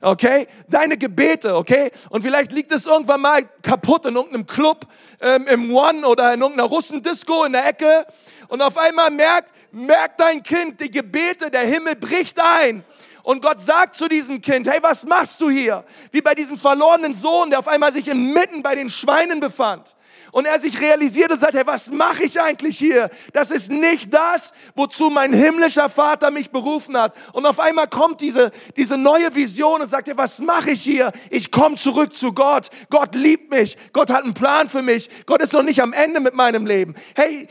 Okay? 0.00 0.46
Deine 0.68 0.96
Gebete, 0.96 1.56
okay? 1.56 1.90
Und 2.10 2.22
vielleicht 2.22 2.52
liegt 2.52 2.70
es 2.72 2.86
irgendwann 2.86 3.20
mal 3.20 3.42
kaputt 3.62 4.06
in 4.06 4.14
irgendeinem 4.14 4.46
Club, 4.46 4.86
ähm, 5.20 5.46
im 5.48 5.74
One 5.74 6.06
oder 6.06 6.34
in 6.34 6.40
irgendeiner 6.40 6.68
Russendisco 6.68 7.44
in 7.44 7.52
der 7.52 7.66
Ecke. 7.66 8.06
Und 8.48 8.62
auf 8.62 8.78
einmal 8.78 9.10
merkt, 9.10 9.52
merkt 9.72 10.20
dein 10.20 10.42
Kind, 10.42 10.80
die 10.80 10.90
Gebete, 10.90 11.50
der 11.50 11.62
Himmel 11.62 11.96
bricht 11.96 12.38
ein. 12.40 12.84
Und 13.28 13.42
Gott 13.42 13.60
sagt 13.60 13.94
zu 13.94 14.08
diesem 14.08 14.40
Kind, 14.40 14.66
hey, 14.66 14.78
was 14.80 15.04
machst 15.04 15.42
du 15.42 15.50
hier? 15.50 15.84
Wie 16.12 16.22
bei 16.22 16.34
diesem 16.34 16.58
verlorenen 16.58 17.12
Sohn, 17.12 17.50
der 17.50 17.58
auf 17.58 17.68
einmal 17.68 17.92
sich 17.92 18.08
inmitten 18.08 18.62
bei 18.62 18.74
den 18.74 18.88
Schweinen 18.88 19.38
befand 19.38 19.96
und 20.32 20.46
er 20.46 20.58
sich 20.58 20.80
realisierte 20.80 21.34
und 21.34 21.38
sagt, 21.38 21.52
hey, 21.52 21.66
was 21.66 21.90
mache 21.90 22.24
ich 22.24 22.40
eigentlich 22.40 22.78
hier? 22.78 23.10
Das 23.34 23.50
ist 23.50 23.70
nicht 23.70 24.14
das, 24.14 24.54
wozu 24.74 25.10
mein 25.10 25.34
himmlischer 25.34 25.90
Vater 25.90 26.30
mich 26.30 26.52
berufen 26.52 26.96
hat. 26.96 27.14
Und 27.34 27.44
auf 27.44 27.60
einmal 27.60 27.86
kommt 27.86 28.22
diese, 28.22 28.50
diese 28.78 28.96
neue 28.96 29.34
Vision 29.34 29.82
und 29.82 29.88
sagt, 29.88 30.08
hey, 30.08 30.16
was 30.16 30.40
mache 30.40 30.70
ich 30.70 30.80
hier? 30.80 31.12
Ich 31.28 31.50
komme 31.50 31.76
zurück 31.76 32.14
zu 32.14 32.32
Gott. 32.32 32.68
Gott 32.88 33.14
liebt 33.14 33.50
mich. 33.50 33.76
Gott 33.92 34.08
hat 34.08 34.24
einen 34.24 34.32
Plan 34.32 34.70
für 34.70 34.80
mich. 34.80 35.10
Gott 35.26 35.42
ist 35.42 35.52
noch 35.52 35.62
nicht 35.62 35.82
am 35.82 35.92
Ende 35.92 36.20
mit 36.20 36.32
meinem 36.32 36.64
Leben. 36.64 36.94
Hey, 37.14 37.46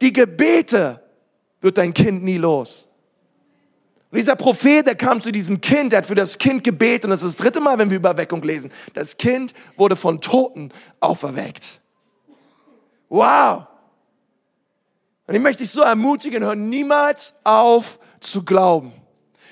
die 0.00 0.12
Gebete 0.12 1.02
wird 1.60 1.78
dein 1.78 1.92
Kind 1.92 2.22
nie 2.22 2.38
los. 2.38 2.86
Und 4.14 4.18
dieser 4.18 4.36
Prophet, 4.36 4.86
der 4.86 4.94
kam 4.94 5.20
zu 5.20 5.32
diesem 5.32 5.60
Kind, 5.60 5.90
der 5.90 5.96
hat 5.96 6.06
für 6.06 6.14
das 6.14 6.38
Kind 6.38 6.62
gebetet 6.62 7.06
und 7.06 7.10
das 7.10 7.24
ist 7.24 7.36
das 7.36 7.42
dritte 7.42 7.60
Mal, 7.60 7.78
wenn 7.78 7.90
wir 7.90 7.96
über 7.96 8.16
Weckung 8.16 8.44
lesen. 8.44 8.70
Das 8.92 9.16
Kind 9.16 9.52
wurde 9.74 9.96
von 9.96 10.20
Toten 10.20 10.70
auferweckt. 11.00 11.80
Wow! 13.08 13.64
Und 15.26 15.34
ich 15.34 15.40
möchte 15.40 15.64
dich 15.64 15.72
so 15.72 15.80
ermutigen, 15.80 16.44
hör 16.44 16.54
niemals 16.54 17.34
auf 17.42 17.98
zu 18.20 18.44
glauben. 18.44 18.92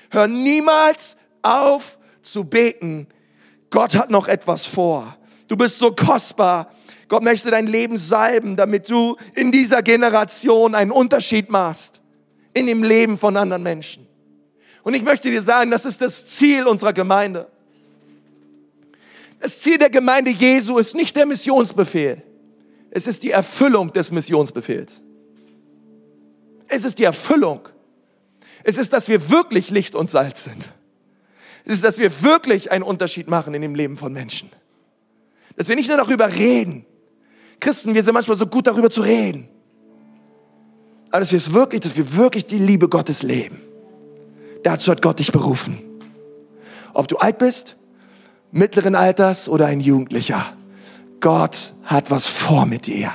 Hör 0.09 0.29
niemals 0.29 1.17
auf 1.41 1.99
zu 2.21 2.45
beten. 2.45 3.09
Gott 3.69 3.97
hat 3.97 4.11
noch 4.11 4.29
etwas 4.29 4.65
vor. 4.65 5.17
Du 5.49 5.57
bist 5.57 5.77
so 5.77 5.91
kostbar. 5.93 6.71
Gott 7.09 7.21
möchte 7.21 7.51
dein 7.51 7.67
Leben 7.67 7.97
salben, 7.97 8.55
damit 8.55 8.89
du 8.89 9.17
in 9.35 9.51
dieser 9.51 9.83
Generation 9.83 10.73
einen 10.73 10.91
Unterschied 10.91 11.49
machst 11.49 11.99
in 12.53 12.65
dem 12.67 12.81
Leben 12.81 13.17
von 13.17 13.35
anderen 13.35 13.63
Menschen. 13.63 14.02
Und 14.83 14.93
ich 14.93 15.01
möchte 15.01 15.31
dir 15.31 15.41
sagen, 15.41 15.71
das 15.71 15.85
ist 15.85 16.01
das 16.01 16.25
Ziel 16.25 16.67
unserer 16.67 16.93
Gemeinde. 16.93 17.47
Das 19.39 19.59
Ziel 19.59 19.77
der 19.77 19.89
Gemeinde 19.89 20.29
Jesu 20.29 20.77
ist 20.77 20.93
nicht 20.95 21.15
der 21.15 21.25
Missionsbefehl. 21.25 22.21
Es 22.91 23.07
ist 23.07 23.23
die 23.23 23.31
Erfüllung 23.31 23.91
des 23.91 24.11
Missionsbefehls. 24.11 25.01
Es 26.67 26.85
ist 26.85 26.99
die 26.99 27.05
Erfüllung. 27.05 27.67
Es 28.63 28.77
ist, 28.77 28.93
dass 28.93 29.07
wir 29.07 29.29
wirklich 29.29 29.69
Licht 29.69 29.95
und 29.95 30.09
Salz 30.09 30.43
sind. 30.43 30.71
Es 31.65 31.75
ist, 31.75 31.83
dass 31.83 31.97
wir 31.97 32.23
wirklich 32.23 32.71
einen 32.71 32.83
Unterschied 32.83 33.27
machen 33.27 33.53
in 33.53 33.61
dem 33.61 33.75
Leben 33.75 33.97
von 33.97 34.11
Menschen. 34.13 34.49
Dass 35.55 35.69
wir 35.69 35.75
nicht 35.75 35.87
nur 35.87 35.97
darüber 35.97 36.33
reden. 36.33 36.85
Christen, 37.59 37.93
wir 37.93 38.03
sind 38.03 38.13
manchmal 38.13 38.37
so 38.37 38.47
gut 38.47 38.67
darüber 38.67 38.89
zu 38.89 39.01
reden. 39.01 39.47
Aber 41.09 41.19
dass 41.19 41.31
wir 41.31 41.37
es 41.37 41.53
wirklich, 41.53 41.81
dass 41.81 41.95
wir 41.95 42.15
wirklich 42.15 42.45
die 42.45 42.57
Liebe 42.57 42.89
Gottes 42.89 43.23
leben. 43.23 43.61
Dazu 44.63 44.91
hat 44.91 45.01
Gott 45.01 45.19
dich 45.19 45.31
berufen. 45.31 45.77
Ob 46.93 47.07
du 47.07 47.17
alt 47.17 47.37
bist, 47.37 47.75
mittleren 48.51 48.95
Alters 48.95 49.49
oder 49.49 49.65
ein 49.65 49.81
Jugendlicher. 49.81 50.53
Gott 51.19 51.73
hat 51.83 52.09
was 52.11 52.27
vor 52.27 52.65
mit 52.65 52.87
dir. 52.87 53.11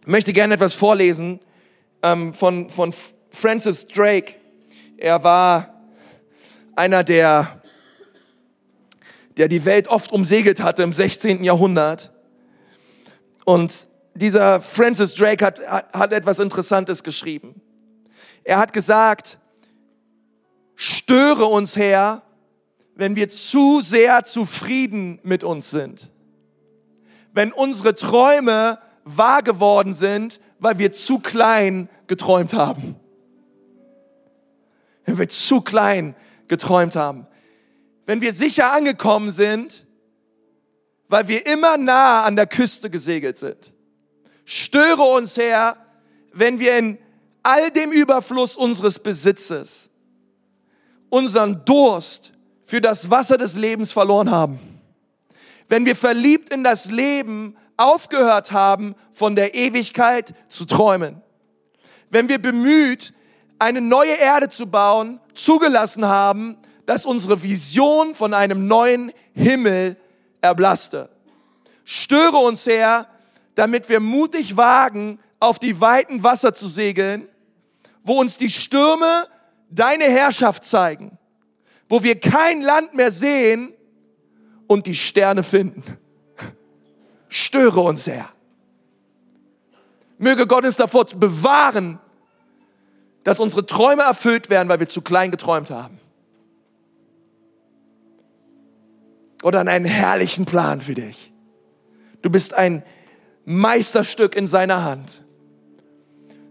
Ich 0.00 0.06
möchte 0.06 0.32
gerne 0.32 0.54
etwas 0.54 0.74
vorlesen 0.74 1.40
ähm, 2.02 2.32
von, 2.32 2.70
von 2.70 2.94
Francis 3.30 3.86
Drake. 3.86 4.34
Er 4.96 5.24
war 5.24 5.74
einer, 6.76 7.02
der, 7.02 7.60
der 9.36 9.48
die 9.48 9.64
Welt 9.64 9.88
oft 9.88 10.12
umsegelt 10.12 10.62
hatte 10.62 10.82
im 10.82 10.92
16. 10.92 11.42
Jahrhundert. 11.42 12.12
Und 13.44 13.88
dieser 14.16 14.60
Francis 14.60 15.14
Drake 15.14 15.44
hat, 15.44 15.60
hat, 15.66 15.92
hat 15.92 16.12
etwas 16.12 16.38
Interessantes 16.38 17.02
geschrieben. 17.02 17.60
Er 18.44 18.58
hat 18.58 18.72
gesagt, 18.72 19.38
störe 20.74 21.46
uns 21.46 21.76
her, 21.76 22.22
wenn 22.94 23.16
wir 23.16 23.28
zu 23.28 23.80
sehr 23.82 24.24
zufrieden 24.24 25.20
mit 25.22 25.44
uns 25.44 25.70
sind. 25.70 26.10
Wenn 27.32 27.52
unsere 27.52 27.94
Träume 27.94 28.78
wahr 29.04 29.42
geworden 29.42 29.92
sind, 29.92 30.40
weil 30.58 30.78
wir 30.78 30.92
zu 30.92 31.18
klein 31.18 31.88
geträumt 32.06 32.54
haben. 32.54 32.96
Wenn 35.04 35.18
wir 35.18 35.28
zu 35.28 35.60
klein 35.60 36.14
geträumt 36.48 36.96
haben. 36.96 37.26
wenn 38.06 38.20
wir 38.20 38.32
sicher 38.32 38.72
angekommen 38.72 39.32
sind, 39.32 39.84
weil 41.08 41.28
wir 41.28 41.46
immer 41.46 41.76
nah 41.76 42.24
an 42.24 42.36
der 42.36 42.46
Küste 42.46 42.88
gesegelt 42.88 43.36
sind. 43.36 43.74
Störe 44.48 45.02
uns, 45.02 45.36
Herr, 45.36 45.76
wenn 46.32 46.60
wir 46.60 46.78
in 46.78 46.98
all 47.42 47.70
dem 47.70 47.90
Überfluss 47.90 48.56
unseres 48.56 49.00
Besitzes 49.00 49.90
unseren 51.10 51.64
Durst 51.64 52.32
für 52.62 52.80
das 52.80 53.10
Wasser 53.10 53.38
des 53.38 53.56
Lebens 53.56 53.92
verloren 53.92 54.30
haben. 54.30 54.58
Wenn 55.68 55.84
wir 55.84 55.96
verliebt 55.96 56.52
in 56.52 56.62
das 56.62 56.90
Leben 56.90 57.56
aufgehört 57.76 58.52
haben, 58.52 58.94
von 59.12 59.34
der 59.34 59.54
Ewigkeit 59.54 60.32
zu 60.48 60.64
träumen. 60.64 61.22
Wenn 62.10 62.28
wir 62.28 62.40
bemüht, 62.40 63.14
eine 63.58 63.80
neue 63.80 64.14
Erde 64.14 64.48
zu 64.48 64.66
bauen, 64.66 65.20
zugelassen 65.34 66.04
haben, 66.04 66.56
dass 66.86 67.04
unsere 67.04 67.42
Vision 67.42 68.14
von 68.14 68.32
einem 68.32 68.68
neuen 68.68 69.12
Himmel 69.34 69.96
erblasste. 70.40 71.08
Störe 71.84 72.36
uns, 72.36 72.66
Herr, 72.66 73.08
damit 73.56 73.88
wir 73.88 74.00
mutig 74.00 74.56
wagen, 74.56 75.18
auf 75.40 75.58
die 75.58 75.80
weiten 75.80 76.22
Wasser 76.22 76.54
zu 76.54 76.68
segeln, 76.68 77.28
wo 78.04 78.20
uns 78.20 78.36
die 78.36 78.50
Stürme 78.50 79.26
deine 79.70 80.04
Herrschaft 80.04 80.62
zeigen, 80.62 81.18
wo 81.88 82.02
wir 82.02 82.20
kein 82.20 82.62
Land 82.62 82.94
mehr 82.94 83.10
sehen 83.10 83.72
und 84.68 84.86
die 84.86 84.94
Sterne 84.94 85.42
finden. 85.42 85.82
Störe 87.28 87.80
uns, 87.80 88.06
Herr. 88.06 88.28
Möge 90.18 90.46
Gott 90.46 90.64
uns 90.64 90.76
davor 90.76 91.06
bewahren, 91.06 91.98
dass 93.24 93.40
unsere 93.40 93.66
Träume 93.66 94.02
erfüllt 94.02 94.50
werden, 94.50 94.68
weil 94.68 94.80
wir 94.80 94.88
zu 94.88 95.02
klein 95.02 95.30
geträumt 95.30 95.70
haben. 95.70 95.98
Oder 99.42 99.60
an 99.60 99.68
einen 99.68 99.84
herrlichen 99.84 100.44
Plan 100.44 100.80
für 100.80 100.94
dich. 100.94 101.32
Du 102.22 102.30
bist 102.30 102.54
ein 102.54 102.82
Meisterstück 103.46 104.34
in 104.34 104.46
seiner 104.46 104.82
Hand. 104.82 105.22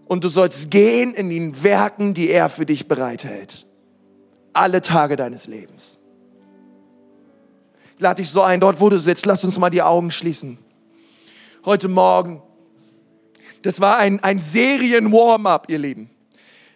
Und 0.05 0.23
du 0.23 0.29
sollst 0.29 0.71
gehen 0.71 1.13
in 1.13 1.29
den 1.29 1.61
Werken, 1.61 2.13
die 2.13 2.29
er 2.29 2.49
für 2.49 2.65
dich 2.65 2.87
bereithält. 2.87 3.67
Alle 4.53 4.81
Tage 4.81 5.17
deines 5.17 5.47
Lebens. 5.47 5.99
Ich 7.95 8.01
lade 8.01 8.21
dich 8.21 8.29
so 8.29 8.41
ein, 8.41 8.61
dort 8.61 8.79
wo 8.79 8.89
du 8.89 8.99
sitzt, 8.99 9.25
lass 9.25 9.43
uns 9.43 9.59
mal 9.59 9.69
die 9.69 9.81
Augen 9.81 10.09
schließen. 10.09 10.57
Heute 11.65 11.89
Morgen. 11.89 12.41
Das 13.61 13.81
war 13.81 13.97
ein, 13.97 14.23
ein 14.23 14.39
Serien-Warm-up, 14.39 15.69
ihr 15.69 15.79
Lieben. 15.79 16.09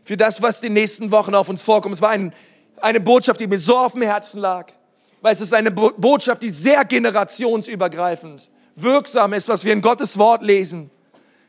Für 0.03 0.17
das, 0.17 0.41
was 0.41 0.59
die 0.59 0.69
nächsten 0.69 1.11
Wochen 1.11 1.35
auf 1.35 1.47
uns 1.47 1.63
vorkommt. 1.63 1.95
Es 1.95 2.01
war 2.01 2.09
ein, 2.09 2.33
eine 2.81 2.99
Botschaft, 2.99 3.39
die 3.39 3.47
mir 3.47 3.59
so 3.59 3.77
auf 3.77 3.93
dem 3.93 4.01
Herzen 4.01 4.41
lag. 4.41 4.73
Weil 5.21 5.33
es 5.33 5.39
ist 5.39 5.53
eine 5.53 5.71
Botschaft, 5.71 6.41
die 6.41 6.49
sehr 6.49 6.83
generationsübergreifend 6.83 8.49
wirksam 8.81 9.33
ist, 9.33 9.49
was 9.49 9.65
wir 9.65 9.73
in 9.73 9.81
Gottes 9.81 10.17
Wort 10.17 10.41
lesen. 10.41 10.91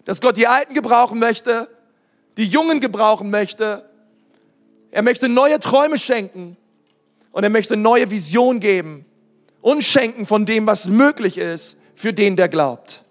Dass 0.05 0.21
Gott 0.21 0.37
die 0.37 0.47
Alten 0.47 0.75
gebrauchen 0.75 1.19
möchte, 1.19 1.69
die 2.37 2.47
Jungen 2.47 2.81
gebrauchen 2.81 3.31
möchte. 3.31 3.89
Er 4.91 5.03
möchte 5.03 5.29
neue 5.29 5.59
Träume 5.59 5.99
schenken 5.99 6.57
und 7.33 7.45
er 7.45 7.51
möchte 7.51 7.77
neue 7.77 8.11
Vision 8.11 8.61
geben 8.61 9.05
und 9.61 9.85
schenken 9.85 10.27
von 10.27 10.47
dem, 10.47 10.67
was 10.67 10.89
möglich 10.89 11.39
ist 11.39 11.77
für 11.95 12.13
den, 12.13 12.37
der 12.37 12.49
glaubt. 12.49 13.05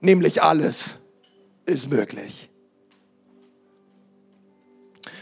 Nämlich 0.00 0.42
alles 0.42 0.96
ist 1.66 1.88
möglich. 1.88 2.50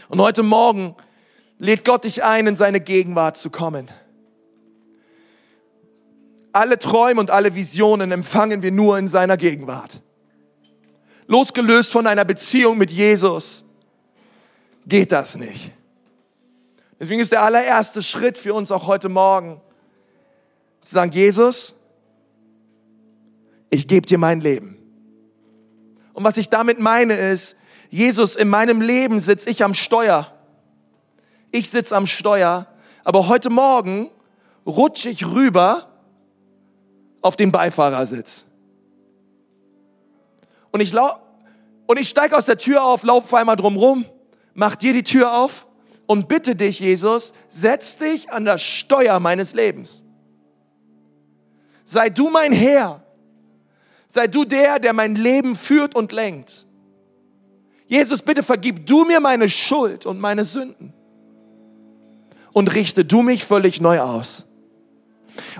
Und 0.09 0.19
heute 0.19 0.43
Morgen 0.43 0.95
lädt 1.57 1.85
Gott 1.85 2.03
dich 2.03 2.23
ein, 2.23 2.47
in 2.47 2.55
seine 2.55 2.81
Gegenwart 2.81 3.37
zu 3.37 3.49
kommen. 3.49 3.89
Alle 6.53 6.77
Träume 6.77 7.19
und 7.19 7.31
alle 7.31 7.55
Visionen 7.55 8.11
empfangen 8.11 8.61
wir 8.61 8.71
nur 8.71 8.97
in 8.99 9.07
seiner 9.07 9.37
Gegenwart. 9.37 10.01
Losgelöst 11.25 11.91
von 11.91 12.05
einer 12.05 12.25
Beziehung 12.25 12.77
mit 12.77 12.91
Jesus 12.91 13.65
geht 14.85 15.11
das 15.11 15.35
nicht. 15.35 15.71
Deswegen 16.99 17.21
ist 17.21 17.31
der 17.31 17.41
allererste 17.41 18.03
Schritt 18.03 18.37
für 18.37 18.53
uns 18.53 18.71
auch 18.71 18.85
heute 18.85 19.09
Morgen, 19.09 19.59
zu 20.81 20.93
sagen, 20.93 21.11
Jesus, 21.11 21.73
ich 23.69 23.87
gebe 23.87 24.05
dir 24.05 24.17
mein 24.17 24.39
Leben. 24.39 24.77
Und 26.13 26.23
was 26.23 26.37
ich 26.37 26.49
damit 26.49 26.79
meine 26.79 27.15
ist, 27.15 27.55
Jesus, 27.89 28.35
in 28.35 28.47
meinem 28.47 28.81
Leben 28.81 29.19
sitze 29.19 29.49
ich 29.49 29.63
am 29.63 29.73
Steuer. 29.73 30.31
Ich 31.51 31.69
sitze 31.69 31.95
am 31.95 32.05
Steuer, 32.05 32.67
aber 33.03 33.27
heute 33.27 33.49
Morgen 33.49 34.11
rutsche 34.65 35.09
ich 35.09 35.25
rüber 35.25 35.92
auf 37.23 37.35
den 37.35 37.51
Beifahrersitz. 37.51 38.45
Und 40.71 40.81
ich, 40.81 40.93
und 40.93 41.99
ich 41.99 42.09
steige 42.09 42.37
aus 42.37 42.45
der 42.45 42.57
Tür 42.57 42.83
auf, 42.83 43.03
laufe 43.03 43.37
einmal 43.37 43.55
drumrum, 43.55 44.05
mach 44.53 44.75
dir 44.75 44.93
die 44.93 45.03
Tür 45.03 45.35
auf 45.35 45.65
und 46.05 46.27
bitte 46.27 46.55
dich, 46.55 46.79
Jesus, 46.79 47.33
setz 47.47 47.97
dich 47.97 48.31
an 48.31 48.45
das 48.45 48.61
Steuer 48.61 49.19
meines 49.19 49.53
Lebens. 49.53 50.03
Sei 51.85 52.09
du 52.09 52.29
mein 52.29 52.51
Herr. 52.51 53.03
Sei 54.07 54.27
du 54.27 54.45
der, 54.45 54.79
der 54.79 54.93
mein 54.93 55.15
Leben 55.15 55.55
führt 55.55 55.95
und 55.95 56.11
lenkt. 56.11 56.67
Jesus, 57.87 58.21
bitte 58.21 58.43
vergib 58.43 58.85
du 58.85 59.05
mir 59.05 59.19
meine 59.19 59.49
Schuld 59.49 60.05
und 60.05 60.19
meine 60.19 60.45
Sünden. 60.45 60.93
Und 62.51 62.73
richte 62.75 63.05
du 63.05 63.21
mich 63.21 63.43
völlig 63.43 63.81
neu 63.81 63.99
aus. 63.99 64.45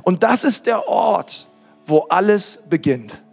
Und 0.04 0.24
das 0.24 0.44
ist 0.44 0.68
der 0.68 0.88
Ort, 0.88 1.48
wo 1.86 2.00
alles 2.10 2.64
beginnt. 2.70 3.24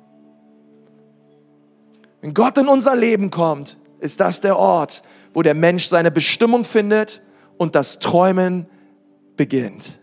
Wenn 2.20 2.34
Gott 2.34 2.58
in 2.58 2.68
unser 2.68 2.96
Leben 2.96 3.30
kommt, 3.30 3.78
ist 4.00 4.20
das 4.20 4.40
der 4.40 4.58
Ort, 4.58 5.02
wo 5.32 5.42
der 5.42 5.54
Mensch 5.54 5.86
seine 5.86 6.10
Bestimmung 6.10 6.64
findet 6.64 7.22
und 7.56 7.74
das 7.74 7.98
Träumen 7.98 8.66
beginnt. 9.36 9.98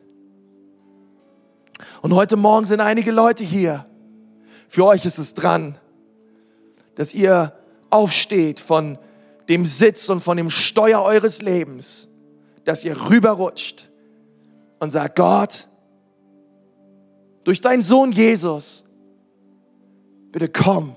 Und 2.01 2.15
heute 2.15 2.37
Morgen 2.37 2.65
sind 2.65 2.79
einige 2.79 3.11
Leute 3.11 3.43
hier. 3.43 3.85
Für 4.67 4.85
euch 4.85 5.05
ist 5.05 5.17
es 5.17 5.33
dran, 5.33 5.77
dass 6.95 7.13
ihr 7.13 7.53
aufsteht 7.89 8.59
von 8.59 8.97
dem 9.49 9.65
Sitz 9.65 10.09
und 10.09 10.21
von 10.21 10.37
dem 10.37 10.49
Steuer 10.49 11.01
eures 11.01 11.41
Lebens, 11.41 12.07
dass 12.65 12.83
ihr 12.83 13.09
rüberrutscht 13.09 13.89
und 14.79 14.91
sagt, 14.91 15.15
Gott, 15.15 15.67
durch 17.47 17.61
deinen 17.61 17.81
Sohn 17.81 18.11
Jesus, 18.11 18.83
bitte 20.33 20.49
komm, 20.49 20.93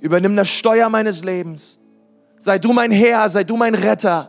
übernimm 0.00 0.36
das 0.36 0.50
Steuer 0.50 0.90
meines 0.90 1.24
Lebens, 1.24 1.78
sei 2.38 2.58
du 2.58 2.74
mein 2.74 2.90
Herr, 2.90 3.30
sei 3.30 3.42
du 3.42 3.56
mein 3.56 3.74
Retter 3.74 4.28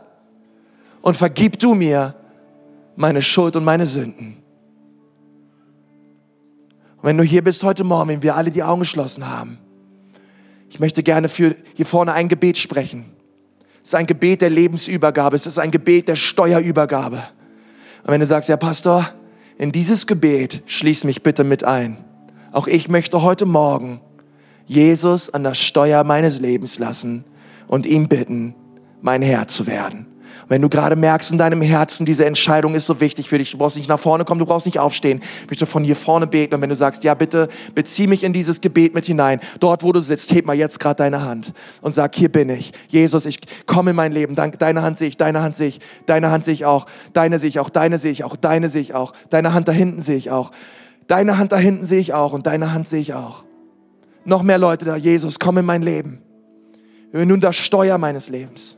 und 1.02 1.18
vergib 1.18 1.58
du 1.58 1.74
mir 1.74 2.14
meine 2.96 3.20
Schuld 3.20 3.56
und 3.56 3.64
meine 3.64 3.84
Sünden. 3.84 4.42
Und 6.96 7.02
wenn 7.02 7.18
du 7.18 7.24
hier 7.24 7.44
bist 7.44 7.62
heute 7.62 7.84
Morgen, 7.84 8.08
wenn 8.08 8.22
wir 8.22 8.34
alle 8.34 8.50
die 8.50 8.62
Augen 8.62 8.80
geschlossen 8.80 9.28
haben, 9.28 9.58
ich 10.70 10.80
möchte 10.80 11.02
gerne 11.02 11.28
für 11.28 11.56
hier 11.74 11.84
vorne 11.84 12.14
ein 12.14 12.26
Gebet 12.26 12.56
sprechen. 12.56 13.04
Es 13.82 13.88
ist 13.88 13.94
ein 13.96 14.06
Gebet 14.06 14.40
der 14.40 14.48
Lebensübergabe, 14.48 15.36
es 15.36 15.46
ist 15.46 15.58
ein 15.58 15.70
Gebet 15.70 16.08
der 16.08 16.16
Steuerübergabe. 16.16 17.22
Und 18.02 18.08
wenn 18.08 18.20
du 18.20 18.26
sagst, 18.26 18.48
ja 18.48 18.56
Pastor, 18.56 19.12
in 19.58 19.72
dieses 19.72 20.06
Gebet 20.06 20.62
schließ 20.66 21.04
mich 21.04 21.22
bitte 21.22 21.44
mit 21.44 21.64
ein. 21.64 21.98
Auch 22.52 22.68
ich 22.68 22.88
möchte 22.88 23.22
heute 23.22 23.44
Morgen 23.44 24.00
Jesus 24.66 25.30
an 25.30 25.42
das 25.42 25.58
Steuer 25.58 26.04
meines 26.04 26.38
Lebens 26.38 26.78
lassen 26.78 27.24
und 27.66 27.84
ihn 27.84 28.08
bitten, 28.08 28.54
mein 29.02 29.20
Herr 29.20 29.48
zu 29.48 29.66
werden. 29.66 30.06
Wenn 30.48 30.62
du 30.62 30.68
gerade 30.68 30.96
merkst 30.96 31.30
in 31.30 31.38
deinem 31.38 31.60
Herzen, 31.60 32.06
diese 32.06 32.24
Entscheidung 32.24 32.74
ist 32.74 32.86
so 32.86 33.00
wichtig 33.00 33.28
für 33.28 33.36
dich, 33.36 33.50
du 33.50 33.58
brauchst 33.58 33.76
nicht 33.76 33.88
nach 33.88 33.98
vorne 33.98 34.24
kommen, 34.24 34.38
du 34.38 34.46
brauchst 34.46 34.64
nicht 34.64 34.78
aufstehen. 34.78 35.20
Möchte 35.48 35.66
von 35.66 35.84
hier 35.84 35.96
vorne 35.96 36.26
beten 36.26 36.54
und 36.54 36.62
wenn 36.62 36.70
du 36.70 36.76
sagst, 36.76 37.04
ja 37.04 37.14
bitte, 37.14 37.48
bezieh 37.74 38.06
mich 38.06 38.24
in 38.24 38.32
dieses 38.32 38.60
Gebet 38.60 38.94
mit 38.94 39.04
hinein, 39.04 39.40
dort 39.60 39.82
wo 39.82 39.92
du 39.92 40.00
sitzt, 40.00 40.32
heb 40.32 40.46
mal 40.46 40.56
jetzt 40.56 40.80
gerade 40.80 40.96
deine 40.96 41.22
Hand 41.22 41.52
und 41.82 41.94
sag, 41.94 42.14
hier 42.14 42.30
bin 42.30 42.48
ich. 42.48 42.72
Jesus, 42.88 43.26
ich 43.26 43.40
komme 43.66 43.90
in 43.90 43.96
mein 43.96 44.12
Leben. 44.12 44.34
Deine 44.34 44.82
Hand 44.82 44.96
sehe 44.96 45.08
ich, 45.08 45.18
deine 45.18 45.42
Hand 45.42 45.54
sehe 45.54 45.68
ich, 45.68 45.80
deine 46.06 46.30
Hand 46.30 46.46
sehe 46.46 46.54
ich 46.54 46.64
auch, 46.64 46.86
deine 47.12 47.38
sehe 47.38 47.50
ich 47.50 47.58
auch, 47.58 47.68
deine 47.68 47.98
sehe 47.98 48.12
ich 48.12 48.24
auch, 48.24 48.36
deine 48.36 48.70
sehe 48.70 48.82
ich 48.82 48.94
auch, 48.94 49.12
deine 49.28 49.52
Hand 49.52 49.68
da 49.68 49.72
hinten 49.72 50.00
sehe 50.00 50.16
ich 50.16 50.30
auch, 50.30 50.50
deine 51.08 51.36
Hand 51.36 51.52
da 51.52 51.58
hinten 51.58 51.84
sehe 51.84 52.00
ich 52.00 52.14
auch 52.14 52.32
und 52.32 52.46
deine 52.46 52.72
Hand 52.72 52.88
sehe 52.88 53.00
ich 53.00 53.12
auch. 53.12 53.44
Noch 54.24 54.42
mehr 54.42 54.58
Leute 54.58 54.86
da, 54.86 54.96
Jesus, 54.96 55.38
komm 55.38 55.58
in 55.58 55.66
mein 55.66 55.82
Leben. 55.82 56.22
Nun 57.12 57.40
das 57.40 57.56
Steuer 57.56 57.98
meines 57.98 58.30
Lebens. 58.30 58.77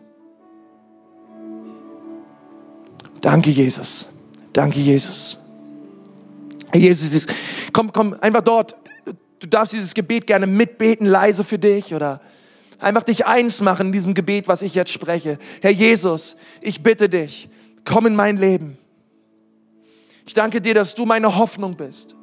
Danke, 3.20 3.50
Jesus. 3.50 4.06
Danke, 4.52 4.80
Jesus. 4.80 5.38
Jesus, 6.74 7.26
komm, 7.72 7.92
komm, 7.92 8.16
einfach 8.20 8.42
dort. 8.42 8.76
Du 9.40 9.46
darfst 9.46 9.72
dieses 9.72 9.94
Gebet 9.94 10.26
gerne 10.26 10.46
mitbeten, 10.46 11.06
leise 11.06 11.44
für 11.44 11.58
dich 11.58 11.94
oder 11.94 12.20
einfach 12.78 13.02
dich 13.02 13.26
eins 13.26 13.60
machen 13.60 13.86
in 13.86 13.92
diesem 13.92 14.14
Gebet, 14.14 14.48
was 14.48 14.62
ich 14.62 14.74
jetzt 14.74 14.92
spreche. 14.92 15.38
Herr 15.62 15.70
Jesus, 15.70 16.36
ich 16.60 16.82
bitte 16.82 17.08
dich, 17.08 17.48
komm 17.84 18.06
in 18.06 18.14
mein 18.14 18.36
Leben. 18.36 18.78
Ich 20.26 20.34
danke 20.34 20.60
dir, 20.60 20.74
dass 20.74 20.94
du 20.94 21.06
meine 21.06 21.36
Hoffnung 21.36 21.76
bist. 21.76 22.14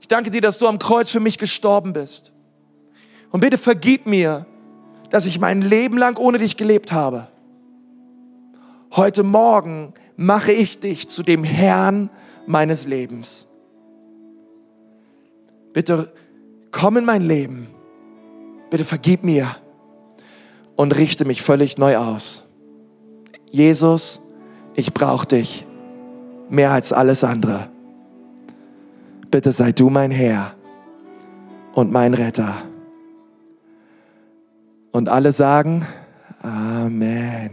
Ich 0.00 0.08
danke 0.08 0.30
dir, 0.30 0.40
dass 0.40 0.58
du 0.58 0.66
am 0.66 0.78
Kreuz 0.78 1.10
für 1.10 1.20
mich 1.20 1.38
gestorben 1.38 1.92
bist. 1.92 2.32
Und 3.30 3.40
bitte 3.40 3.58
vergib 3.58 4.06
mir, 4.06 4.46
dass 5.10 5.26
ich 5.26 5.38
mein 5.38 5.62
Leben 5.62 5.98
lang 5.98 6.16
ohne 6.18 6.38
dich 6.38 6.56
gelebt 6.56 6.92
habe. 6.92 7.28
Heute 8.94 9.22
Morgen 9.22 9.94
mache 10.22 10.52
ich 10.52 10.78
dich 10.78 11.08
zu 11.08 11.22
dem 11.22 11.44
Herrn 11.44 12.08
meines 12.46 12.86
Lebens. 12.86 13.48
Bitte 15.72 16.12
komm 16.70 16.96
in 16.96 17.04
mein 17.04 17.22
Leben. 17.22 17.66
Bitte 18.70 18.84
vergib 18.84 19.24
mir 19.24 19.56
und 20.76 20.96
richte 20.96 21.24
mich 21.24 21.42
völlig 21.42 21.76
neu 21.76 21.96
aus. 21.96 22.44
Jesus, 23.50 24.22
ich 24.74 24.94
brauche 24.94 25.26
dich 25.26 25.66
mehr 26.48 26.70
als 26.70 26.92
alles 26.92 27.24
andere. 27.24 27.68
Bitte 29.30 29.52
sei 29.52 29.72
du 29.72 29.90
mein 29.90 30.10
Herr 30.10 30.54
und 31.74 31.92
mein 31.92 32.14
Retter. 32.14 32.54
Und 34.92 35.08
alle 35.08 35.32
sagen, 35.32 35.86
Amen. 36.42 37.52